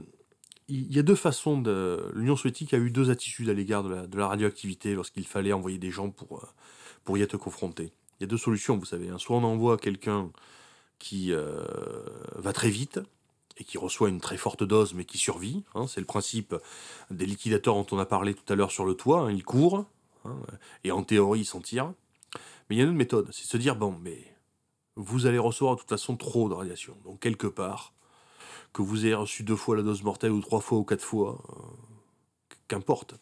[0.72, 2.12] Il y a deux façons de.
[2.14, 5.52] L'Union soviétique a eu deux attitudes à l'égard de la, de la radioactivité lorsqu'il fallait
[5.52, 6.46] envoyer des gens pour,
[7.04, 7.92] pour y être confrontés.
[8.20, 9.08] Il y a deux solutions, vous savez.
[9.08, 9.18] hein.
[9.18, 10.30] Soit on envoie quelqu'un
[10.98, 11.64] qui euh,
[12.34, 13.00] va très vite
[13.56, 15.64] et qui reçoit une très forte dose mais qui survit.
[15.74, 15.86] hein.
[15.86, 16.54] C'est le principe
[17.10, 19.22] des liquidateurs dont on a parlé tout à l'heure sur le toit.
[19.22, 19.30] hein.
[19.32, 19.86] Ils courent
[20.84, 21.94] et en théorie ils s'en tirent.
[22.68, 24.32] Mais il y a une autre méthode, c'est de se dire, bon, mais
[24.96, 26.96] vous allez recevoir de toute façon trop de radiation.
[27.04, 27.94] Donc quelque part,
[28.72, 31.42] que vous ayez reçu deux fois la dose mortelle ou trois fois ou quatre fois,
[31.50, 31.62] euh,
[32.68, 33.14] qu'importe.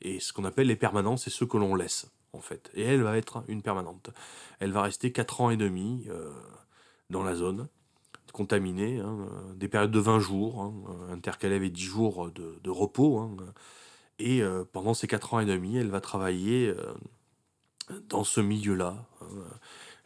[0.00, 2.70] Et ce qu'on appelle les permanents, c'est ceux que l'on laisse, en fait.
[2.74, 4.10] Et elle va être une permanente.
[4.60, 6.30] Elle va rester quatre ans et demi euh,
[7.10, 7.68] dans la zone,
[8.32, 10.74] contaminée, hein, euh, des périodes de 20 jours, hein,
[11.10, 13.18] euh, intercalées avec 10 jours de, repos.
[13.20, 13.36] hein,
[14.18, 16.94] et euh, pendant ces quatre ans et demi, elle va travailler euh,
[18.08, 19.06] dans ce milieu-là.
[19.22, 19.26] hein.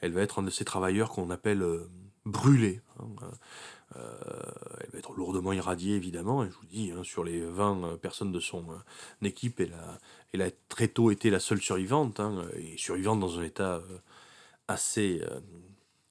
[0.01, 1.89] Elle va être un de ces travailleurs qu'on appelle euh,
[2.24, 2.81] brûlés.
[3.96, 4.14] Euh,
[4.80, 6.44] elle va être lourdement irradiée, évidemment.
[6.44, 10.42] Et je vous dis, hein, sur les 20 euh, personnes de son euh, équipe, elle
[10.42, 12.20] a, très tôt été la seule survivante.
[12.20, 13.98] hein, et survivante dans un état euh,
[14.68, 15.20] assez,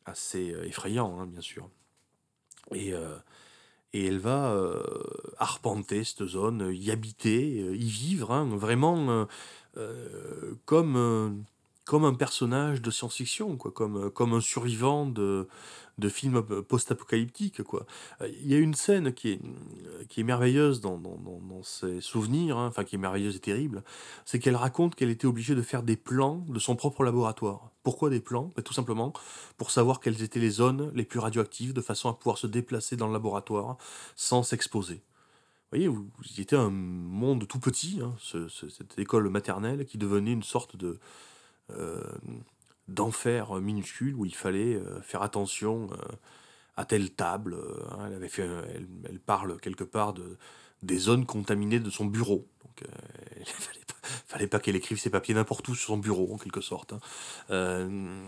[0.06, 1.70] assez effrayant, hein, bien sûr.
[2.74, 2.94] Et,
[3.94, 4.56] et elle va
[5.38, 9.28] arpenter cette zone, y habiter, y vivre, vraiment
[10.66, 11.46] comme,
[11.90, 15.48] comme un personnage de science-fiction, quoi, comme, euh, comme un survivant de,
[15.98, 17.64] de films euh, post-apocalyptiques.
[17.64, 17.88] quoi.
[18.22, 22.00] Il y a une scène qui est, euh, qui est merveilleuse dans, dans, dans, ses
[22.00, 23.84] souvenirs, hein, enfin qui est merveilleuse et terrible,
[24.24, 27.72] c'est qu'elle raconte qu'elle était obligée de faire des plans de son propre laboratoire.
[27.82, 28.52] Pourquoi des plans?
[28.56, 29.12] Ben, Tout simplement
[29.58, 32.98] pour savoir quelles étaient les zones les plus radioactives, de façon à pouvoir se déplacer
[32.98, 33.78] dans le laboratoire
[34.16, 34.98] sans s'exposer.
[35.72, 39.88] Vous voyez, vous, vous étiez un monde tout petit, hein, ce- ce- cette école maternelle
[39.88, 41.00] qui devenait une sorte de
[42.90, 46.16] d'enfer minuscule où il fallait euh, faire attention euh,
[46.76, 47.54] à telle table.
[47.54, 48.48] euh, hein, elle, avait fait,
[49.06, 50.38] elle, parle quelque part de,
[50.84, 52.48] des zones contaminées de son bureau.
[52.66, 52.88] Donc, euh,
[53.40, 56.38] il fallait pas, fallait pas qu'elle écrive ses papiers n'importe où sur son bureau, en
[56.38, 56.94] quelque sorte.
[56.94, 57.00] hein.
[57.52, 58.28] Euh,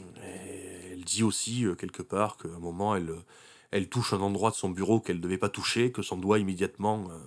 [0.91, 4.69] elle dit aussi, euh, quelque part, qu'à un moment, elle, touche un endroit de son
[4.69, 7.17] bureau qu'elle ne devait pas toucher, que son doigt immédiatement euh,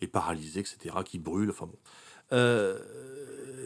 [0.00, 1.50] est paralysé, etc., qui brûle.
[1.50, 1.78] Enfin bon.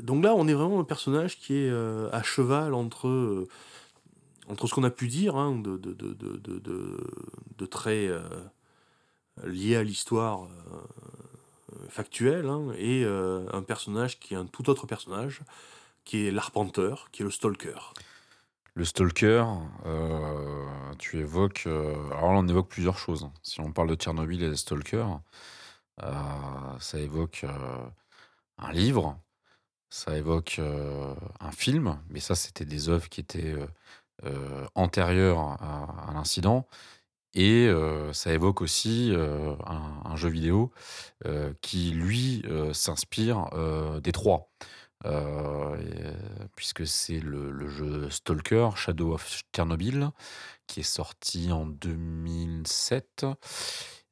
[0.02, 3.48] Donc là, on est vraiment un personnage qui est euh, à cheval entre, euh,
[4.48, 8.22] entre ce qu'on a pu dire hein, de, de, de, traits euh,
[9.44, 10.48] liés à l'histoire
[11.88, 15.42] factuelle hein, et un personnage qui est un tout autre personnage,
[16.04, 17.92] qui est l'arpenteur, qui est le stalker.
[18.74, 19.44] Le stalker,
[20.98, 21.66] tu évoques.
[21.66, 23.28] alors là, on évoque plusieurs choses.
[23.42, 25.06] Si on parle de Tchernobyl et de stalker,
[26.02, 27.44] euh, ça évoque
[28.58, 29.18] un livre,
[29.94, 33.66] ça évoque euh, un film, mais ça, c'était des œuvres qui étaient euh,
[34.24, 36.66] euh, antérieures à, l'incident.
[37.34, 37.68] Et
[38.12, 40.70] ça évoque aussi un, jeu vidéo
[41.62, 43.50] qui, lui, s'inspire
[44.00, 44.52] des trois.
[46.54, 50.10] Puisque c'est le, le jeu Stalker, Shadow of Chernobyl,
[50.68, 53.26] qui est sorti en 2007,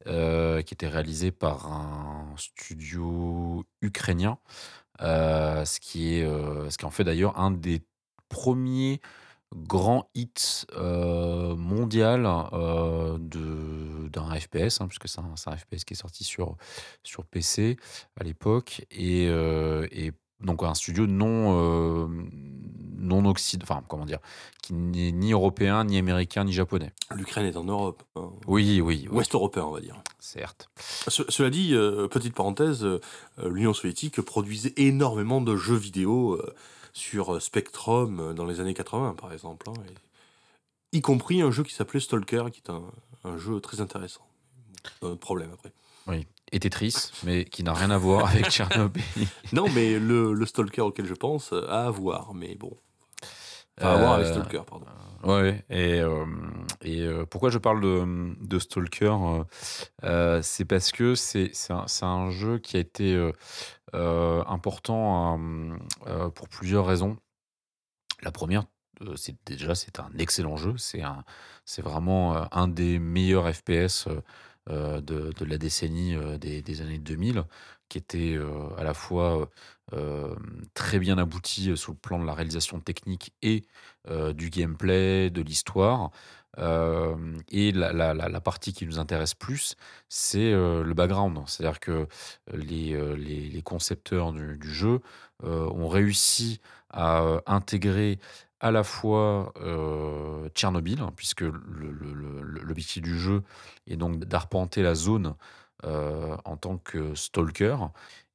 [0.07, 4.37] euh, qui était réalisé par un studio ukrainien,
[5.01, 7.81] euh, ce, qui est, euh, ce qui en fait d'ailleurs un des
[8.29, 9.01] premiers
[9.55, 16.57] grands hits euh, mondial d'un FPS, hein, puisque c'est un, FPS qui est sorti sur,
[17.03, 17.77] sur PC
[18.19, 19.29] à l'époque, et
[20.41, 22.07] donc un studio non, euh,
[22.97, 24.19] non occidental, enfin comment dire,
[24.61, 26.91] qui n'est ni européen, ni américain, ni japonais.
[27.15, 29.95] L'Ukraine est en Europe, hein, Oui, oui, oui, ouest européen, on va dire.
[30.19, 30.69] certes.
[31.07, 32.99] Ce- cela dit, euh, petite parenthèse, euh,
[33.43, 36.53] l'Union soviétique produisait énormément de jeux vidéo euh,
[36.93, 39.69] sur Spectrum dans les années 80, par exemple.
[39.69, 42.83] hein, et- y compris un jeu qui s'appelait Stalker, qui est un,
[43.23, 44.25] un jeu très intéressant.
[45.01, 45.71] Un problème après.
[46.07, 46.27] Oui.
[46.51, 49.03] Et Tetris, mais qui n'a rien à voir avec Tchernobyl.
[49.53, 52.77] Non, mais le, le Stalker auquel je pense euh, a à voir, mais bon.
[53.79, 54.85] Enfin, à voir avec Euh, Stalker, pardon.
[55.23, 56.25] Ouais, et, euh,
[56.81, 59.43] et euh, pourquoi je parle de, de Stalker euh,
[60.03, 63.31] euh, C'est parce que c'est un, un jeu qui a été euh,
[63.95, 65.77] euh, important euh,
[66.07, 67.17] euh, pour plusieurs raisons.
[68.21, 68.63] La première,
[69.01, 70.75] euh, c'est déjà c'est un excellent jeu.
[70.77, 74.21] C'est vraiment euh, un des meilleurs FPS euh, euh,
[74.69, 77.43] de, de la décennie euh, des, des années 2000,
[77.89, 79.45] qui était euh, à la fois euh,
[79.93, 80.35] euh,
[80.73, 83.65] très bien abouti euh, sur le plan de la réalisation technique et
[84.09, 86.11] euh, du gameplay, de l'histoire.
[86.59, 87.15] Euh,
[87.49, 89.75] et la, la- partie qui nous intéresse plus,
[90.09, 91.39] c'est euh, le background.
[91.47, 92.07] C'est-à-dire que
[92.53, 95.01] les, euh, les, concepteurs du, jeu
[95.43, 96.59] euh, ont réussi
[96.89, 98.19] à euh, intégrer
[98.63, 103.43] à la fois euh, Tchernobyl, hein, puisque l'objectif du jeu
[103.87, 105.35] est donc d'arpenter la zone
[105.83, 107.75] euh, en tant que stalker,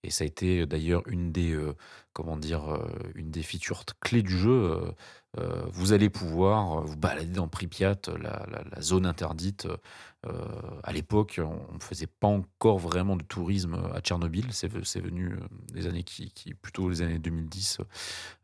[0.04, 1.74] et ça a été d'ailleurs une des, euh,
[2.12, 4.50] comment dire, euh, une des features clés du jeu.
[4.50, 4.92] euh,
[5.38, 9.68] euh, vous allez pouvoir vous balader dans Pripyat, la, zone interdite.
[10.26, 10.32] Euh,
[10.82, 14.46] à l'époque, on ne faisait pas encore vraiment de tourisme à Tchernobyl.
[14.52, 15.38] C'est ve- c'est venu euh,
[15.72, 17.78] des années qui, plutôt les années 2010,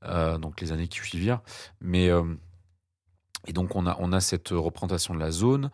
[0.04, 1.40] euh, donc les années qui suivirent.
[1.80, 2.22] Mais euh,
[3.46, 5.70] et donc on a, on a cette représentation de la zone.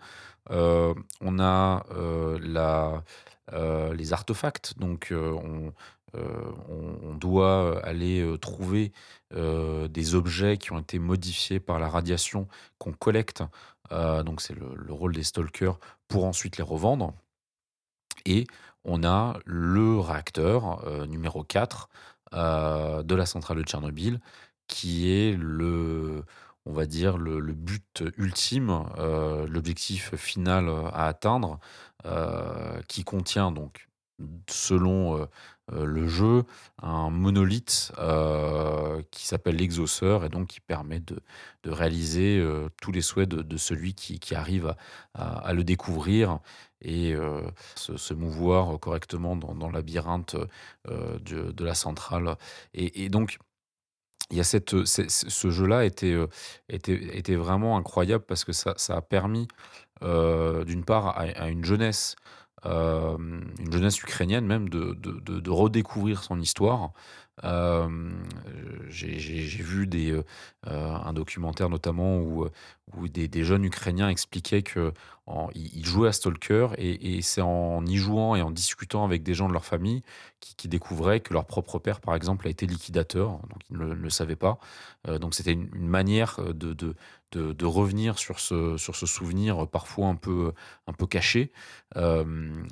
[0.51, 3.05] Euh, on a euh, la,
[3.53, 4.79] euh, les artefacts.
[4.79, 5.73] Donc euh, on,
[6.17, 8.93] euh, on, doit aller trouver
[9.33, 12.49] des objets qui ont été modifiés par la radiation
[12.79, 13.45] qu'on collecte.
[13.91, 15.79] Donc c'est le, le rôle des stalkers
[16.09, 17.13] pour ensuite les revendre.
[18.25, 18.47] Et
[18.85, 21.91] on a le réacteur numéro 4
[22.33, 24.21] euh, de la centrale de Tchernobyl,
[24.69, 26.23] qui est le,
[26.67, 31.59] on va dire, le, but ultime, euh, l'objectif final à atteindre,
[32.07, 33.89] euh, qui contient donc,
[34.49, 35.27] selon euh,
[35.73, 36.45] euh, le jeu,
[36.83, 41.21] un monolithe euh, qui s'appelle l'exauceur et donc qui permet de,
[41.67, 44.75] réaliser euh, tous les souhaits de, celui qui, arrive
[45.15, 46.41] à, le découvrir
[46.81, 47.43] et euh,
[47.77, 50.37] se, mouvoir correctement dans, le labyrinthe
[50.89, 52.37] euh, de, la centrale.
[52.75, 53.39] Et donc,
[54.31, 56.27] il y a cette, c'est- ce jeu-là était, euh,
[56.69, 59.49] était, vraiment incroyable parce que ça, a permis,
[60.03, 62.17] euh, d'une part, à, une jeunesse,
[62.67, 66.93] euh, une jeunesse ukrainienne même, de redécouvrir son histoire.
[67.45, 67.89] Euh,
[68.89, 69.17] J'ai
[69.63, 70.23] vu euh,
[70.67, 72.49] euh, un documentaire notamment où,
[73.09, 74.93] des, jeunes Ukrainiens expliquaient que
[75.27, 79.23] en- ils ils jouaient à Stalker et, c'est en y jouant et en discutant avec
[79.23, 80.03] des gens de leur famille
[80.41, 84.11] qui, découvraient que leur propre père, par exemple, a été liquidateur, donc ils ne le,
[84.11, 84.59] savaient pas.
[85.07, 90.53] Donc c'était une, manière de, revenir sur ce, souvenir parfois un peu,
[91.09, 91.53] caché.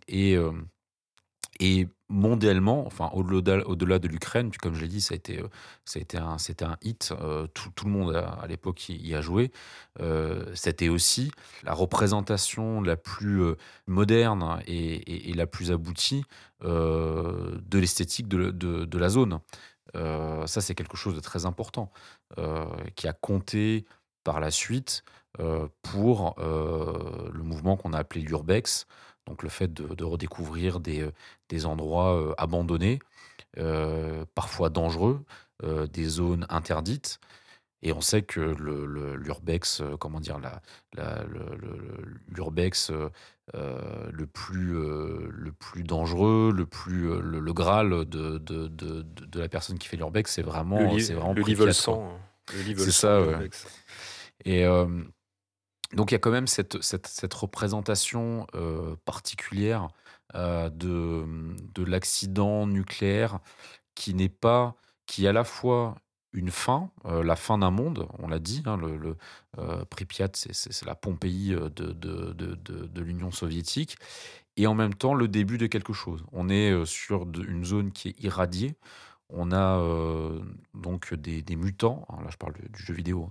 [0.09, 0.37] Et,
[1.61, 5.49] et mondialement, enfin au-delà de l'Ukraine, comme je l'ai dit, ça a été, euh,
[6.15, 6.37] un,
[6.67, 7.13] un hit.
[7.21, 9.53] euh, tout, le monde à, l'époque y, a joué.
[10.01, 11.31] Euh, c'était aussi
[11.65, 13.43] la représentation la plus
[13.87, 16.25] moderne et, la plus aboutie
[16.63, 19.41] de l'esthétique de, la zone.
[19.95, 21.93] Ça, c'est quelque chose de très important
[22.97, 23.85] qui a compté
[24.25, 25.03] par la suite
[25.83, 28.87] pour le mouvement qu'on a appelé l'urbex,
[29.29, 31.13] donc le fait de, de redécouvrir des, euh,
[31.49, 32.99] des endroits euh, abandonnés,
[33.59, 35.23] euh, parfois dangereux,
[35.65, 37.21] euh, des zones interdites.
[37.83, 42.91] Et on sait que le, le- l'urbex, euh, comment dire, le- le- l'urbex
[43.55, 49.49] euh, le plus le plus dangereux, le plus le, le graal de, de, de, la
[49.49, 51.95] personne qui fait l'urbex, c'est vraiment le, li- vraiment le Pripyat, level quoi.
[51.95, 52.11] 100.
[52.11, 52.19] hein.
[52.53, 53.51] Le level C'est 100 ça, ouais.
[54.45, 54.65] Et
[55.95, 56.75] donc il y a quand même cette,
[57.35, 59.89] représentation euh, particulière
[60.35, 61.25] euh, de,
[61.75, 63.39] de l'accident nucléaire
[63.95, 65.97] qui n'est pas, qui est à la fois
[66.35, 69.17] une fin, euh, la fin d'un monde, on l'a dit, hein, le, le,
[69.87, 73.97] Pripyat, c'est- la Pompéi de, de, l'Union soviétique,
[74.57, 76.23] et en même temps le début de quelque chose.
[76.33, 78.77] On est sur une zone qui est irradiée,
[79.31, 80.41] on a euh,
[80.75, 83.31] donc des, mutants, là je parle du, jeu vidéo,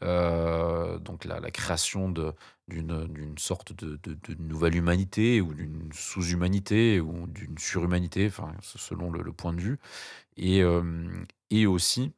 [0.00, 2.08] hein, euh, donc la, création
[2.68, 3.98] d'une sorte de,
[4.38, 8.30] nouvelle humanité ou d'une sous-humanité ou d'une surhumanité,
[8.62, 9.78] selon le, point de vue,
[10.36, 10.82] et, euh,
[11.66, 12.12] aussi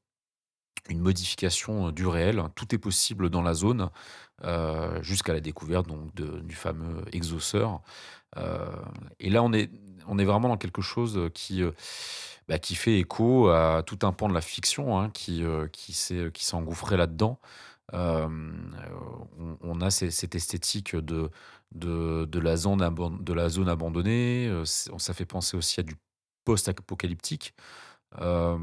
[0.91, 2.43] une modification du réel.
[2.55, 3.91] Tout est possible dans la zone
[5.01, 7.81] jusqu'à la découverte du fameux exauceur.
[9.19, 9.71] Et là, on est,
[10.25, 11.65] vraiment dans quelque chose qui,
[12.49, 15.93] bah, qui fait écho à tout un pan de la fiction hein, qui, euh, qui
[15.93, 17.39] s'est s'est engouffré là-dedans.
[17.95, 18.29] Euh,
[19.63, 21.31] on, a cette esthétique de,
[21.73, 24.49] de, la zone de la zone abandonnée.
[24.49, 25.97] euh, Ça fait penser aussi à du
[26.45, 27.55] post-apocalyptique.
[28.21, 28.59] Euh,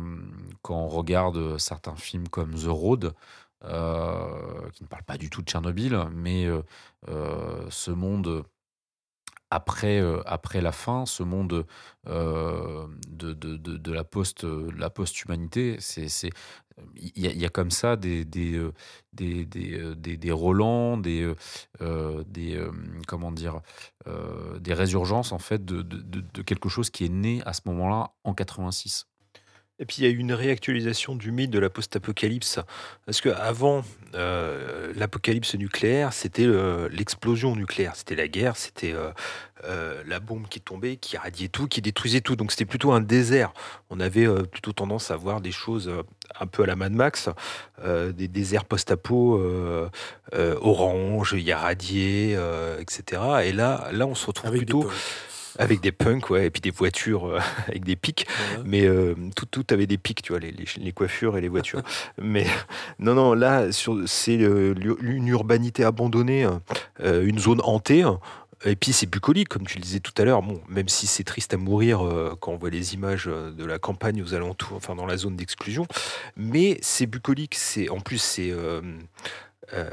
[0.62, 3.14] quand on regarde certains films comme The Road,
[3.66, 6.64] euh, qui ne parlent pas du tout de Tchernobyl, mais euh,
[7.10, 8.44] euh, ce monde
[9.52, 11.66] après, euh, après la fin, ce monde
[12.08, 13.34] euh, de,
[13.92, 16.08] la post de la post-humanité, c'est
[16.96, 18.74] il y, a- comme ça des des euh,
[19.14, 20.32] des des, euh, des, des
[21.02, 21.36] des euh,
[21.82, 22.72] euh, des euh,
[24.08, 25.32] euh, des résurgences
[25.84, 29.11] de quelque chose qui est né à ce moment-là en 86.
[29.82, 32.60] Et puis il y a eu une réactualisation du mythe de la post-apocalypse.
[33.06, 33.84] Parce qu'avant
[34.96, 37.96] l'apocalypse nucléaire, c'était euh, l'explosion nucléaire.
[37.96, 39.12] C'était la guerre, c'était euh,
[39.66, 42.36] euh, la bombe qui tombait, qui radiait tout, qui détruisait tout.
[42.36, 43.54] Donc c'était plutôt un désert.
[43.90, 46.04] On avait euh, plutôt tendance à voir des choses euh,
[46.40, 47.30] un peu à la Mad Max,
[47.84, 49.90] euh, des déserts post-apo euh,
[50.34, 53.22] euh, orange, irradiés, euh, etc.
[53.46, 54.90] Et là, là, on se retrouve Avec plutôt.
[55.60, 58.28] Avec des punks, ouais, et puis des voitures euh, avec des pics.
[58.66, 61.50] Mais euh, tout, tout avait des pics, tu vois, les, les- les coiffures et les
[61.50, 61.82] voitures.
[62.22, 62.46] Mais
[63.00, 66.48] non, non, là, c'est euh, une urbanité abandonnée,
[67.02, 68.06] euh, une zone hantée.
[68.64, 70.44] Et puis c'est bucolique, comme tu le disais tout à l'heure.
[70.44, 73.80] Bon, même si c'est triste à mourir euh, quand on voit les images de la
[73.80, 75.88] campagne aux alentours, enfin dans la zone d'exclusion,
[76.38, 77.56] mais c'est bucolique.
[77.56, 78.82] C'est en plus c'est euh,
[79.74, 79.90] euh,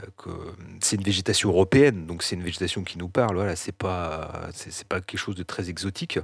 [0.81, 3.37] c'est une végétation européenne, donc c'est une végétation qui nous parle.
[3.37, 6.19] Voilà, c'est pas c'est pas quelque chose de très exotique.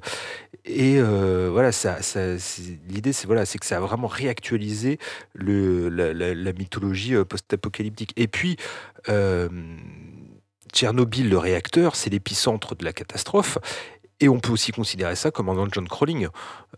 [0.64, 1.98] Et euh, voilà, ça,
[2.88, 4.98] l'idée c'est voilà, c'est que ça a vraiment réactualisé
[5.34, 8.12] la, mythologie euh, post-apocalyptique.
[8.16, 8.56] Et puis
[10.72, 13.58] Tchernobyl, le réacteur, c'est l'épicentre de la catastrophe.
[14.20, 16.28] Et on peut aussi considérer ça comme un dungeon crawling.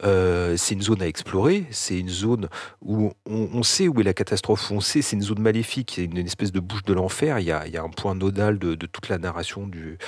[0.03, 2.49] Euh, c'est une zone à explorer, c'est une zone
[2.83, 6.19] où on, sait où est la catastrophe, on sait c'est une zone maléfique, c'est une,
[6.19, 7.39] espèce de bouche de l'enfer.
[7.39, 9.99] Il y a, un point nodal de, toute la narration du,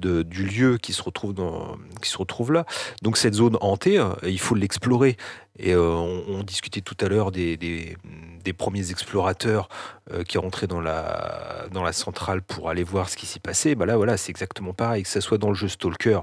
[0.00, 2.64] lieu qui se, retrouve dans, qui se retrouve là.
[3.02, 5.16] Donc cette zone hantée, euh, il faut l'explorer.
[5.58, 7.96] Et euh, on, on discutait tout à l'heure des, des-
[8.44, 9.68] des premiers explorateurs
[10.12, 13.74] euh, qui rentraient dans la, dans la centrale pour aller voir ce qui s'y passait.
[13.74, 15.02] Bah là, voilà, c'est exactement pareil.
[15.02, 16.20] Que ce soit dans le jeu Stalker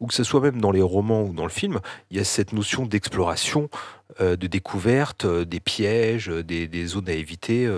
[0.00, 1.78] ou que ce soit même dans les romans ou dans le film,
[2.10, 3.68] il y a cette notion d'exploration,
[4.20, 7.70] euh, de découverte, des pièges, des, des zones à éviter,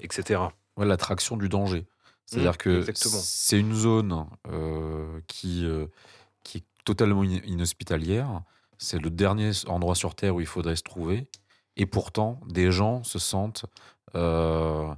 [0.00, 0.40] etc.
[0.76, 1.86] Ouais, l'attraction du danger.
[2.26, 2.82] C'est-à-dire Mmh, que
[3.22, 5.86] c'est une zone euh, qui, euh,
[6.44, 8.42] qui est totalement in- inhospitalière.
[8.78, 11.26] C'est le dernier endroit sur Terre où il faudrait se trouver.
[11.76, 13.64] Et pourtant, des gens se sentent
[14.14, 14.88] euh,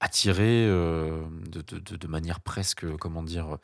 [0.00, 3.58] attirés euh, de, de- de- de manière presque, comment dire,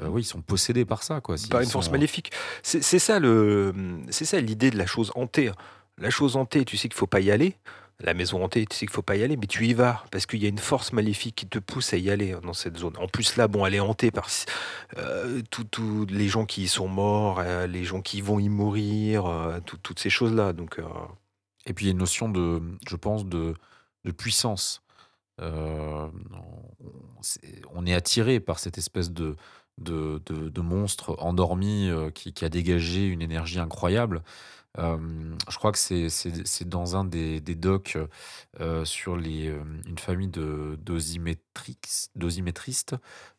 [0.00, 1.20] euh, oui, ils sont possédés par ça.
[1.20, 1.36] Quoi.
[1.50, 2.30] par une force maléfique.
[2.62, 3.74] C'est ça le,
[4.10, 5.50] c'est ça l'idée de la chose hantée.
[5.98, 7.56] La chose hantée, tu sais qu'il faut pas y aller.
[8.02, 10.24] La maison hantée, tu sais qu'il faut pas y aller, mais tu y vas parce
[10.24, 12.78] qu'il y a une force maléfique qui te pousse à y aller hein, dans cette
[12.78, 12.96] zone.
[12.98, 14.28] En plus là, bon, elle est hantée par
[14.96, 18.48] euh, tous tous les gens qui y sont morts, euh, les gens qui vont y
[18.48, 20.52] mourir, euh, tout- toutes ces choses là.
[20.54, 20.80] Donc
[21.66, 23.54] Et puis il y a une notion de, je pense, de,
[24.04, 24.82] de puissance.
[25.38, 26.10] On,
[27.86, 29.36] est attiré par cette espèce de,
[29.78, 34.22] de, de- monstre endormi qui a dégagé une énergie incroyable.
[34.78, 37.98] Euh, je crois que c'est c'est- c'est dans un des, des docs
[38.60, 42.94] euh, sur les, euh, une famille de dosimétrix- dosimétristes,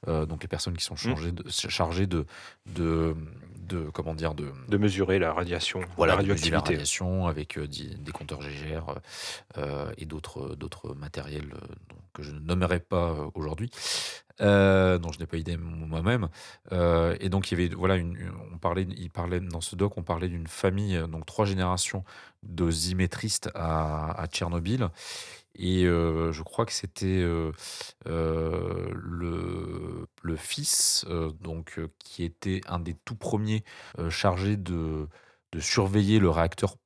[0.08, 2.26] euh, donc les personnes qui sont chargées de, chargées de,
[2.66, 3.16] de,
[3.60, 6.74] de comment dire de, de mesurer la radiation, voilà, la de mesurer la radioactivité.
[6.74, 8.96] radiation avec euh, di- des compteurs GGR euh,
[9.58, 13.70] euh, et d'autres d'autres matériels euh, dont- que je ne nommerai pas euh, aujourd'hui,
[14.42, 16.30] euh, dont je n'ai pas idée moi-même.
[16.72, 17.96] Euh, et donc il y avait voilà,
[18.52, 22.04] on parlait, il parlait dans ce doc, on parlait d'une famille, euh, donc trois générations
[22.44, 24.90] de zimétristes à, Tchernobyl.
[25.56, 27.24] Et euh, je crois que c'était
[28.06, 28.46] le,
[30.38, 31.06] fils,
[31.42, 33.64] donc, qui était un des tout premiers
[34.10, 35.08] chargés de,
[35.52, 36.78] de surveiller le réacteur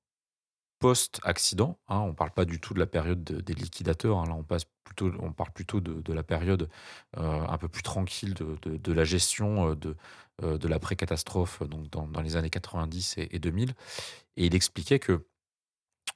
[0.85, 1.79] post-accident.
[1.87, 1.97] hein.
[1.97, 4.19] on ne parle pas du tout de la période de- des liquidateurs.
[4.19, 4.25] hein.
[4.27, 6.69] là, on, passe plutôt, on parle plutôt de, la période
[7.17, 9.95] euh, un peu plus tranquille de, la gestion euh, de,
[10.43, 13.73] euh, de l'après-catastrophe, dans, les années 90 et, et 2000.
[14.37, 15.25] Et il expliquait que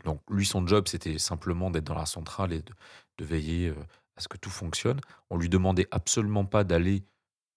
[0.05, 3.73] donc lui, son job, c'était simplement d'être dans la centrale et de, veiller
[4.17, 5.01] à ce que tout fonctionne.
[5.31, 7.03] On lui demandait absolument pas d'aller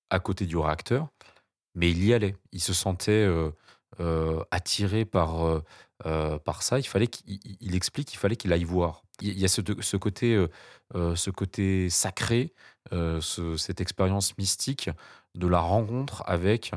[0.08, 1.08] à côté du réacteur,
[1.74, 2.36] mais il y allait.
[2.52, 3.28] Il se sentait
[4.00, 5.62] euh, attiré par, euh,
[6.06, 6.78] euh, par ça.
[6.78, 7.08] Il fallait
[7.74, 9.02] explique qu'il fallait qu'il aille voir.
[9.20, 10.46] Il y a ce, ce côté,
[10.94, 12.52] ce côté sacré,
[12.90, 14.90] ce- cette expérience mystique
[15.34, 16.72] de la rencontre avec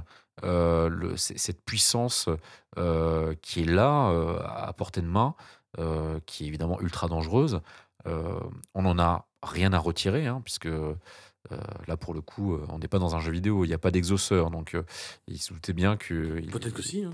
[1.16, 2.30] cette puissance
[3.42, 4.10] qui est là,
[4.46, 5.34] à portée de main,
[6.28, 7.62] qui est évidemment ultra dangereuse.
[8.06, 10.68] On n'en a rien à retirer, hein, puisque
[11.52, 11.58] euh,
[11.88, 13.78] là, pour le coup, euh, on n'est pas dans un jeu vidéo, il n'y a
[13.78, 14.84] pas d'exauceur, donc euh,
[15.28, 16.40] il se doutait bien que...
[16.42, 17.04] il- Peut-être que si.
[17.04, 17.12] hein.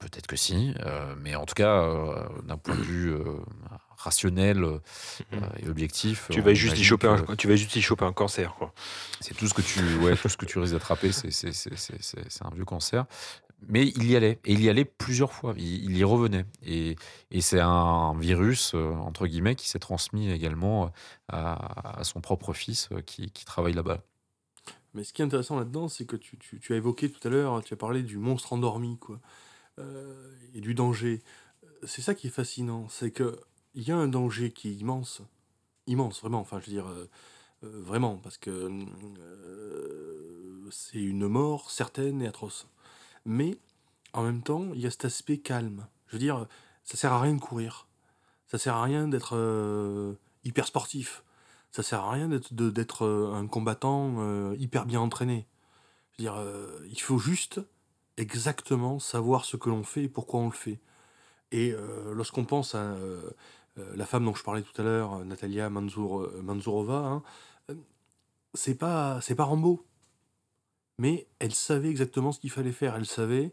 [0.00, 3.24] Peut-être que si, euh, mais en tout cas, euh, d'un point de vue euh,
[3.96, 4.78] rationnel euh,
[5.62, 8.12] et objectif, Tu vas juste y choper que un, tu vas juste y choper un
[8.12, 8.74] cancer, quoi.
[9.20, 11.76] c'est tout ce que tu, ouais, tout ce que tu risques d'attraper, c'est c'est- c'est-
[11.76, 13.06] c'est- c'est- c'est un vieux cancer.
[13.68, 16.44] Mais il y allait, et il y allait plusieurs fois, il, y revenait.
[16.64, 16.96] Et,
[17.40, 20.90] c'est un virus, euh, entre guillemets, qui s'est transmis également
[21.28, 24.00] à, à son propre fils euh, qui, travaille là-bas.
[24.94, 27.62] Mais ce qui est intéressant là-dedans, c'est que tu, tu- as évoqué tout à l'heure,
[27.64, 29.20] tu as parlé du monstre endormi, quoi,
[29.78, 31.22] euh, et du danger.
[31.84, 33.40] C'est ça qui est fascinant, c'est que
[33.74, 35.22] il y a un danger qui est immense,
[35.86, 36.40] immense, vraiment.
[36.40, 37.08] Enfin, je veux dire, euh,
[37.64, 38.70] euh, vraiment, parce que euh,
[40.70, 42.66] c'est une mort certaine et atroce.
[43.24, 43.58] Mais
[44.12, 45.86] en même temps, il y a cet aspect calme.
[46.06, 46.46] Je veux dire,
[46.84, 47.88] ça sert à rien de courir,
[48.46, 50.14] ça sert à rien d'être euh,
[50.44, 51.24] hyper sportif.
[51.72, 55.46] Ça sert à rien d'être euh, un combattant euh, hyper bien entraîné.
[56.12, 56.40] Je veux dire,
[56.88, 57.60] il faut juste
[58.16, 60.78] exactement savoir ce que l'on fait et pourquoi on le fait.
[61.50, 61.74] Et
[62.12, 62.96] lorsqu'on pense à
[63.76, 67.22] la femme dont je parlais tout à l'heure, Natalia Manzour, Manzourova, hein,
[68.54, 69.84] c'est pas pas Rambo,
[70.98, 72.94] mais elle savait exactement ce qu'il fallait faire.
[72.96, 73.52] Elle savait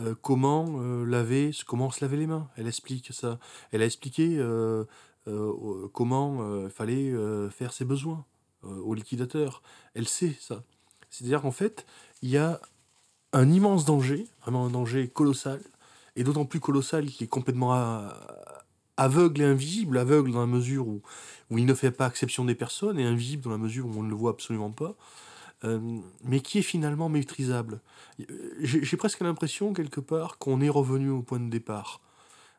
[0.00, 2.48] euh, comment euh, laver, comment se laver les mains.
[2.56, 3.38] Elle explique ça.
[3.72, 4.84] Elle a expliqué euh,
[5.92, 7.12] comment il fallait
[7.50, 8.24] faire ses besoins
[8.62, 9.62] au liquidateur.
[9.94, 10.62] Elle sait ça.
[11.10, 11.84] C'est-à-dire qu'en fait,
[12.22, 12.60] il y a
[13.34, 15.60] un immense danger, vraiment un danger colossal,
[16.16, 17.74] et d'autant plus colossal qu'il est complètement
[18.96, 21.02] aveugle et invisible, aveugle dans la mesure où
[21.50, 24.08] il ne fait pas exception des personnes, et invisible dans la mesure où on ne
[24.08, 24.94] le voit absolument pas,
[25.64, 27.80] euh, mais qui est finalement maîtrisable.
[28.60, 32.00] J'ai presque l'impression, quelque part, qu'on est revenu au point de départ.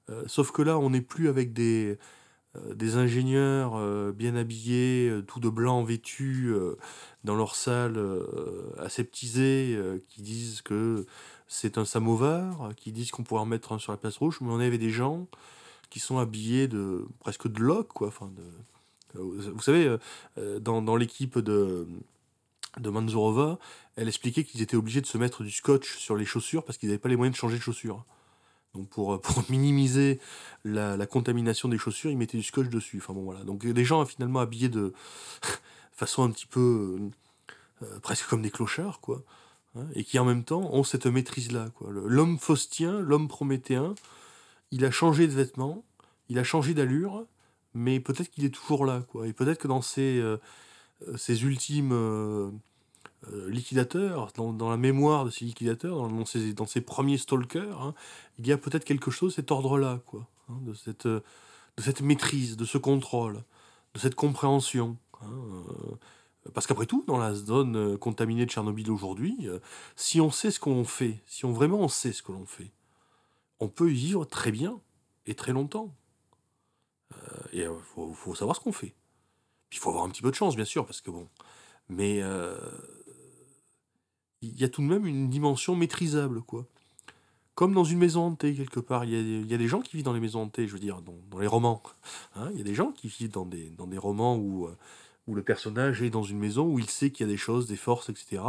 [0.09, 1.97] Euh, sauf que là, on n'est plus avec des,
[2.57, 3.79] euh, des ingénieurs
[4.13, 6.53] bien habillés, tout de blanc vêtus,
[7.23, 7.97] dans leur salle
[8.79, 11.05] aseptisée, qui disent que
[11.47, 14.51] c'est un samovar, qui disent qu'on pourrait en mettre un sur la place rouge, mais
[14.51, 15.27] on avait des gens
[15.89, 18.09] qui sont habillés de presque de loc, quoi.
[18.09, 18.29] Enfin,
[19.13, 19.95] vous savez,
[20.59, 21.87] dans, dans l'équipe de,
[22.77, 23.59] de Manzurova,
[23.95, 26.89] elle expliquait qu'ils étaient obligés de se mettre du scotch sur les chaussures parce qu'ils
[26.89, 28.05] n'avaient pas les moyens de changer de chaussures.
[28.75, 30.19] Donc pour, euh, pour minimiser
[30.63, 32.97] la, la contamination des chaussures, ils mettaient du scotch dessus.
[32.97, 33.43] Enfin bon voilà.
[33.43, 34.93] Donc des gens finalement habillés de
[35.91, 36.59] façon un petit peu
[36.99, 39.23] euh, euh, presque comme des clochards quoi,
[39.75, 41.89] hein, et qui en même temps ont cette maîtrise là quoi.
[41.91, 43.95] L'homme faustien, l'homme prométhéen,
[44.71, 45.83] il a changé de vêtements,
[46.27, 47.25] il a changé d'allure,
[47.73, 49.27] mais peut-être qu'il est toujours là quoi.
[49.27, 50.37] Et peut-être que dans euh,
[51.17, 52.51] ses ultimes euh,
[53.31, 57.17] euh, liquidateurs, dans, dans la mémoire de ces liquidateurs, dans, dans ces, dans ces premiers
[57.17, 57.93] stalkers, hein,
[58.37, 61.21] il y a peut-être quelque chose de cet ordre-là, quoi, hein, de, cette, euh,
[61.77, 63.43] de cette maîtrise, de ce contrôle,
[63.93, 64.97] de cette compréhension.
[65.21, 65.95] hein, euh,
[66.53, 69.59] parce qu'après tout, dans la zone euh, contaminée de Tchernobyl aujourd'hui, euh,
[69.95, 72.71] si on sait ce qu'on fait, si on vraiment on sait ce que l'on fait,
[73.59, 74.79] on peut y vivre très bien
[75.25, 75.93] et très longtemps.
[77.13, 77.17] Euh,
[77.53, 78.95] et il faut savoir ce qu'on fait.
[79.71, 81.27] Il faut avoir un petit peu de chance, bien sûr, parce que bon.
[81.89, 82.57] Mais euh,
[84.41, 86.65] il y a tout de même une dimension maîtrisable, quoi.
[87.55, 89.03] Comme dans une maison hantée, quelque part.
[89.03, 91.01] Il y y a des gens qui vivent dans les maisons hantées, je veux dire,
[91.01, 91.83] dans, dans les romans.
[92.35, 94.77] Hein, il y a des gens qui vivent dans des, dans des romans où, euh,
[95.27, 97.67] où le personnage est dans une maison, où il sait qu'il y a des choses,
[97.67, 98.41] des forces, etc.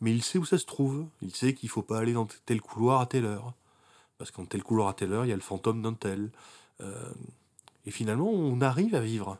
[0.00, 1.06] Mais il sait où ça se trouve.
[1.20, 3.54] Il sait qu'il faut pas aller dans tel couloir à telle heure.
[4.18, 6.30] Parce qu'en tel couloir à telle heure, il y a le fantôme d'un tel.
[6.80, 7.12] Euh,
[7.86, 9.38] et finalement, on arrive à vivre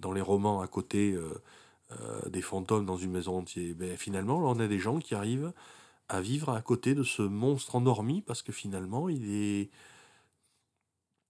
[0.00, 1.40] dans les romans à côté euh,
[1.92, 3.74] euh, des fantômes dans une maison entière.
[3.76, 5.52] Ben, finalement, là, on a des gens qui arrivent
[6.08, 9.70] à vivre à côté de ce monstre endormi parce que finalement, il est.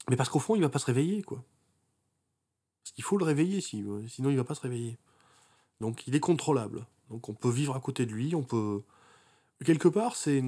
[0.09, 1.45] Mais parce qu'au fond, il va pas se réveiller, quoi.
[2.83, 4.99] Parce qu'il faut le réveiller, si- sinon il va pas se réveiller.
[5.81, 6.87] Donc, il est contrôlable.
[7.11, 8.83] Donc, on peut vivre à côté de lui, on peut.
[9.65, 10.43] Quelque part, c'est.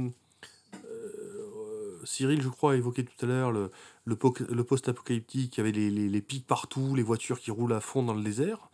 [0.84, 3.70] euh, Cyril, je crois, a évoqué tout à l'heure le,
[4.04, 7.50] le, po- le post-apocalyptique, il y avait les, les, les pics partout, les voitures qui
[7.50, 8.70] roulent à fond dans le désert.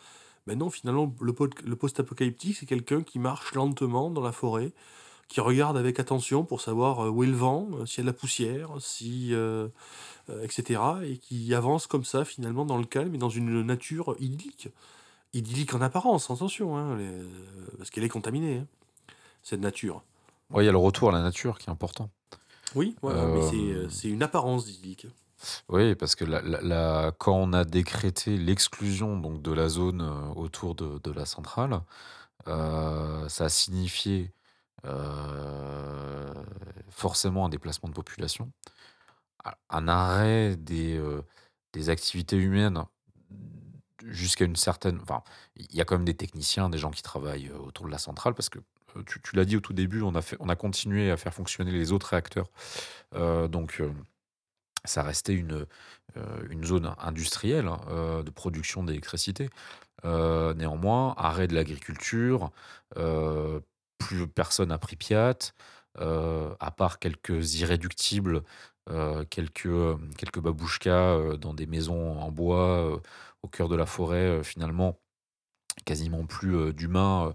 [0.47, 4.73] Ben non, finalement, le, po- le post-apocalyptique, c'est quelqu'un qui marche lentement dans la forêt,
[5.29, 8.05] qui regarde avec attention pour savoir euh, où est le vent, euh, s'il y a
[8.05, 9.69] de la poussière, si, euh,
[10.43, 10.81] etc.
[11.05, 14.71] Et qui avance comme ça, finalement, dans le calme et dans une nature idyllique.
[15.35, 16.97] Idyllique en apparence, attention, hein,
[17.77, 18.67] parce qu'elle est contaminée, hein,
[19.43, 20.03] cette nature.
[20.57, 22.09] Il y a le retour à la nature qui est important.
[22.75, 23.41] Oui, voilà, mais
[23.75, 25.07] Euh, c'est, une apparence idyllique.
[25.69, 30.01] Oui, parce que la- la- la- quand on a décrété l'exclusion donc de la zone
[30.03, 31.81] euh, autour de, de la centrale,
[32.49, 34.33] euh, ça a signifié
[34.85, 36.33] euh,
[36.91, 38.51] forcément un déplacement de population,
[39.71, 41.23] un- arrêt des, euh,
[41.73, 42.85] des activités humaines
[44.07, 44.99] jusqu'à une certaine...
[45.03, 45.23] Enfin,
[45.57, 48.35] il y a quand même des techniciens, des gens qui travaillent autour de la centrale,
[48.35, 48.59] parce que
[49.07, 52.09] tu, tu l'as dit au tout début, on a, continué à faire fonctionner les autres
[52.09, 52.51] réacteurs.
[53.15, 53.81] Euh, donc...
[53.81, 53.93] euh,
[54.85, 55.67] ça restait une,
[56.17, 59.51] euh, zone industrielle hein, euh, de production d'électricité.
[60.05, 62.51] Euh, néanmoins, arrêt de l'agriculture,
[62.97, 63.61] euh,
[63.99, 65.53] plus personne à Pripyat,
[66.01, 68.43] euh, à part quelques irréductibles,
[68.91, 69.97] euh, quelques, euh,
[70.37, 72.99] babouchkas euh, dans des maisons en bois euh,
[73.43, 74.99] au cœur de la forêt, euh, finalement
[75.89, 77.35] quasiment plus d'humains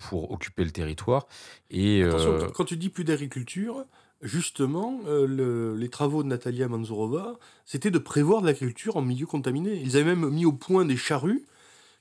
[0.00, 1.26] pour occuper le territoire.
[1.70, 3.84] Et, Attention, quand- tu dis plus d'agriculture,
[4.20, 9.26] justement, euh, le- les travaux de Natalia Manzourova, c'était de prévoir de l'agriculture en milieu
[9.26, 9.80] contaminé.
[9.80, 11.42] Ils avaient même mis au point des charrues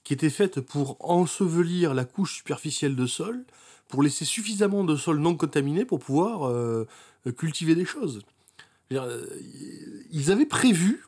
[0.03, 3.45] qui étaient faites pour ensevelir la couche superficielle de sol,
[3.87, 6.85] pour laisser suffisamment de sol non contaminé pour pouvoir euh,
[7.37, 8.21] cultiver des choses.
[8.89, 11.03] Ils avaient prévu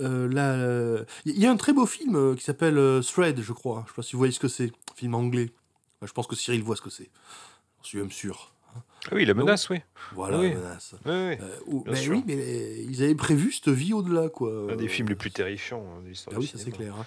[0.00, 1.04] euh, la...
[1.24, 3.82] Il y a un très beau film euh, qui s'appelle euh, Thread, je crois.
[3.86, 4.72] Je sais pas si vous voyez ce que c'est.
[4.96, 5.50] Film anglais.
[5.98, 7.10] Enfin, je pense que Cyril voit ce que c'est.
[7.82, 8.52] Je suis même sûr.
[8.74, 9.80] Ah oui, la menace, oui.
[10.14, 10.50] Voilà, Oui.
[10.50, 10.94] la menace.
[11.04, 11.82] Oui, oui.
[11.88, 12.12] Euh, sûr.
[12.14, 14.50] oui, mais les- ils avaient prévu cette vie au-delà, quoi.
[14.72, 16.94] Un des Euh, films les plus terrifiants hein, de l'histoire Ah oui, ça c'est clair.
[16.96, 17.04] hein.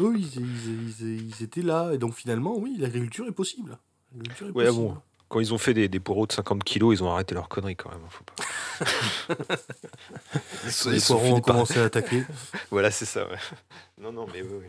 [0.00, 3.78] Eux, ils, ils- ils- ils étaient là, et donc finalement, oui, l'agriculture est possible.
[4.12, 4.84] L'agriculture est Ouais, possible.
[4.84, 4.96] bon.
[5.28, 7.76] Quand ils ont fait des, des poireaux de 50 kilos, ils ont arrêté leur connerie
[7.76, 8.00] quand même.
[8.02, 9.44] hein, Faut pas.
[10.86, 12.24] Les ils sont poireaux ont commencé à attaquer.
[12.70, 13.26] Voilà, c'est ça.
[13.28, 13.36] ouais.
[14.00, 14.66] Non, non, mais oui, oui.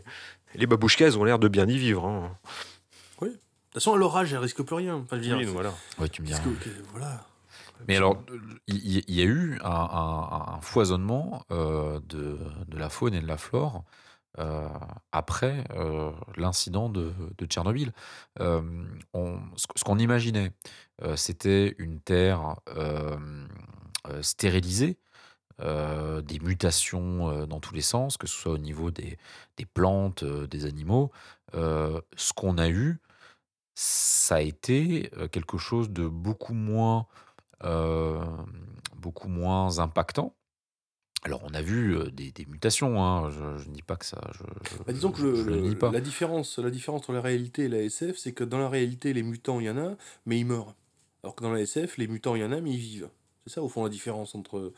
[0.56, 2.06] Les babouchkas, elles ont l'air de bien y vivre.
[2.06, 2.36] hein.
[3.22, 4.96] De toute façon, à leur âge, elles risquent plus rien.
[4.96, 5.74] Enfin, je veux dire, Oui, c'est- voilà.
[6.00, 6.56] Ouais, tu me parce diras.
[6.56, 7.24] que- que- voilà.
[7.88, 8.18] Mais alors,
[8.68, 12.38] il y, a eu un, un- un foisonnement euh, de,
[12.68, 13.84] de la faune et de la flore
[14.40, 14.70] euh,
[15.12, 17.14] après euh, l'incident de,
[17.46, 17.92] Tchernobyl.
[18.40, 18.62] Euh,
[19.56, 20.52] ce qu'on imaginait,
[21.16, 22.56] c'était une terre
[24.22, 24.98] stérilisée,
[25.60, 29.18] des mutations dans tous les sens, que ce soit au niveau des,
[29.58, 31.12] des plantes, des animaux.
[31.54, 33.00] Ce qu'on a eu,
[33.76, 37.08] ça a été quelque chose de beaucoup moins
[38.96, 40.34] beaucoup moins impactant.
[41.24, 44.06] Alors, on a vu euh, des, des mutations, hein, je, je ne dis pas que
[44.06, 44.22] ça.
[44.34, 44.44] Je,
[44.86, 45.92] Bah, disons que je- le- je ne le- nie pas.
[45.92, 49.12] la, différence, la différence entre la réalité et la SF, c'est que dans la réalité,
[49.14, 50.76] les mutants, il y en a, mais ils meurent.
[51.24, 53.10] Alors que dans la SF, les mutants, il y en a, mais ils vivent.
[53.46, 54.72] C'est ça, au fond, la différence entre,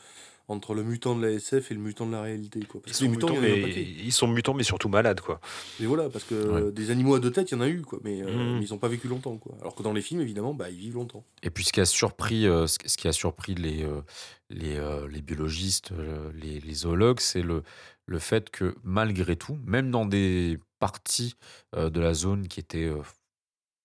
[0.48, 2.60] entre le mutant de la SF et le mutant de la réalité.
[2.62, 2.82] Quoi.
[2.86, 3.62] Ils Parce que sont, les mutants, mais,
[4.04, 5.40] ils sont mutants, mais surtout malades, quoi.
[5.80, 6.36] Mais voilà, parce que
[6.66, 6.72] Ouais.
[6.72, 8.00] des animaux à deux têtes, il y en a eu, quoi.
[8.04, 9.56] Mais, euh, mais ils n'ont pas vécu longtemps, quoi.
[9.62, 11.24] Alors que dans les films, évidemment, bah, ils vivent longtemps.
[11.44, 14.02] Et puis, ce qui a surpris, euh, ce qui a surpris les, euh,
[14.50, 15.92] les, les biologistes,
[16.34, 17.64] les, les zoologues, c'est le,
[18.06, 21.36] le fait que malgré tout, même dans des parties
[21.78, 22.92] de la zone qui étaient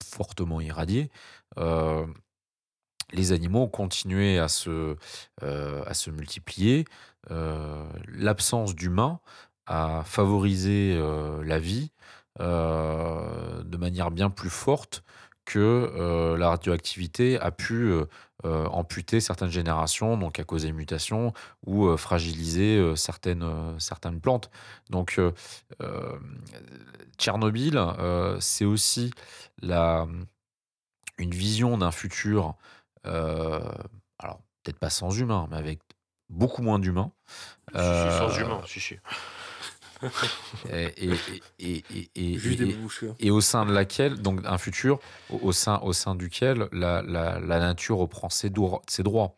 [0.05, 1.11] fortement irradiées,
[3.13, 4.97] les animaux ont continué à se,
[5.43, 6.85] euh, à se multiplier.
[7.31, 9.21] Euh, L'absence d'humains
[9.67, 11.91] a favorisé euh, la vie
[12.39, 15.03] de manière bien plus forte
[15.47, 17.95] que la radioactivité a pu
[18.45, 21.33] amputer certaines générations, donc à cause des mutations,
[21.65, 23.41] ou fragiliser certaines,
[24.21, 24.51] plantes.
[24.91, 25.19] Donc
[27.17, 27.81] Tchernobyl,
[28.39, 29.13] c'est aussi
[31.19, 32.55] une vision d'un futur,
[33.07, 35.81] alors peut-être pas sans humains, mais avec
[36.29, 37.13] beaucoup moins d'humains.
[37.73, 38.97] Sans Euh, humain, si, si.
[40.71, 40.95] Et,
[43.19, 44.99] et- au sein de laquelle, donc un futur,
[45.31, 49.35] au, au sein, au sein duquel la, la- la nature reprend ses, droits- ses droits.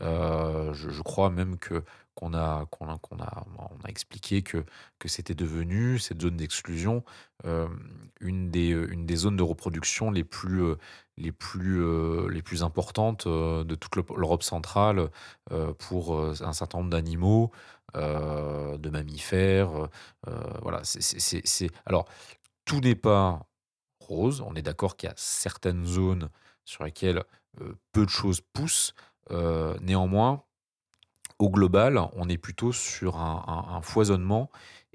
[0.00, 1.82] Euh, je, je crois même que
[2.18, 4.64] qu'on a, a, on a expliqué que,
[4.98, 7.04] que c'était devenu, cette zone d'exclusion,
[7.44, 7.68] euh,
[8.20, 10.76] une, des, une des zones de reproduction les plus, euh,
[11.16, 15.10] les plus, euh, les plus importantes euh, de toute l'Europe- centrale
[15.52, 17.52] euh, pour euh, un certain nombre d'animaux,
[17.96, 19.88] euh, de mammifères.
[20.26, 20.32] euh,
[20.62, 21.70] voilà, c'est-.
[21.86, 22.06] Alors,
[22.64, 23.46] tout n'est pas
[24.00, 24.42] rose.
[24.46, 26.30] On est d'accord qu'il y a certaines zones
[26.64, 27.22] sur lesquelles
[27.60, 28.94] euh, peu de choses poussent.
[29.30, 30.42] Euh, néanmoins,
[31.38, 34.50] au global, on est plutôt sur un, un- un foisonnement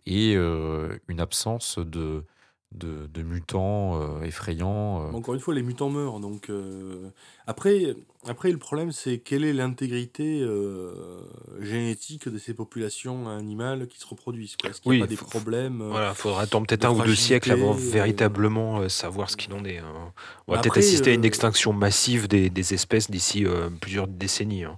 [0.05, 2.25] et euh, une absence de,
[2.73, 5.07] de, de mutants euh, effrayants.
[5.07, 5.11] euh.
[5.13, 6.19] Encore une fois, les mutants meurent.
[6.19, 7.09] Donc, euh,
[7.47, 7.95] après,
[8.27, 11.21] après, le problème, c'est quelle est l'intégrité euh,
[11.61, 14.57] génétique de ces populations animales qui se reproduisent.
[14.67, 17.15] Est-ce qu'il n'y Oui, a pas des problèmes Voilà, faudra attendre peut-être un ou deux
[17.15, 19.77] siècles avant euh, véritablement euh, savoir ce qu'il en est.
[19.77, 20.11] hein.
[20.47, 24.07] On va Bah peut-être assister à une extinction massive des, des espèces d'ici euh, plusieurs
[24.07, 24.65] décennies.
[24.65, 24.77] hein.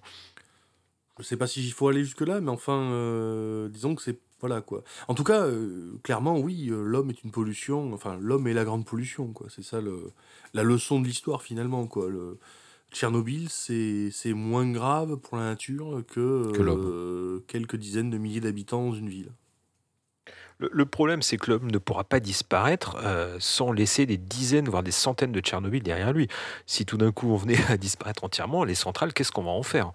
[1.20, 4.20] Je sais pas si il faut aller jusque-là, mais enfin, euh, disons que c'est.
[4.42, 4.84] Voilà quoi.
[5.08, 7.94] En tout cas, euh, clairement, oui, euh, l'homme est une pollution.
[7.94, 9.48] Enfin, l'homme est la grande pollution, quoi.
[9.50, 10.12] C'est ça le,
[10.54, 12.10] la leçon de l'histoire, finalement, quoi.
[12.10, 12.38] Le,
[12.92, 19.10] Tchernobyl, c'est moins grave pour la nature que, quelques dizaines de milliers d'habitants dans une
[19.10, 19.32] ville.
[20.60, 22.98] Le, le problème, c'est que l'homme ne pourra pas disparaître
[23.40, 26.28] sans laisser des dizaines, voire des centaines de Tchernobyl derrière lui.
[26.68, 29.64] Si tout d'un coup on venait à disparaître entièrement, les centrales, qu'est-ce qu'on va en
[29.64, 29.92] faire?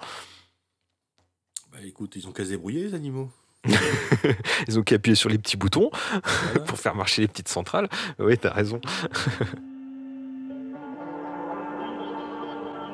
[1.85, 3.31] Écoute, ils ont qu'à se débrouiller, les animaux.
[4.69, 6.61] Ils ont qu'à appuyer sur les petits boutons Voilà.
[6.67, 7.89] pour faire marcher les petites centrales.
[8.19, 8.81] Oui, t'as raison.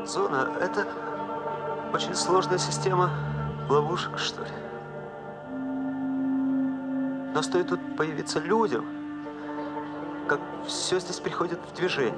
[0.05, 0.87] Зона— это
[1.93, 3.11] очень сложная система
[3.69, 4.51] ловушек, что ли.
[7.35, 8.85] Но стоит тут появиться людям,
[10.29, 12.15] как все здесь приходит в движение.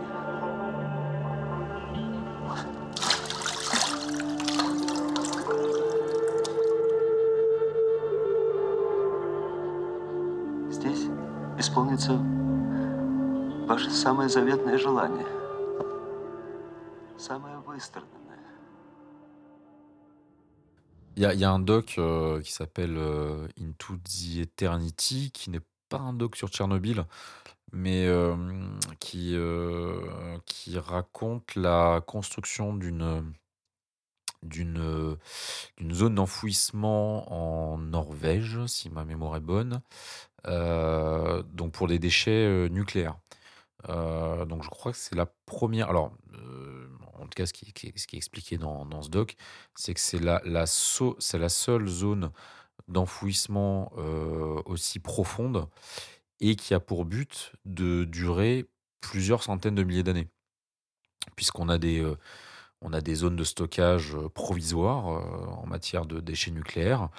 [11.97, 12.13] исполнится
[13.67, 15.25] ваше самое заветное желание.
[17.17, 18.37] Самое выстраданное.
[21.15, 25.31] Il y a, il y a un doc euh, qui s'appelle euh, Into the Eternity,
[25.31, 27.05] qui n'est pas un doc sur Tchernobyl,
[27.71, 28.35] mais euh,
[28.99, 33.33] qui, euh, qui raconte la construction d'une
[34.43, 35.15] d'une euh,
[35.77, 39.81] d'une zone d'enfouissement en Norvège, si ma mémoire est bonne,
[40.46, 43.16] euh, donc pour les déchets euh, nucléaires.
[43.88, 45.88] Euh, donc je crois que c'est la première.
[45.90, 46.12] Alors,
[47.14, 49.36] en tout cas, ce qui, est, expliqué dans, ce doc,
[49.74, 52.30] c'est que c'est la, la, seule zone
[52.86, 53.92] d'enfouissement
[54.66, 55.68] aussi profonde
[56.40, 58.66] et qui a pour but de durer
[59.00, 60.28] plusieurs centaines de milliers d'années,
[61.36, 62.06] puisqu'on a des,
[62.92, 67.10] a des zones de stockage provisoires en matière de déchets nucléaires.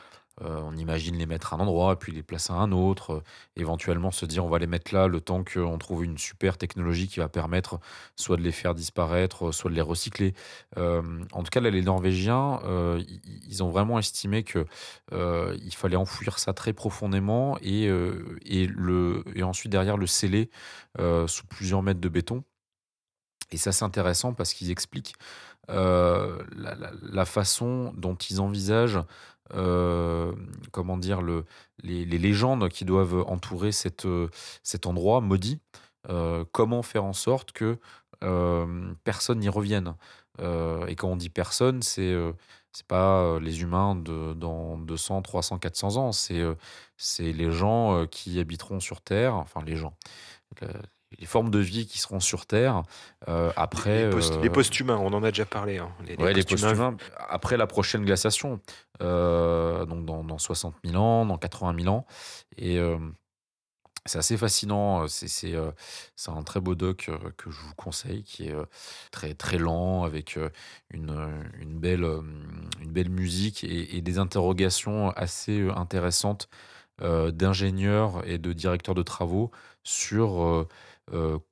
[0.42, 3.24] Euh, on imagine les mettre à un endroit, puis les placer à un autre, euh,
[3.56, 7.08] éventuellement se dire on va les mettre là le temps qu'on trouve une super technologie
[7.08, 7.80] qui va permettre
[8.16, 10.34] soit de les faire disparaître, soit de les recycler.
[10.78, 11.02] Euh,
[11.32, 13.04] en tout cas, les Norvégiens, euh,
[13.48, 14.66] ils ont vraiment estimé que
[15.12, 20.08] euh, il fallait enfouir ça très profondément et, euh, et, le, et ensuite derrière le
[20.08, 20.50] sceller
[21.00, 22.44] euh, sous plusieurs mètres de béton.
[23.52, 25.16] Et ça, c'est intéressant parce qu'ils expliquent
[25.70, 26.44] euh,
[27.02, 29.00] la façon dont ils envisagent,
[29.54, 30.34] euh,
[30.72, 31.46] comment dire, le,
[31.84, 34.28] les, les légendes qui doivent entourer cette, euh,
[34.64, 35.60] cet endroit maudit.
[36.10, 37.78] Euh, comment faire en sorte que
[38.24, 39.96] euh, personne n'y revienne?
[40.88, 42.16] Et quand on dit personne, c'est
[42.72, 46.42] c'est pas les humains de, dans 200, 300, 400 ans, c'est
[46.96, 49.96] c'est les gens qui habiteront sur Terre, enfin les gens,
[50.62, 50.68] le-
[51.20, 52.84] les formes de vie qui seront sur Terre
[53.28, 54.06] euh, après.
[54.06, 55.80] les, post- euh, les post-humains, on en a déjà parlé.
[55.80, 55.92] hein.
[56.06, 56.98] Les, les Ouais, les post-humains, post-humains,
[57.30, 58.62] après la prochaine glaciation,
[59.02, 62.06] euh, donc dans, dans 60 000 ans, dans 80 000 ans.
[62.58, 62.98] Et euh,
[64.06, 65.04] c'est assez fascinant.
[65.04, 68.56] Euh, c'est un très beau doc que je vous conseille, qui est
[69.12, 70.38] très, très lent, avec
[70.92, 76.50] une, belle, musique et, des interrogations assez intéressantes
[77.02, 79.52] d'ingénieurs et de directeurs de travaux
[79.84, 80.68] sur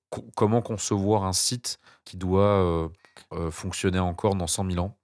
[0.09, 2.89] co- comment concevoir un site qui doit
[3.51, 4.96] fonctionner encore dans 100 000 ans.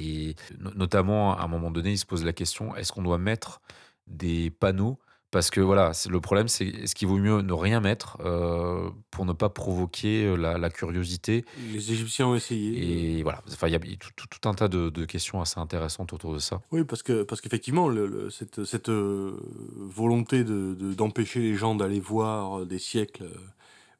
[0.00, 3.18] Et no- notamment, à un moment donné, il se pose la question, est-ce qu'on doit
[3.18, 3.60] mettre
[4.06, 4.98] des panneaux?
[5.32, 9.24] Parce que voilà, le problème, c'est est-ce qu'il vaut mieux ne rien mettre euh, pour
[9.24, 11.44] ne pas provoquer euh, la, la curiosité?
[11.72, 13.18] Les Égyptiens ont essayé.
[13.18, 15.60] Et voilà, enfin, il y a tout, tout- tout un tas de, de questions assez
[15.60, 16.60] intéressantes autour de ça.
[16.72, 17.88] Oui, parce que parce qu'effectivement,
[18.30, 19.36] cette, cette euh,
[19.76, 23.30] volonté de, de- d'empêcher les gens d'aller voir des siècles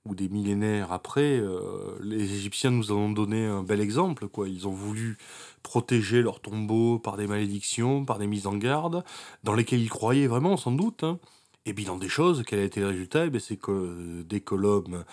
[0.06, 4.27] ou des millénaires après, euh, les Égyptiens nous en ont donné un bel exemple.
[4.28, 4.48] Quoi.
[4.48, 5.16] Ils ont voulu
[5.62, 9.05] protéger leurs tombeaux par des malédictions, par des mises en garde,
[9.45, 11.05] dans lesquelles ils croyaient vraiment, sans doute.
[11.05, 11.19] hein.
[11.66, 13.27] Et bilan des choses, quel a été le résultat?
[13.27, 15.05] Eh C'est que euh, dès que l'homme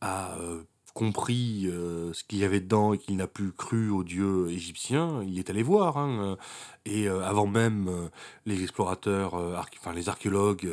[0.00, 0.62] a euh,
[0.94, 5.22] compris euh, ce qu'il y avait dedans et qu'il n'a plus cru aux dieux égyptiens,
[5.24, 5.98] il est allé voir.
[5.98, 6.36] hein,
[6.84, 8.08] et avant même
[8.46, 10.68] les explorateurs, enfin les archéologues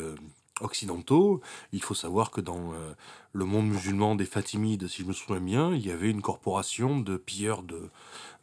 [0.61, 1.41] occidentaux,
[1.71, 2.71] il faut savoir que dans
[3.33, 6.99] le monde musulman des Fatimides, si je me souviens bien, il y avait une corporation
[6.99, 7.89] de pilleurs de,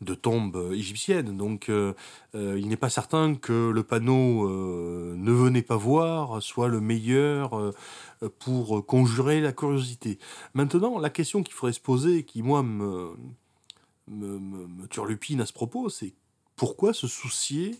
[0.00, 1.36] de tombes euh, égyptiennes.
[1.36, 1.94] Donc euh,
[2.34, 7.72] euh, il n'est pas certain que le panneau ne venez pas voir soit le meilleur
[8.38, 10.18] pour conjurer la curiosité.
[10.54, 13.10] Maintenant, la question qu'il faudrait se poser, qui moi me,
[14.08, 16.14] me, me- à ce propos, c'est
[16.56, 17.76] pourquoi se soucier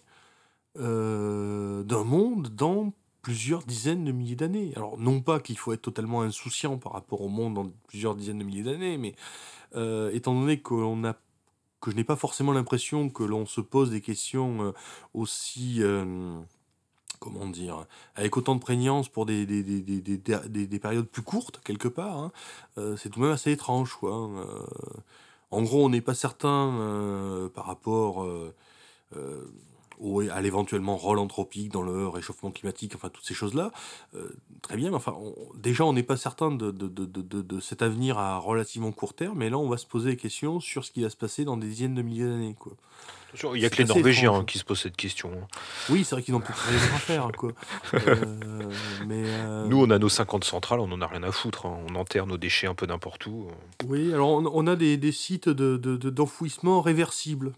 [0.76, 2.92] d'un monde dans
[3.22, 4.72] plusieurs dizaines de milliers d'années?
[4.76, 8.38] Alors, non pas qu'il faut être totalement insouciant par rapport au monde dans plusieurs dizaines
[8.38, 9.14] de milliers d'années, mais
[10.12, 11.14] étant donné que l'on a
[11.81, 14.73] que je n'ai pas forcément l'impression que l'on se pose des questions euh,
[15.15, 16.39] aussi euh,
[17.19, 17.86] comment dire,
[18.16, 21.61] avec autant de prégnance pour des, des, des, des, des, des- des périodes plus courtes,
[21.65, 22.32] quelque part, hein,
[22.78, 23.94] euh, c'est tout de même assez étrange.
[23.94, 24.47] Quoi, hein,
[25.51, 28.27] en gros, on n'est pas certain par rapport
[30.01, 33.70] au, à l'éventuellement rôle anthropique dans le réchauffement climatique, enfin toutes ces choses-là.
[34.14, 34.31] Euh,
[34.62, 37.06] très bien, mais enfin, on- déjà, on n'est pas certain de, de, de,
[37.43, 40.59] de, cet avenir à relativement court terme, mais là, on va se poser des questions
[40.60, 42.56] sur ce qui va se passer dans des dizaines de milliers d'années.
[42.59, 42.72] Quoi.
[43.55, 44.40] Il n'y a que les Norvégiens étrange.
[44.40, 45.31] hein, qui se posent cette question.
[45.32, 45.47] hein.
[45.89, 47.28] Oui, c'est vrai qu'ils n'ont plus rien à faire.
[47.36, 47.52] Quoi.
[47.94, 48.24] Euh,
[49.06, 51.66] mais, euh, Nous, on a nos 50 centrales, on n'en a rien à foutre.
[51.66, 51.78] hein.
[51.89, 53.47] On enterre nos déchets un peu n'importe où.
[53.86, 57.52] Oui, alors on, on a des, des sites de, de- d'enfouissement réversibles.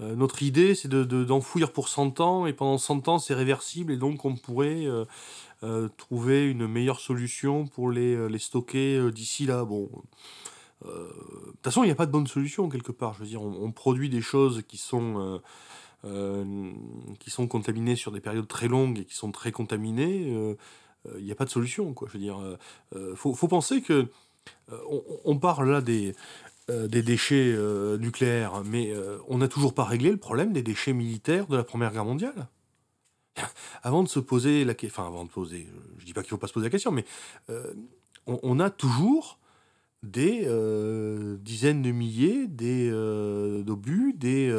[0.00, 3.34] Euh, notre idée, c'est de, de- d'enfouir pour 100 ans, et pendant 100 ans, c'est
[3.34, 5.04] réversible, et donc on pourrait euh,
[5.62, 9.64] euh, trouver une meilleure solution pour les, les stocker d'ici là.
[9.64, 9.88] Bon,
[10.84, 10.88] de
[11.52, 13.14] toute façon, il n'y a pas de bonne solution quelque part.
[13.14, 15.40] Je veux dire, on, produit des choses qui sont,
[17.20, 20.56] qui sont contaminées sur des périodes très longues et qui sont très contaminées.
[21.16, 22.08] Il n'y a pas de solution, quoi.
[22.08, 22.36] Je veux dire,
[23.14, 24.08] faut, faut penser que
[24.72, 26.16] on, on parle là des,
[26.70, 30.62] euh, des déchets euh, nucléaires, mais euh, on n'a toujours pas réglé le problème des
[30.62, 32.46] déchets militaires de la Première Guerre mondiale.
[33.82, 35.66] Avant de se poser la question, enfin avant de poser,
[35.98, 37.04] je dis pas qu'il faut pas se poser la question, mais
[38.26, 39.40] on, a toujours
[40.04, 40.46] des
[41.40, 44.54] dizaines de milliers d'obus, des,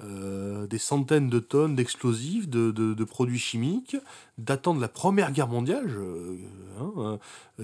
[0.00, 3.96] des centaines de tonnes d'explosifs, de, de- produits chimiques
[4.36, 5.90] datant de la Première Guerre mondiale,
[6.78, 7.18] hein,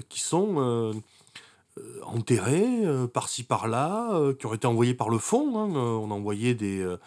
[0.09, 0.95] qui sont
[2.05, 5.59] enterrés euh, par-ci par-là, euh, qui ont été envoyés par le fond.
[5.59, 5.71] hein.
[5.77, 6.99] Euh, on a envoyé des, euh,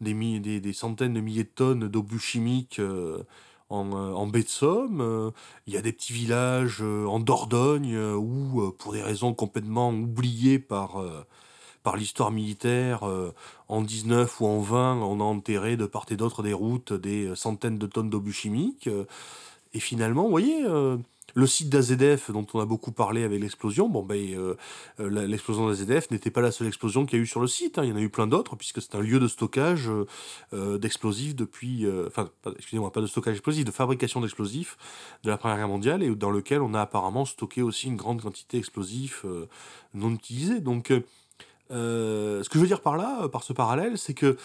[0.00, 3.22] des, des, des centaines de milliers de tonnes d'obus chimiques euh,
[3.70, 5.00] en, euh, en baie de Somme.
[5.00, 5.30] Euh,
[5.66, 9.34] Il y a des petits villages euh, en Dordogne euh, où, euh, pour des raisons
[9.34, 11.24] complètement oubliées par, euh,
[11.82, 13.32] par l'histoire militaire, euh,
[13.68, 17.26] en 19 ou en 20, on a enterré de part et d'autre des routes des
[17.28, 18.88] euh, centaines de tonnes d'obus chimiques.
[18.88, 19.04] euh,
[19.74, 20.96] et finalement, vous voyez, euh,
[21.34, 24.54] le site d'AZF dont on a beaucoup parlé avec l'explosion, bon ben, euh,
[25.00, 27.78] euh, l'explosion d'AZF n'était pas la seule explosion qu'il y a eu sur le site.
[27.78, 27.84] hein.
[27.84, 29.90] Il y en a eu plein d'autres puisque c'est un lieu de stockage
[30.52, 34.76] euh, d'explosifs depuis, enfin, excusez-moi, pas de stockage explosif, de fabrication d'explosifs
[35.24, 38.22] de la Première Guerre mondiale et dans lequel on a apparemment stocké aussi une grande
[38.22, 39.24] quantité d'explosifs
[39.94, 40.60] non utilisés.
[40.60, 40.92] Donc,
[41.70, 44.36] ce que je veux dire par là, par ce parallèle, c'est que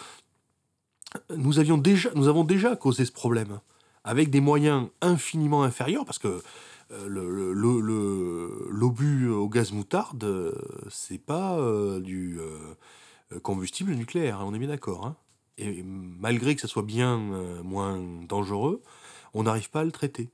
[1.34, 3.60] nous, avions déjà, nous avons déjà causé ce problème
[4.04, 6.42] avec des moyens infiniment inférieurs, parce que
[6.90, 10.52] le- le- l'obus au gaz moutarde, euh,
[10.90, 15.06] c'est pas euh, du euh, combustible nucléaire, hein, on est bien d'accord.
[15.06, 15.16] hein.
[15.58, 17.98] Et malgré que ça soit bien euh, moins
[18.28, 18.82] dangereux,
[19.34, 20.30] on n'arrive pas à le traiter.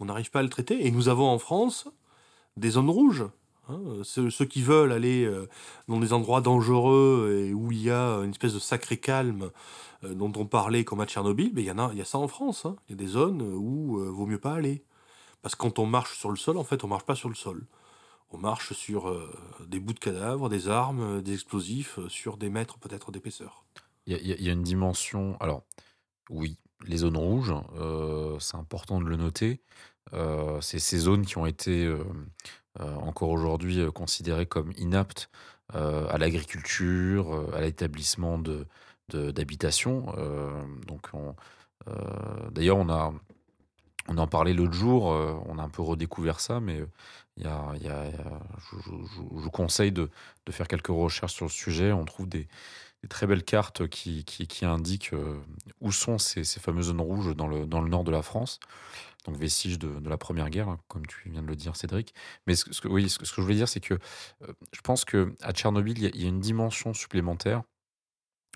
[0.00, 1.88] On n'arrive pas à le traiter, et nous avons en France
[2.56, 3.24] des zones rouges.
[3.68, 3.80] hein.
[4.02, 5.48] Ceux, qui veulent aller euh,
[5.88, 9.50] dans des endroits dangereux et où il y a une espèce de sacré calme
[10.04, 12.18] euh, dont on parlait comme à Tchernobyl, ben, il y en a, y a ça
[12.18, 12.66] en France.
[12.88, 14.82] Il y a des zones où euh, vaut mieux pas aller.
[15.42, 17.34] Parce que quand on marche sur le sol, en fait, on marche pas sur le
[17.34, 17.66] sol.
[18.30, 19.32] On marche sur euh,
[19.66, 23.64] des bouts de cadavres, des armes, euh, des explosifs, euh, sur des mètres peut-être d'épaisseur.
[24.06, 25.36] Il y, a- une dimension.
[25.40, 25.62] Alors,
[26.30, 27.52] oui, les zones rouges,
[28.40, 29.60] c'est important de le noter.
[30.62, 31.94] C'est ces zones qui ont été
[32.78, 35.28] encore aujourd'hui considérées comme inaptes
[35.74, 38.66] à l'agriculture, à l'établissement de
[39.10, 39.32] de-.
[40.16, 41.34] Euh, donc, on-
[42.50, 43.12] d'ailleurs, on a
[44.08, 46.86] on en parlait l'autre jour, euh, on a un peu redécouvert ça, mais euh,
[47.36, 48.90] y a, je,
[49.20, 50.10] vous conseille de,
[50.50, 51.92] faire quelques recherches sur le sujet.
[51.92, 52.48] On trouve des,
[53.10, 54.24] très belles cartes qui,
[54.62, 55.38] indiquent euh,
[55.80, 58.58] où sont ces, fameuses zones rouges dans le, nord de la France,
[59.26, 62.14] donc vestiges de, la Première Guerre, hein, comme tu viens de le dire, Cédric.
[62.46, 63.98] Mais ce, que- je voulais dire, c'est que
[64.72, 67.62] je pense qu'à Tchernobyl, il y, a, une dimension supplémentaire,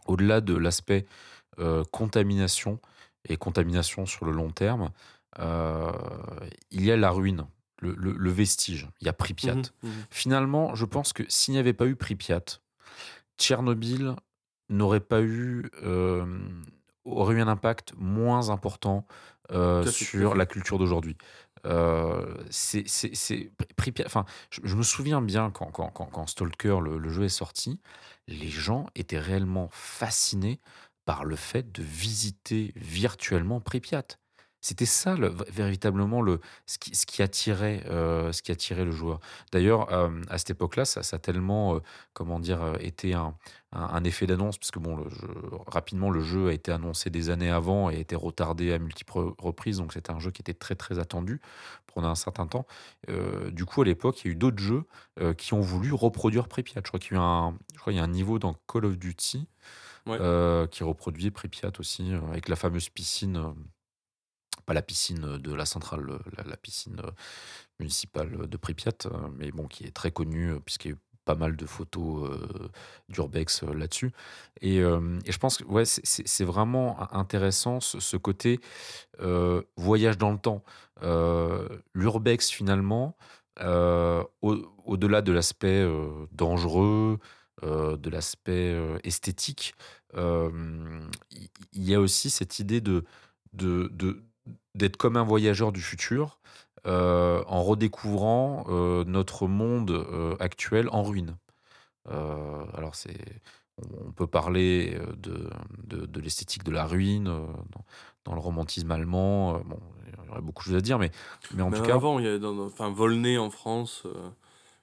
[0.07, 1.05] au-delà de l'aspect
[1.91, 2.81] contamination
[3.29, 4.91] et contamination sur le long terme,
[5.39, 7.47] il y a la ruine,
[7.81, 9.55] le, le- le vestige, il y a Pripyat.
[9.55, 9.91] Mhm, mhm.
[10.11, 12.45] Finalement, je pense que s'il n'y avait pas eu Pripyat,
[13.39, 14.15] Tchernobyl
[14.69, 16.25] n'aurait pas eu, euh,
[17.05, 19.07] aurait eu un impact moins important
[19.51, 21.17] euh, sur la culture d'aujourd'hui.
[21.65, 22.85] Euh, c'est,
[24.07, 27.29] enfin, je, je me souviens bien quand, quand, quand, quand Stalker, le, le jeu est
[27.29, 27.81] sorti,
[28.27, 30.61] les gens étaient réellement fascinés
[31.05, 34.05] par le fait de visiter virtuellement Pripyat.
[34.65, 38.93] C'était ça, le- véritablement, le, ce, qui, ce, qui attirait, euh, ce qui attirait le
[38.93, 39.19] joueur.
[39.51, 41.81] D'ailleurs, euh, à cette époque-là, ça, ça a tellement, euh,
[42.15, 43.35] comment dire, été un,
[43.73, 45.29] un, un effet d'annonce, parce que bon, le jeu-
[45.67, 49.35] rapidement, le jeu a été annoncé des années avant et a été retardé à multiples
[49.39, 51.41] reprises, donc c'était un jeu qui était très très attendu
[51.93, 52.67] pendant un certain temps.
[53.51, 54.85] Du coup, à l'époque, il y a eu d'autres jeux
[55.37, 56.81] qui ont voulu reproduire Pripyat.
[56.85, 58.55] Je crois qu'il y a eu un, je crois qu'il y a un niveau dans
[58.69, 59.49] Call of Duty
[60.07, 60.19] Ouais.
[60.21, 63.37] euh, qui reproduit Pripyat aussi, euh, avec la fameuse piscine.
[63.37, 63.53] euh,
[64.73, 67.11] la piscine de la centrale, euh, la, piscine euh,
[67.81, 71.01] municipale de Pripyat, euh, mais bon, qui est très connue euh, puisqu'il y a eu
[71.25, 72.69] pas mal de photos euh,
[73.09, 74.11] d'urbex euh, là-dessus.
[74.61, 78.59] Et, euh, je pense que c'est- vraiment in- intéressant ce, côté
[79.21, 80.65] euh, voyage dans le temps.
[81.03, 83.17] Euh, L'urbex finalement,
[83.61, 87.19] euh, au- au-delà de l'aspect euh, dangereux,
[87.63, 89.75] euh, de l'aspect euh, esthétique,
[90.15, 90.51] euh,
[91.73, 93.05] il y, a aussi cette idée de-
[94.75, 96.41] d'être comme un voyageur du futur
[96.87, 101.37] euh, en redécouvrant euh, notre monde euh, actuel en ruine.
[102.09, 103.41] Alors c'est,
[103.79, 105.49] on, peut parler de,
[105.85, 107.85] de, de l'esthétique de la ruine dans,
[108.25, 109.61] dans le romantisme allemand.
[109.61, 109.79] bon,
[110.23, 111.11] il y aurait beaucoup de choses à dire, mais,
[111.55, 114.31] mais en Mais tout cas, avant, il y a dans, enfin, Volney en France euh,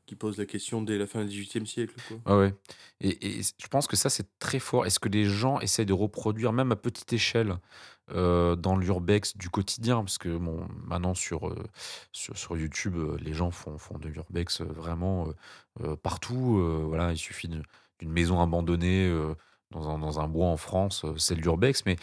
[0.05, 1.95] qui pose la question dès la fin du XVIIIe siècle.
[2.07, 2.37] Quoi.
[2.37, 2.53] Ouais, ouais.
[3.01, 4.85] Et, et je pense que ça, c'est très fort.
[4.85, 7.57] Est-ce que les gens essayent de reproduire, même à petite échelle,
[8.11, 11.63] euh, dans l'urbex du quotidien Parce que bon, maintenant, sur, euh,
[12.11, 15.27] sur, YouTube, euh, les gens font, font de l'urbex vraiment
[16.03, 16.61] partout.
[16.87, 19.09] voilà, il suffit d'une maison abandonnée
[19.71, 21.85] dans, un, dans un bois en France, c'est de l'urbex.
[21.85, 21.97] Mais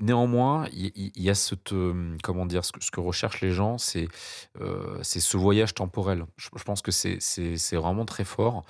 [0.00, 1.72] Néanmoins, il y, a cette,
[2.22, 4.08] comment dire, ce que, recherchent les gens, c'est
[5.02, 6.24] c'est ce voyage temporel.
[6.36, 8.64] Je, pense que c'est vraiment très fort.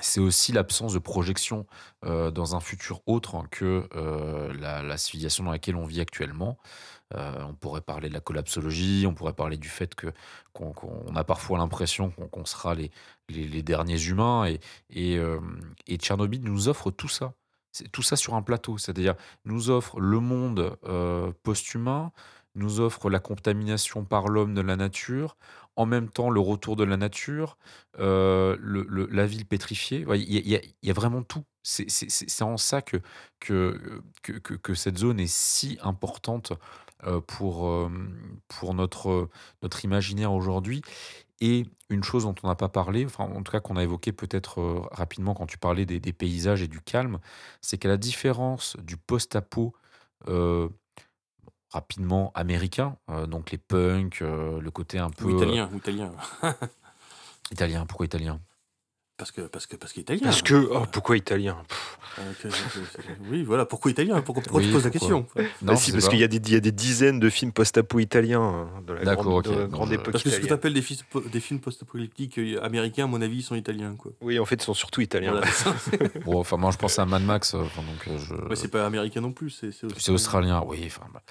[0.00, 1.66] C'est aussi l'absence de projection
[2.04, 6.58] euh, dans un futur autre que euh, la, la civilisation dans laquelle on vit actuellement.
[7.14, 10.06] Euh, on pourrait parler de la collapsologie, on pourrait parler du fait que
[10.54, 12.90] qu'on a parfois l'impression qu'on sera les,
[13.28, 15.20] les, derniers humains et, et,
[15.86, 17.34] et Tchernobyl nous offre tout ça.
[17.90, 19.14] Tout ça sur un plateau, c'est-à-dire
[19.44, 20.78] nous offre le monde
[21.42, 22.12] post-humain,
[22.54, 25.36] nous offre la contamination par l'homme de la nature,
[25.76, 27.56] en même temps le retour de la nature,
[27.98, 28.56] euh,
[29.10, 30.04] la ville pétrifiée.
[30.14, 31.44] Il y, a- vraiment tout.
[31.62, 32.98] C'est en ça que,
[33.40, 36.52] que, que, cette zone est si importante
[37.04, 37.88] euh, pour, euh,
[38.48, 39.28] pour notre,
[39.62, 40.82] notre imaginaire aujourd'hui.
[41.40, 44.12] Et une chose dont on n'a pas parlé, enfin en tout cas qu'on a évoqué
[44.12, 47.18] peut-être rapidement quand tu parlais des, paysages et du calme,
[47.60, 49.74] c'est qu'à la différence du post-apo
[51.72, 55.76] rapidement américain, euh, donc les punks, euh, le côté un peu Ou euh, italien, ou
[55.76, 56.12] italien.
[57.50, 58.40] italien, pourquoi italien?
[59.18, 60.22] Parce que parce que parce qu'italien.
[60.24, 61.56] Parce que, oh, pourquoi italien?
[61.68, 62.48] Pff, Euh, que-
[63.30, 63.64] oui, voilà.
[63.66, 64.20] Pourquoi italien?
[64.20, 65.26] Pourquoi, pourquoi Oui, tu poses la question?
[65.34, 67.20] Bah Non, si, je sais parce qu'il y, a des- il y a des dizaines
[67.20, 69.52] de films post-apo italiens hein, de la D'accord, grande, ok.
[69.54, 70.84] de la Non, grande je- époque Parce que ce que tu appelles des,
[71.30, 73.94] des films post-apocalyptiques euh, américains, à mon avis, ils sont italiens.
[73.96, 74.12] Quoi.
[74.20, 75.30] Oui, en fait, ils sont surtout italiens.
[75.32, 75.46] Voilà.
[76.26, 78.34] Bon, enfin, moi, je pense à Mad Max, euh, enfin, donc euh, je.
[78.48, 80.82] Ouais, c'est pas américain non plus, c'est australien, oui.
[80.86, 81.22] Enfin, bah.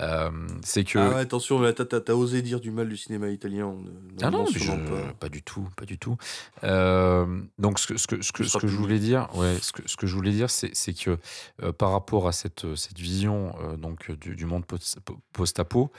[0.00, 0.30] Euh,
[0.64, 0.98] c'est que.
[0.98, 3.66] Ah ouais, attention, t'as- osé dire du mal du cinéma italien.
[3.66, 3.88] on ne
[4.22, 5.12] Ah non, je- pas.
[5.20, 5.28] pas.
[5.28, 6.16] du tout, pas du tout.
[6.64, 7.17] Euh,
[7.58, 9.82] donc ce que, ce que, ce que, Ce que je voulais dire, ouais, ce que,
[9.86, 11.18] ce que je voulais dire, c'est, c'est que
[11.62, 14.98] euh, par rapport à cette, cette vision euh, donc du, du monde post-
[15.32, 15.90] post-apo,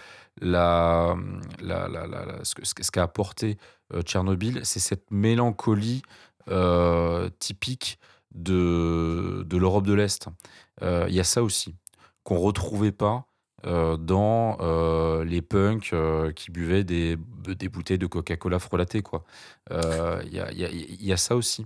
[0.42, 1.16] la,
[1.62, 3.58] la, la, ce, que- ce qu'a apporté
[3.94, 6.02] euh, Tchernobyl, c'est cette mélancolie
[6.50, 8.00] euh, typique
[8.34, 10.28] de, de l'Europe de l'Est.
[10.82, 11.76] Euh, Il y a ça aussi
[12.24, 13.26] qu'on retrouvait pas
[13.66, 17.18] euh, dans euh, les punks euh, qui buvaient des,
[17.48, 19.04] des bouteilles de Coca-Cola frelatées.
[19.72, 19.76] Il
[20.34, 21.66] y, a, y a- y a ça aussi.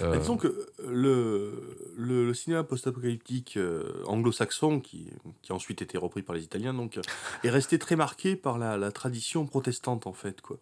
[0.00, 3.58] Euh, Disons que le, le, le cinéma post-apocalyptique
[4.06, 5.10] anglo-saxon, qui,
[5.42, 6.98] qui a ensuite été repris par les Italiens, donc,
[7.42, 10.58] est resté très marqué par la, la tradition protestante, en fait, quoi.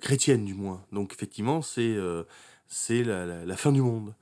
[0.00, 0.82] Chrétienne, du moins.
[0.92, 1.96] Donc, effectivement, c'est
[2.66, 4.14] c'est la, la- la fin du monde.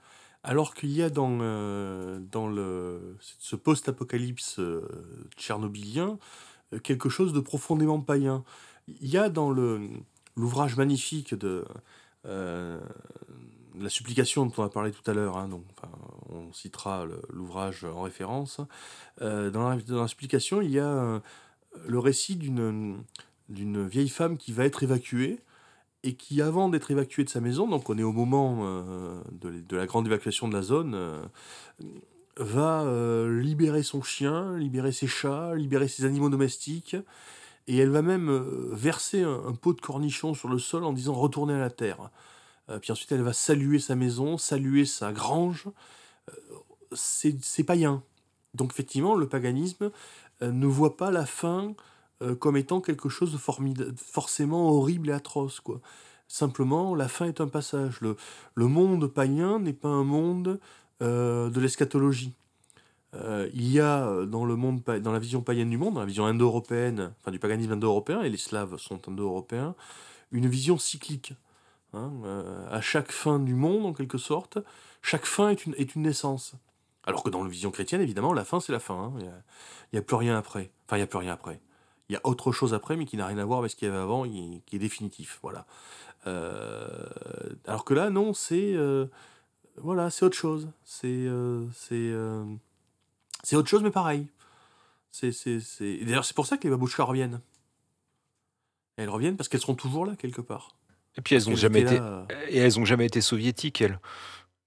[0.42, 4.88] Alors qu'il y a dans, euh, dans le, ce post-apocalypse euh,
[5.36, 6.18] tchernobylien
[6.72, 8.42] euh, quelque chose de profondément païen.
[8.88, 9.88] Il y a dans le
[10.36, 11.64] l'ouvrage magnifique de
[12.24, 15.64] la supplication dont on a parlé tout à l'heure, hein, donc,
[16.30, 18.60] on citera l'ouvrage en référence.
[19.20, 21.20] Dans, la, dans la supplication, il y a
[21.86, 23.02] le récit d'une
[23.50, 25.40] d'une vieille femme qui va être évacuée
[26.02, 29.76] et qui, avant d'être évacuée de sa maison, donc on est au moment euh, de,
[29.76, 31.22] la grande évacuation de la zone, euh,
[32.36, 36.96] va euh, libérer son chien, libérer ses chats, libérer ses animaux domestiques,
[37.66, 38.30] et elle va même
[38.72, 42.10] verser un, un pot de cornichons sur le sol en disant retournez à la terre.
[42.80, 45.68] Puis ensuite, elle va saluer sa maison, saluer sa grange.
[46.92, 48.02] C'est païen.
[48.54, 49.90] Donc effectivement, le paganisme
[50.40, 51.74] ne voit pas la fin
[52.22, 55.60] euh, comme étant quelque chose de formida- forcément horrible et atroce.
[55.60, 55.80] Quoi.
[56.28, 58.00] Simplement, la fin est un passage.
[58.00, 58.16] Le,
[58.54, 60.60] le monde païen n'est pas un monde
[61.02, 62.34] euh, de l'eschatologie.
[63.14, 66.06] Euh, il y a dans le monde, dans la vision païenne du monde, dans la
[66.06, 69.74] vision indo-européenne, enfin du paganisme indo-européen, et les Slaves sont indo-européens,
[70.30, 71.34] une vision cyclique.
[71.94, 72.12] hein,
[72.70, 74.58] à chaque fin du monde, en quelque sorte,
[75.02, 76.54] chaque fin est une, est une naissance.
[77.04, 78.94] Alors que dans la vision chrétienne, évidemment, la fin, c'est la fin.
[78.94, 79.12] hein.
[79.18, 79.24] Il
[79.94, 80.70] n'y a, a plus rien après.
[80.86, 81.60] Enfin, il n'y a plus rien après.
[82.10, 83.86] Il y a autre chose après, mais qui n'a rien à voir avec ce qu'il
[83.86, 85.38] y avait avant, qui est définitif.
[85.42, 85.64] Voilà.
[86.26, 87.06] Euh,
[87.68, 89.06] alors que là, non, c'est euh,
[89.76, 90.72] voilà, c'est autre chose.
[90.84, 92.12] C'est euh, c'est
[93.44, 94.26] c'est autre chose, mais pareil.
[95.12, 95.30] C'est
[96.02, 97.40] D'ailleurs, c'est pour ça que les babouchkas reviennent.
[98.98, 100.74] Et elles reviennent parce qu'elles seront toujours là quelque part.
[101.16, 104.00] Et puis elles ont Elles jamais été, là, et elles ont jamais été soviétiques elles.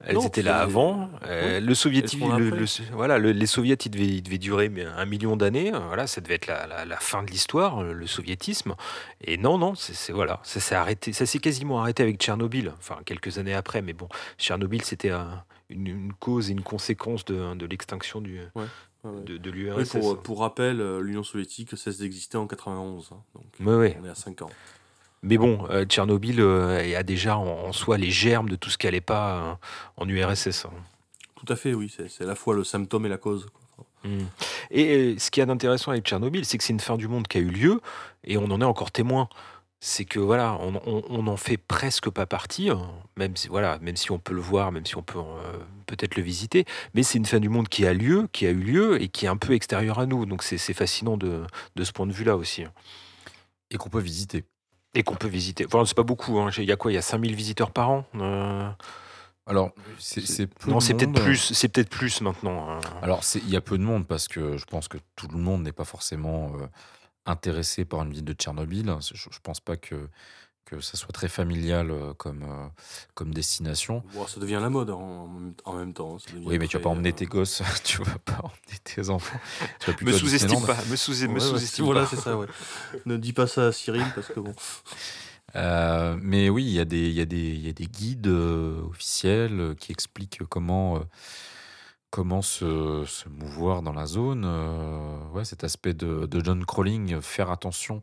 [0.05, 1.09] Elles Non, étaient là avant.
[1.25, 5.05] euh, le soviétique, le- le- voilà, le- les soviets, ils devaient, ils devaient durer un
[5.05, 5.71] million d'années.
[5.71, 8.75] Voilà, ça devait être la, la- la fin de l'histoire, euh, le soviétisme.
[9.21, 12.73] Et non, non, c'est voilà, ça s'est arrêté, ça s'est quasiment arrêté avec Tchernobyl.
[12.77, 17.23] Enfin, quelques années après, mais bon, Tchernobyl, c'était un- une, une cause et une conséquence
[17.25, 18.63] de, de l'extinction du Ouais,
[19.05, 19.21] ouais.
[19.25, 19.89] de, de Oui, l'URSS.
[19.99, 23.09] pour, pour rappel, euh, l'Union soviétique cesse d'exister en 91.
[23.13, 23.45] hein, donc,
[23.79, 23.97] ouais.
[24.01, 24.49] on est à 5 ans.
[25.23, 28.77] Mais bon, euh, Tchernobyl euh, a déjà en, en soi les germes de tout ce
[28.77, 29.53] qui n'allait pas euh,
[29.97, 30.65] en URSS.
[30.65, 30.69] hein.
[31.35, 31.93] Tout à fait, oui.
[32.09, 33.47] C'est à la fois le symptôme et la cause.
[34.03, 34.19] Mm.
[34.71, 37.37] Et ce qui est intéressant avec Tchernobyl, c'est que c'est une fin du monde qui
[37.37, 37.81] a eu lieu
[38.25, 39.29] et on en est encore témoin.
[39.79, 42.81] c'est que voilà, on, on, on en fait presque pas partie, hein,
[43.17, 46.15] même si voilà, même si on peut le voir, même si on peut euh, peut-être
[46.15, 49.01] le visiter, mais c'est une fin du monde qui a lieu, qui a eu lieu
[49.01, 50.25] et qui est un peu extérieure à nous.
[50.25, 51.43] Donc c'est c'est fascinant de,
[51.75, 52.63] de ce point de vue-là aussi.
[53.71, 54.45] Et qu'on peut visiter.
[54.95, 55.65] Et qu'on peut visiter.
[55.65, 56.39] Enfin, c'est pas beaucoup.
[56.39, 56.49] hein.
[56.57, 56.91] Il y a quoi?
[56.91, 58.69] Il y a 5000 visiteurs par an Euh,
[59.47, 61.51] Alors, c'est peu Non, de c'est peut-être plus.
[61.53, 62.69] C'est peut-être plus maintenant.
[62.69, 62.79] hein.
[63.01, 65.63] Alors, il y a peu de monde parce que je pense que tout le monde
[65.63, 66.67] n'est pas forcément euh,
[67.25, 68.93] intéressé par une ville de Tchernobyl.
[69.01, 70.09] Je, je pense pas que,
[70.77, 72.67] que ça soit très familial euh, comme, euh,
[73.13, 74.03] comme destination.
[74.13, 75.29] Bon, ça devient la mode en,
[75.65, 76.15] en même- temps.
[76.17, 79.09] hein, Oui, mais tu vas pas emmener euh, tes gosses, tu vas pas emmener tes
[79.09, 79.39] enfants.
[79.79, 80.75] Tu vas Me sous-estime pas.
[80.85, 82.07] Me ouais, sous-estime voilà, pas.
[82.07, 82.47] c'est ça, ouais.
[83.05, 84.53] ne dis pas ça à Cyril parce que bon.
[85.55, 89.91] Euh, mais oui, il y, a des- y, y a guides euh, officiels euh, qui
[89.91, 90.99] expliquent comment, euh,
[92.09, 94.43] comment se, se mouvoir dans la zone.
[94.45, 98.01] euh, ouais, cet aspect de, de John Crawling, euh, faire attention.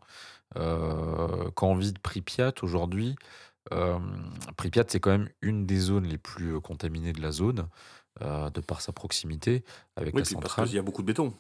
[0.57, 3.17] Euh, quand on vit de Pripyat aujourd'hui,
[3.73, 3.99] euh,
[4.57, 7.69] Pripyat, c'est quand même une des zones les plus euh, contaminées de la zone,
[8.21, 9.65] de par sa proximité
[9.97, 11.33] avec Oui, la puis parce centrale qu'il y a beaucoup de béton.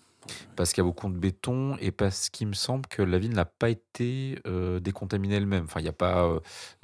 [0.57, 3.33] parce qu'il y a beaucoup de béton et parce qu'il me semble que la ville
[3.33, 5.65] n'a pas été euh, décontaminée elle-même.
[5.65, 6.31] Enfin, il n'y a pas,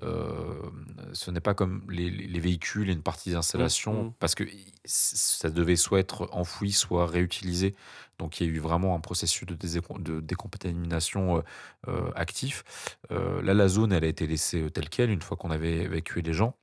[0.03, 0.70] euh,
[1.12, 4.12] ce n'est pas comme les, les- les véhicules et une partie des installations, mhm.
[4.19, 4.44] parce que
[4.85, 7.74] ça devait soit être enfoui, soit réutilisé.
[8.18, 11.40] Donc, il y a eu vraiment un processus de, de décontamination euh,
[11.88, 12.64] euh, actif.
[13.10, 16.22] Euh, là, la zone, elle a été laissée telle quelle une fois qu'on avait évacué
[16.22, 16.56] les gens.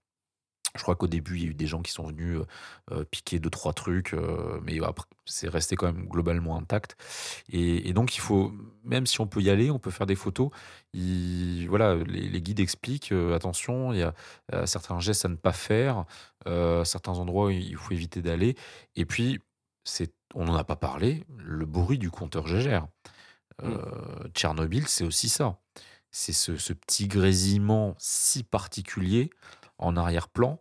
[0.75, 2.39] Je crois qu'au début, il y a eu des gens qui sont venus
[3.11, 4.15] piquer deux, trois trucs,
[4.63, 6.97] mais après, c'est resté quand même globalement intact.
[7.47, 8.51] Et, donc, il faut,
[8.83, 10.49] même si on peut y aller, on peut faire des photos.
[10.93, 14.15] Il- voilà, les, guides expliquent attention, il y a
[14.65, 16.05] certains gestes à ne pas faire,
[16.85, 18.55] certains endroits il faut éviter d'aller.
[18.95, 19.41] Et puis,
[19.83, 22.87] c'est, on n'en a pas parlé, le bruit du compteur Gégère.
[23.63, 25.59] Euh, Tchernobyl, c'est aussi ça.
[26.11, 29.29] C'est ce, ce petit grésillement si particulier
[29.77, 30.59] en arrière-plan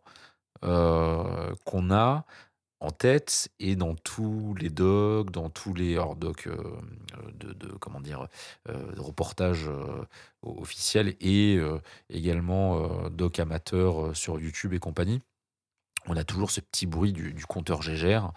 [0.64, 2.24] euh, qu'on a
[2.80, 6.56] en tête et dans tous les docs, dans tous les hors docs euh,
[7.34, 8.26] de, de- comment dire
[8.68, 9.68] de reportages
[10.42, 11.58] officiels et
[12.10, 15.22] également docs amateurs sur YouTube et compagnie.
[16.08, 18.32] On a toujours ce petit bruit du, du compteur Gégère.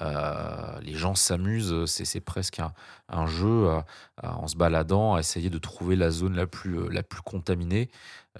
[0.00, 2.72] Euh, les gens s'amusent, c'est presque un,
[3.08, 3.84] un jeu à-
[4.16, 7.20] à- en se baladant, à essayer de trouver la zone la plus, euh, la plus
[7.20, 7.90] contaminée,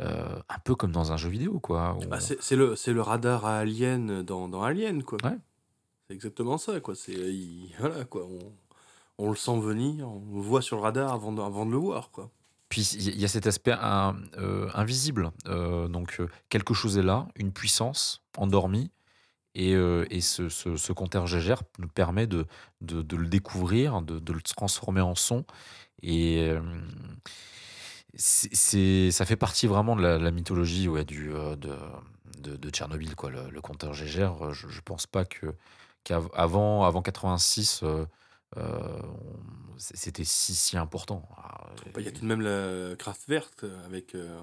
[0.01, 1.99] euh, un peu comme dans un jeu vidéo, quoi.
[2.09, 5.19] Bah, on- c'est c'est le, c'est le radar à Alien dans, dans Alien, quoi.
[5.25, 5.37] Ouais.
[6.09, 6.95] C'est exactement ça, quoi.
[6.95, 8.25] C'est, il- voilà, quoi.
[8.25, 8.39] On,
[9.27, 11.77] on le sent venir, on le voit sur le radar avant de, avant de le
[11.77, 12.31] voir, quoi.
[12.71, 15.33] Puis il y a cet aspect euh, invisible.
[15.49, 18.91] Euh, donc euh, quelque chose est là, une puissance endormie,
[19.57, 19.75] et,
[20.21, 22.47] ce, compteur Gégère nous permet de,
[22.81, 25.45] le découvrir, de, le transformer en son.
[26.03, 26.55] Et
[28.15, 34.53] ça fait partie vraiment de la, mythologie ouais, du, de, Tchernobyl, quoi, le, compteur Gégère.
[34.53, 35.25] Je, je pense pas
[36.05, 38.07] qu'avant avant 86, euh, euh, on-
[39.79, 41.29] c'était si, si important.
[41.37, 44.39] Ah, Bah, Il y a tout de même la Kraftwerk avec euh,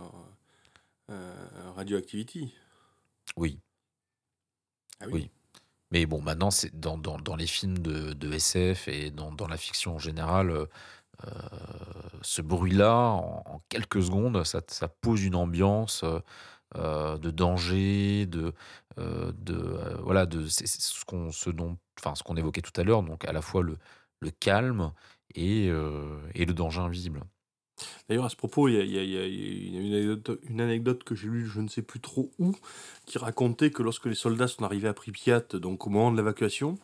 [1.10, 2.54] euh, Radioactivity.
[3.36, 3.60] Oui.
[5.00, 5.30] Ah Oui.
[5.92, 9.48] Mais bon, maintenant, c'est dans, dans, dans les films de, de SF et dans, dans
[9.48, 10.66] la fiction en général, euh,
[11.26, 11.30] euh,
[12.22, 16.20] ce bruit-là, en, en quelques secondes, ça, ça pose une ambiance euh,
[16.76, 18.54] euh, de danger, de,
[18.98, 22.84] euh, de euh, voilà, de ce qu'on ce dont, enfin, ce qu'on évoquait tout à
[22.84, 23.78] l'heure, donc à la fois le,
[24.20, 24.94] le calme
[25.36, 27.24] et, euh, et le danger invisible.
[28.10, 31.82] D'ailleurs, à ce propos, il y a, une, anecdote, que j'ai lue, je ne sais
[31.82, 32.56] plus trop où,
[33.06, 36.80] qui racontait que lorsque les soldats sont arrivés à Pripyat, donc au moment de l'évacuation,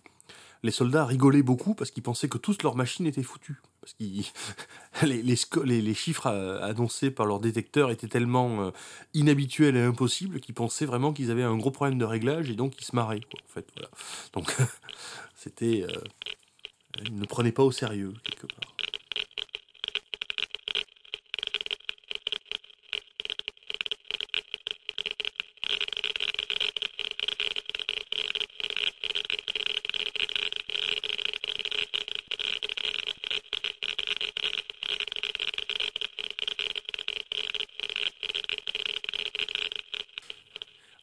[0.61, 3.61] les soldats rigolaient beaucoup parce qu'ils pensaient que toutes leurs machines étaient foutues.
[3.81, 8.71] Parce que les, chiffres euh, annoncés par leur détecteur étaient tellement euh,
[9.13, 12.79] inhabituels et impossibles qu'ils pensaient vraiment qu'ils avaient un gros problème de réglage et donc
[12.79, 13.19] ils se marraient.
[13.43, 13.89] en fait, voilà.
[14.33, 14.55] Donc,
[15.35, 15.85] c'était.
[17.11, 18.73] Ne prenaient pas au sérieux, quelque part.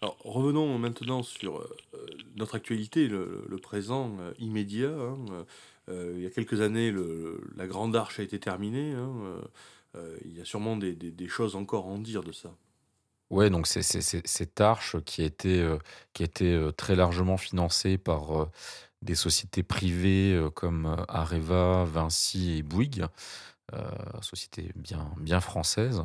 [0.02, 1.76] Alors, revenons maintenant sur euh,
[2.40, 4.90] notre actualité, le, présent euh, immédiat.
[4.90, 5.18] hein.
[5.30, 5.44] Euh,
[5.88, 6.92] euh, il y a quelques années,
[7.56, 8.92] la Grande Arche a été terminée.
[8.92, 9.40] hein.
[10.24, 12.54] Il y a sûrement des, choses encore à en dire de ça.
[13.30, 18.50] Ouais, donc c'est cette arche qui a été, très largement financée par
[19.02, 23.06] des sociétés privées comme Areva, Vinci et Bouygues.
[24.20, 26.04] société bien, bien française.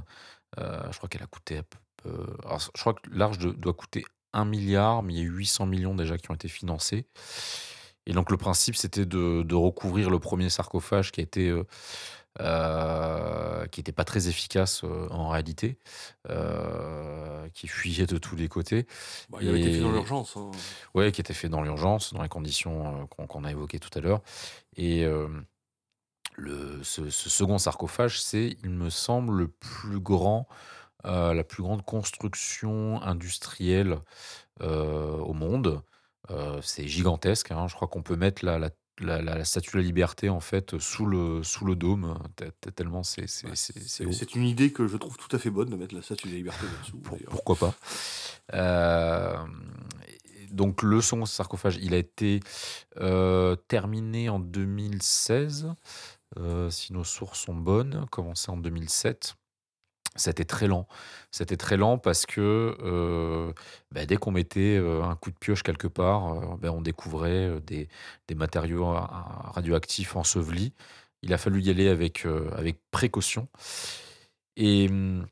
[0.58, 1.62] Je crois qu'elle a coûté.
[2.06, 4.04] je crois que l'arche doit coûter
[4.36, 7.06] 1 milliard, mais il y a 800 millions déjà qui ont été financés.
[8.06, 11.64] Et donc le principe, c'était de, de recouvrir le premier sarcophage qui a été euh,
[12.42, 15.80] euh, qui n'était pas très efficace euh, en réalité,
[16.30, 18.86] euh, qui fuyait de tous les côtés.
[19.30, 20.36] Bah, il avait été fait dans l'urgence.
[20.36, 20.52] hein.
[20.94, 24.22] Ouais, qui était fait dans l'urgence, dans les conditions qu'on a évoquées tout à l'heure.
[24.76, 25.06] Et
[26.36, 30.48] le, ce, ce second sarcophage, c'est, il me semble, le plus grand,
[31.06, 33.98] la plus grande construction industrielle
[34.62, 35.82] euh, au monde.
[36.32, 37.52] Euh, c'est gigantesque.
[37.52, 37.68] hein.
[37.68, 38.70] Je crois qu'on peut mettre la, la,
[39.00, 42.50] la- la- la statue de la liberté en fait sous le, sous le dôme, t-
[42.62, 43.54] t- tellement c'est c'est-
[44.36, 46.38] une idée que je trouve tout à fait bonne de mettre la statue de la
[46.38, 46.98] liberté là-dessous.
[46.98, 47.74] Pour- pourquoi pas.
[48.54, 49.38] Euh,
[50.52, 52.40] donc le second sarcophage, il a été
[52.98, 55.74] euh, terminé en 2016,
[56.40, 59.36] euh, si nos sources sont bonnes, commencé en 2007.
[60.16, 60.88] C'était très lent.
[61.32, 63.52] C'était très lent parce que euh,
[63.92, 67.60] bah, dès qu'on mettait euh, un coup de pioche quelque part, euh, ben, on découvrait
[67.68, 67.90] des,
[68.36, 68.86] matériaux
[69.54, 70.74] radioactifs ensevelis.
[71.22, 72.26] Il a fallu y aller avec,
[72.56, 73.48] avec précaution.
[74.56, 75.26] Et hum,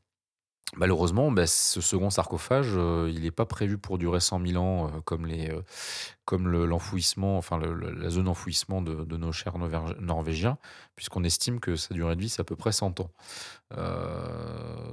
[0.76, 4.86] malheureusement, bah, ce second sarcophage, euh, il n'est pas prévu pour durer 100 000 ans
[4.88, 10.58] euh, comme, euh, l'enfouissement, enfin la zone d'enfouissement de, nos chers Norvégi- Norvégiens,
[10.96, 13.10] puisqu'on estime que sa durée de vie, c'est à peu près 100 ans.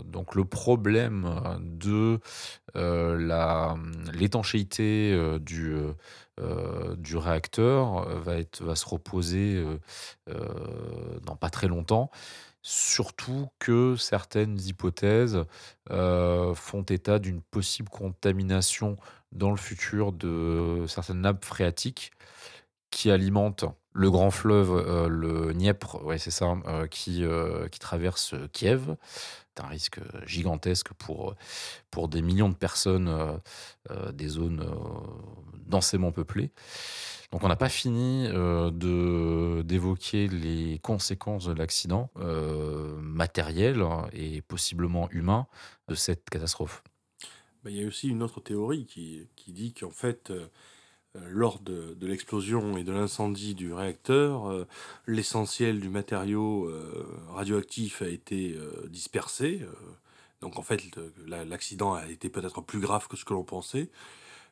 [0.06, 2.19] Donc le problème de
[4.14, 5.76] l'étanchéité du,
[7.18, 9.64] réacteur va, se reposer
[10.27, 12.11] dans pas très longtemps.
[12.63, 15.45] Surtout que certaines hypothèses
[15.89, 18.97] euh, font état d'une possible contamination
[19.31, 22.11] dans le futur de certaines nappes phréatiques
[22.91, 27.23] qui alimentent le grand fleuve, euh, le Dniepr, ouais, c'est ça, euh, qui,
[27.71, 28.95] qui traverse Kiev.
[29.55, 31.35] C'est un risque gigantesque pour,
[31.89, 33.39] pour des millions de personnes
[34.13, 34.65] des zones
[35.65, 36.51] densément peuplées.
[37.31, 38.71] Donc on n'a pas fini euh,
[39.63, 43.81] d'évoquer les conséquences de l'accident euh, matériel
[44.11, 45.47] et possiblement humain
[45.87, 46.83] de cette catastrophe.
[47.63, 50.49] Bah, Il y a aussi une autre théorie qui, qui dit qu'en fait, euh,
[51.29, 54.67] lors de, de l'explosion et de l'incendie du réacteur,
[55.07, 56.71] l'essentiel du matériau
[57.29, 59.59] radioactif a été dispersé.
[60.39, 60.81] donc en fait,
[61.27, 63.89] l'accident a été peut-être plus grave que ce que l'on pensait,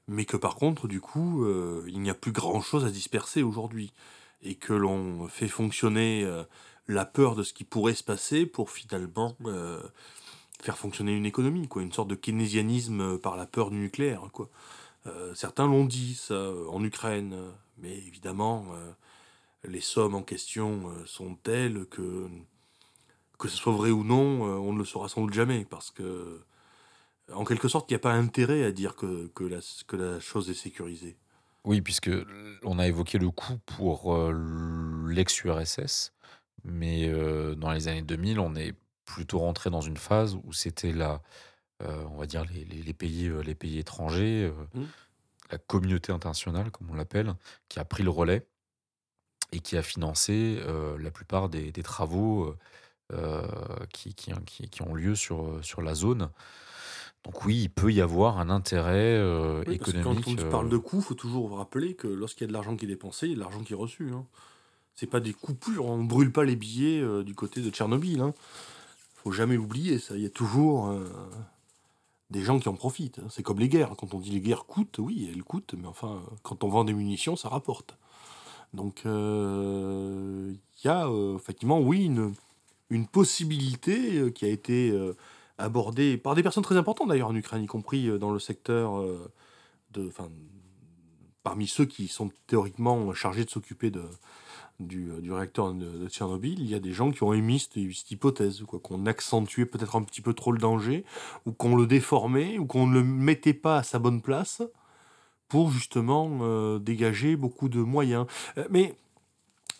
[0.09, 3.93] mais que par contre, du coup, euh, il n'y a plus grand-chose à disperser aujourd'hui.
[4.41, 6.43] Et que l'on fait fonctionner euh,
[6.87, 9.81] la peur de ce qui pourrait se passer pour finalement euh,
[10.61, 14.49] faire fonctionner une économie, quoi, une sorte de keynésianisme par la peur du nucléaire, quoi.
[15.33, 17.35] Certains l'ont dit, ça, en Ukraine,
[17.79, 18.67] mais évidemment,
[19.63, 22.27] les sommes en question sont telles que,
[23.39, 26.41] que ce soit vrai ou non, on ne le saura sans doute jamais, parce que,
[27.33, 30.19] en quelque sorte, il n'y a pas intérêt à dire que, que, la, que la
[30.19, 31.17] chose est sécurisée.
[31.65, 32.09] Oui, puisque
[32.63, 34.33] on a évoqué le coût pour euh,
[35.07, 36.13] l'ex-URSS,
[36.63, 38.73] mais euh, dans les années 2000, on est
[39.05, 41.21] plutôt rentré dans une phase où c'était la,
[41.83, 44.85] euh, on va dire les, les- les pays, les pays étrangers, euh, Mm.
[45.51, 47.33] la communauté internationale, comme on l'appelle,
[47.67, 48.45] qui a pris le relais
[49.51, 50.61] et qui a financé
[50.99, 52.55] la plupart des, des travaux
[53.91, 56.29] qui, qui, qui- qui ont lieu sur, sur la zone.
[57.25, 60.25] Donc oui, il peut y avoir un intérêt euh, Oui, parce que économique.
[60.25, 62.53] quand on euh, parle de coûts, il faut toujours rappeler que lorsqu'il y a de
[62.53, 64.09] l'argent qui est dépensé, il y a de l'argent qui est reçu.
[64.13, 64.25] Hein.
[64.95, 68.21] C'est pas des coupures, on ne brûle pas les billets euh, du côté de Tchernobyl.
[68.21, 68.33] Hein.
[69.15, 70.15] faut jamais l'oublier, ça.
[70.15, 71.05] Il y a toujours euh,
[72.29, 73.19] des gens qui en profitent.
[73.19, 73.27] hein.
[73.29, 73.93] C'est comme les guerres.
[73.97, 76.93] Quand on dit les guerres coûtent, oui, elles coûtent, mais enfin, quand on vend des
[76.93, 77.97] munitions, ça rapporte.
[78.73, 82.33] Donc, il y a effectivement, oui, une,
[82.91, 84.93] une possibilité qui a été
[85.59, 88.39] euh, abordée par des personnes très importantes d'ailleurs en Ukraine, y compris euh, dans le
[88.39, 89.31] secteur euh,
[89.91, 90.11] de,
[91.43, 94.03] parmi ceux qui sont théoriquement chargés de s'occuper de,
[94.79, 98.63] du, du réacteur de, Tchernobyl, il y a des gens qui ont émis cette, hypothèse,
[98.67, 101.05] quoi, qu'on accentuait peut-être un petit peu trop le danger,
[101.45, 104.61] ou qu'on le déformait, ou qu'on ne le mettait pas à sa bonne place
[105.47, 108.25] pour justement euh, dégager beaucoup de moyens.
[108.57, 108.95] Euh, mais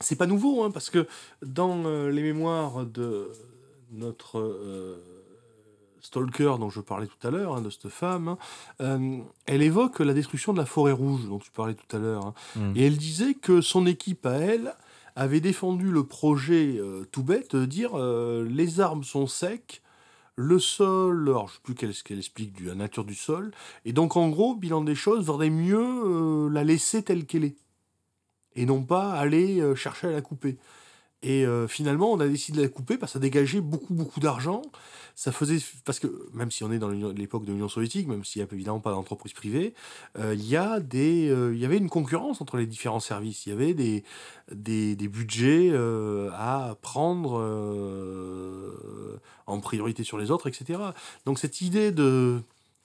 [0.01, 1.07] c'est pas nouveau, hein, parce que
[1.41, 3.31] dans euh, les mémoires de
[3.91, 5.18] notre euh,
[6.01, 8.37] stalker dont je parlais tout à l'heure, hein, de cette femme, hein,
[8.81, 12.25] euh, elle évoque la destruction de la forêt rouge dont tu parlais tout à l'heure.
[12.25, 12.33] hein.
[12.55, 12.73] Mm.
[12.75, 14.73] Et elle disait que son équipe à elle
[15.15, 19.81] avait défendu le projet euh, tout bête de dire euh, les arbres sont secs,
[20.35, 23.51] le sol, alors je sais plus qu'elle- ce qu'elle explique de la nature du sol,
[23.83, 27.57] et donc en gros, bilan des choses, vaudrait mieux euh, la laisser telle qu'elle est,
[28.55, 30.57] et non pas aller chercher à la couper.
[31.21, 34.21] Et euh, finalement, on a décidé de la couper parce que ça dégageait beaucoup, beaucoup
[34.21, 34.61] d'argent.
[35.15, 35.57] Ça faisait.
[35.83, 38.53] Parce que, même si on est dans l'époque de l'Union soviétique, même s'il n'y a
[38.53, 39.73] évidemment pas d'entreprise privée,
[40.17, 43.45] euh, il y, a des, euh, il y avait une concurrence entre les différents services.
[43.45, 44.05] Il y avait des,
[44.53, 45.73] des, des budgets
[46.33, 47.33] à prendre
[49.45, 50.79] en priorité sur les autres, etc.
[51.25, 52.41] Donc, cette idée de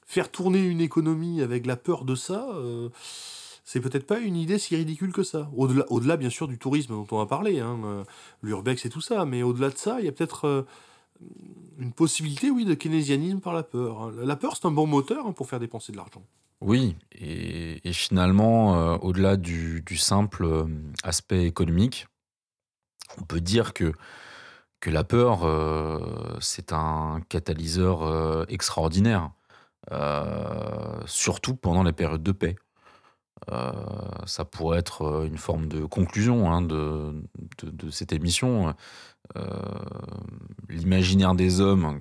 [0.07, 2.49] faire tourner une économie avec la peur de ça.
[3.65, 5.51] C'est peut-être pas une idée si ridicule que ça.
[5.57, 8.05] Au-delà, bien sûr du tourisme dont on a parlé, hein, euh,
[8.43, 10.63] l'urbex et tout ça, mais au-delà de ça, il y a peut-être euh,
[11.79, 14.03] une possibilité, oui, de keynésianisme par la peur.
[14.03, 14.13] hein.
[14.23, 16.23] La peur, c'est un bon moteur hein, pour faire dépenser de l'argent.
[16.61, 20.67] Oui, et, finalement, euh, au-delà du, simple
[21.03, 22.07] aspect économique,
[23.19, 23.93] on peut dire que,
[24.87, 25.49] la peur,
[26.43, 29.31] c'est un catalyseur extraordinaire,
[31.07, 32.57] surtout pendant les périodes de paix.
[33.53, 33.73] Euh,
[34.27, 37.13] ça pourrait être euh, une forme de conclusion hein, de,
[37.91, 38.75] cette émission.
[39.37, 39.43] Euh,
[40.69, 42.01] L'imaginaire des hommes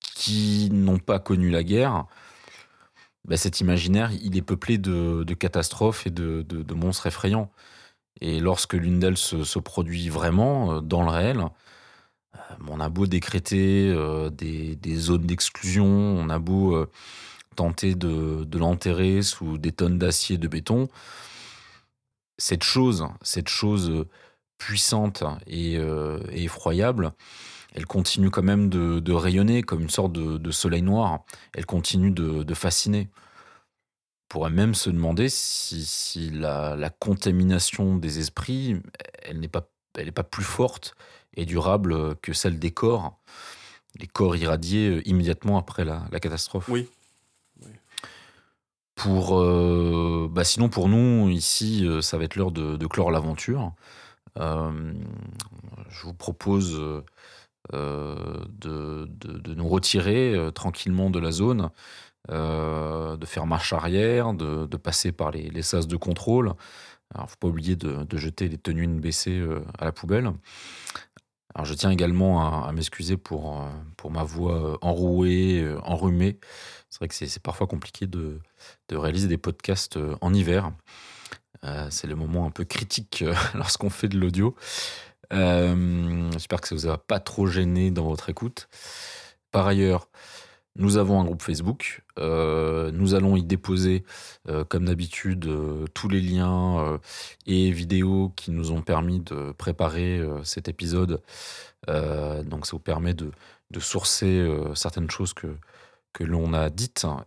[0.00, 2.06] qui n'ont pas connu la guerre,
[3.24, 7.50] bah, cet imaginaire, il est peuplé de, catastrophes et de, monstres effrayants.
[8.20, 11.44] Et lorsque l'une d'elles se, produit vraiment dans le réel,
[12.68, 13.92] on a beau décréter
[14.32, 16.86] des, zones d'exclusion, on a beau
[17.54, 20.88] tenter de, l'enterrer sous des tonnes d'acier de béton,
[22.38, 24.08] cette chose, cette chose euh,
[24.58, 27.12] puissante et, euh, et effroyable,
[27.74, 31.24] elle continue quand même de, rayonner comme une sorte de, soleil noir.
[31.54, 33.08] Elle continue de, fasciner.
[33.14, 38.76] On pourrait même se demander si, la, contamination des esprits,
[39.22, 39.68] elle n'est pas,
[40.14, 40.94] pas plus forte
[41.34, 43.18] et durable que celle des corps,
[43.98, 46.68] les corps irradiés euh, immédiatement après la, la catastrophe.
[46.68, 46.88] Oui.
[48.94, 53.72] Pour, euh, bah sinon, pour nous, ici, euh, ça va être l'heure de, clore l'aventure.
[54.38, 54.92] Euh,
[55.88, 56.80] je vous propose
[57.72, 59.04] de,
[59.54, 61.70] nous retirer tranquillement de la zone,
[62.28, 66.54] de faire marche arrière, de, passer par les, sas de contrôle.
[67.14, 69.42] Alors, faut pas oublier de, jeter les tenues NBC
[69.78, 70.32] à la poubelle.
[71.54, 76.38] Alors, je tiens également à, m'excuser pour, euh, pour ma voix euh, enrouée, euh, enrhumée.
[76.88, 78.40] C'est vrai que c'est parfois compliqué de,
[78.88, 80.72] de réaliser des podcasts en hiver.
[81.90, 83.24] C'est le moment un peu critique
[83.54, 84.54] lorsqu'on fait de l'audio.
[85.30, 88.68] J'espère que ça vous a pas trop gêné dans votre écoute.
[89.52, 90.08] Par ailleurs,
[90.76, 92.02] nous avons un groupe Facebook.
[92.18, 94.04] Euh, nous allons y déposer,
[94.48, 96.98] euh, comme d'habitude, euh, tous les liens
[97.46, 101.22] et vidéos qui nous ont permis de préparer cet épisode.
[101.88, 103.30] Donc, ça vous permet de,
[103.78, 105.56] sourcer certaines choses que,
[106.20, 107.24] l'on a dites hein,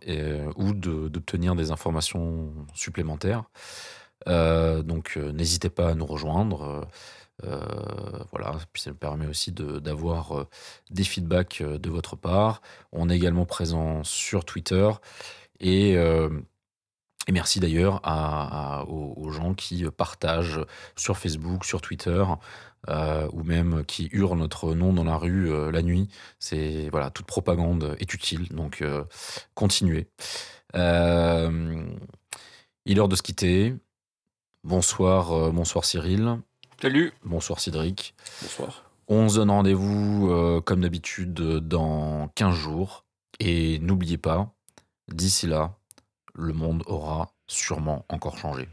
[0.56, 3.44] ou d'obtenir des informations supplémentaires.
[4.26, 6.88] Donc, n'hésitez pas à nous rejoindre.
[7.44, 7.60] Euh,
[8.30, 10.48] voilà, puis ça me permet aussi d'avoir euh,
[10.90, 12.62] des feedbacks euh, de votre part.
[12.92, 14.90] On est également présent sur Twitter
[15.60, 20.60] et, et merci d'ailleurs à- aux, gens qui partagent
[20.96, 22.24] sur Facebook, sur Twitter
[23.32, 26.08] ou même qui hurlent notre nom dans la rue la nuit.
[26.38, 28.84] C'est voilà, toute propagande est utile, donc
[29.54, 30.08] continuez.
[30.74, 30.80] Il
[32.86, 33.74] est l'heure de se quitter.
[34.62, 36.38] Bonsoir, bonsoir Cyril.
[36.82, 38.14] Salut Bonsoir Cédric.
[38.42, 38.90] Bonsoir.
[39.08, 43.06] On se donne rendez-vous euh, comme d'habitude dans 15 jours.
[43.40, 44.52] Et n'oubliez pas,
[45.08, 45.74] d'ici là,
[46.34, 48.68] le monde aura sûrement encore changé.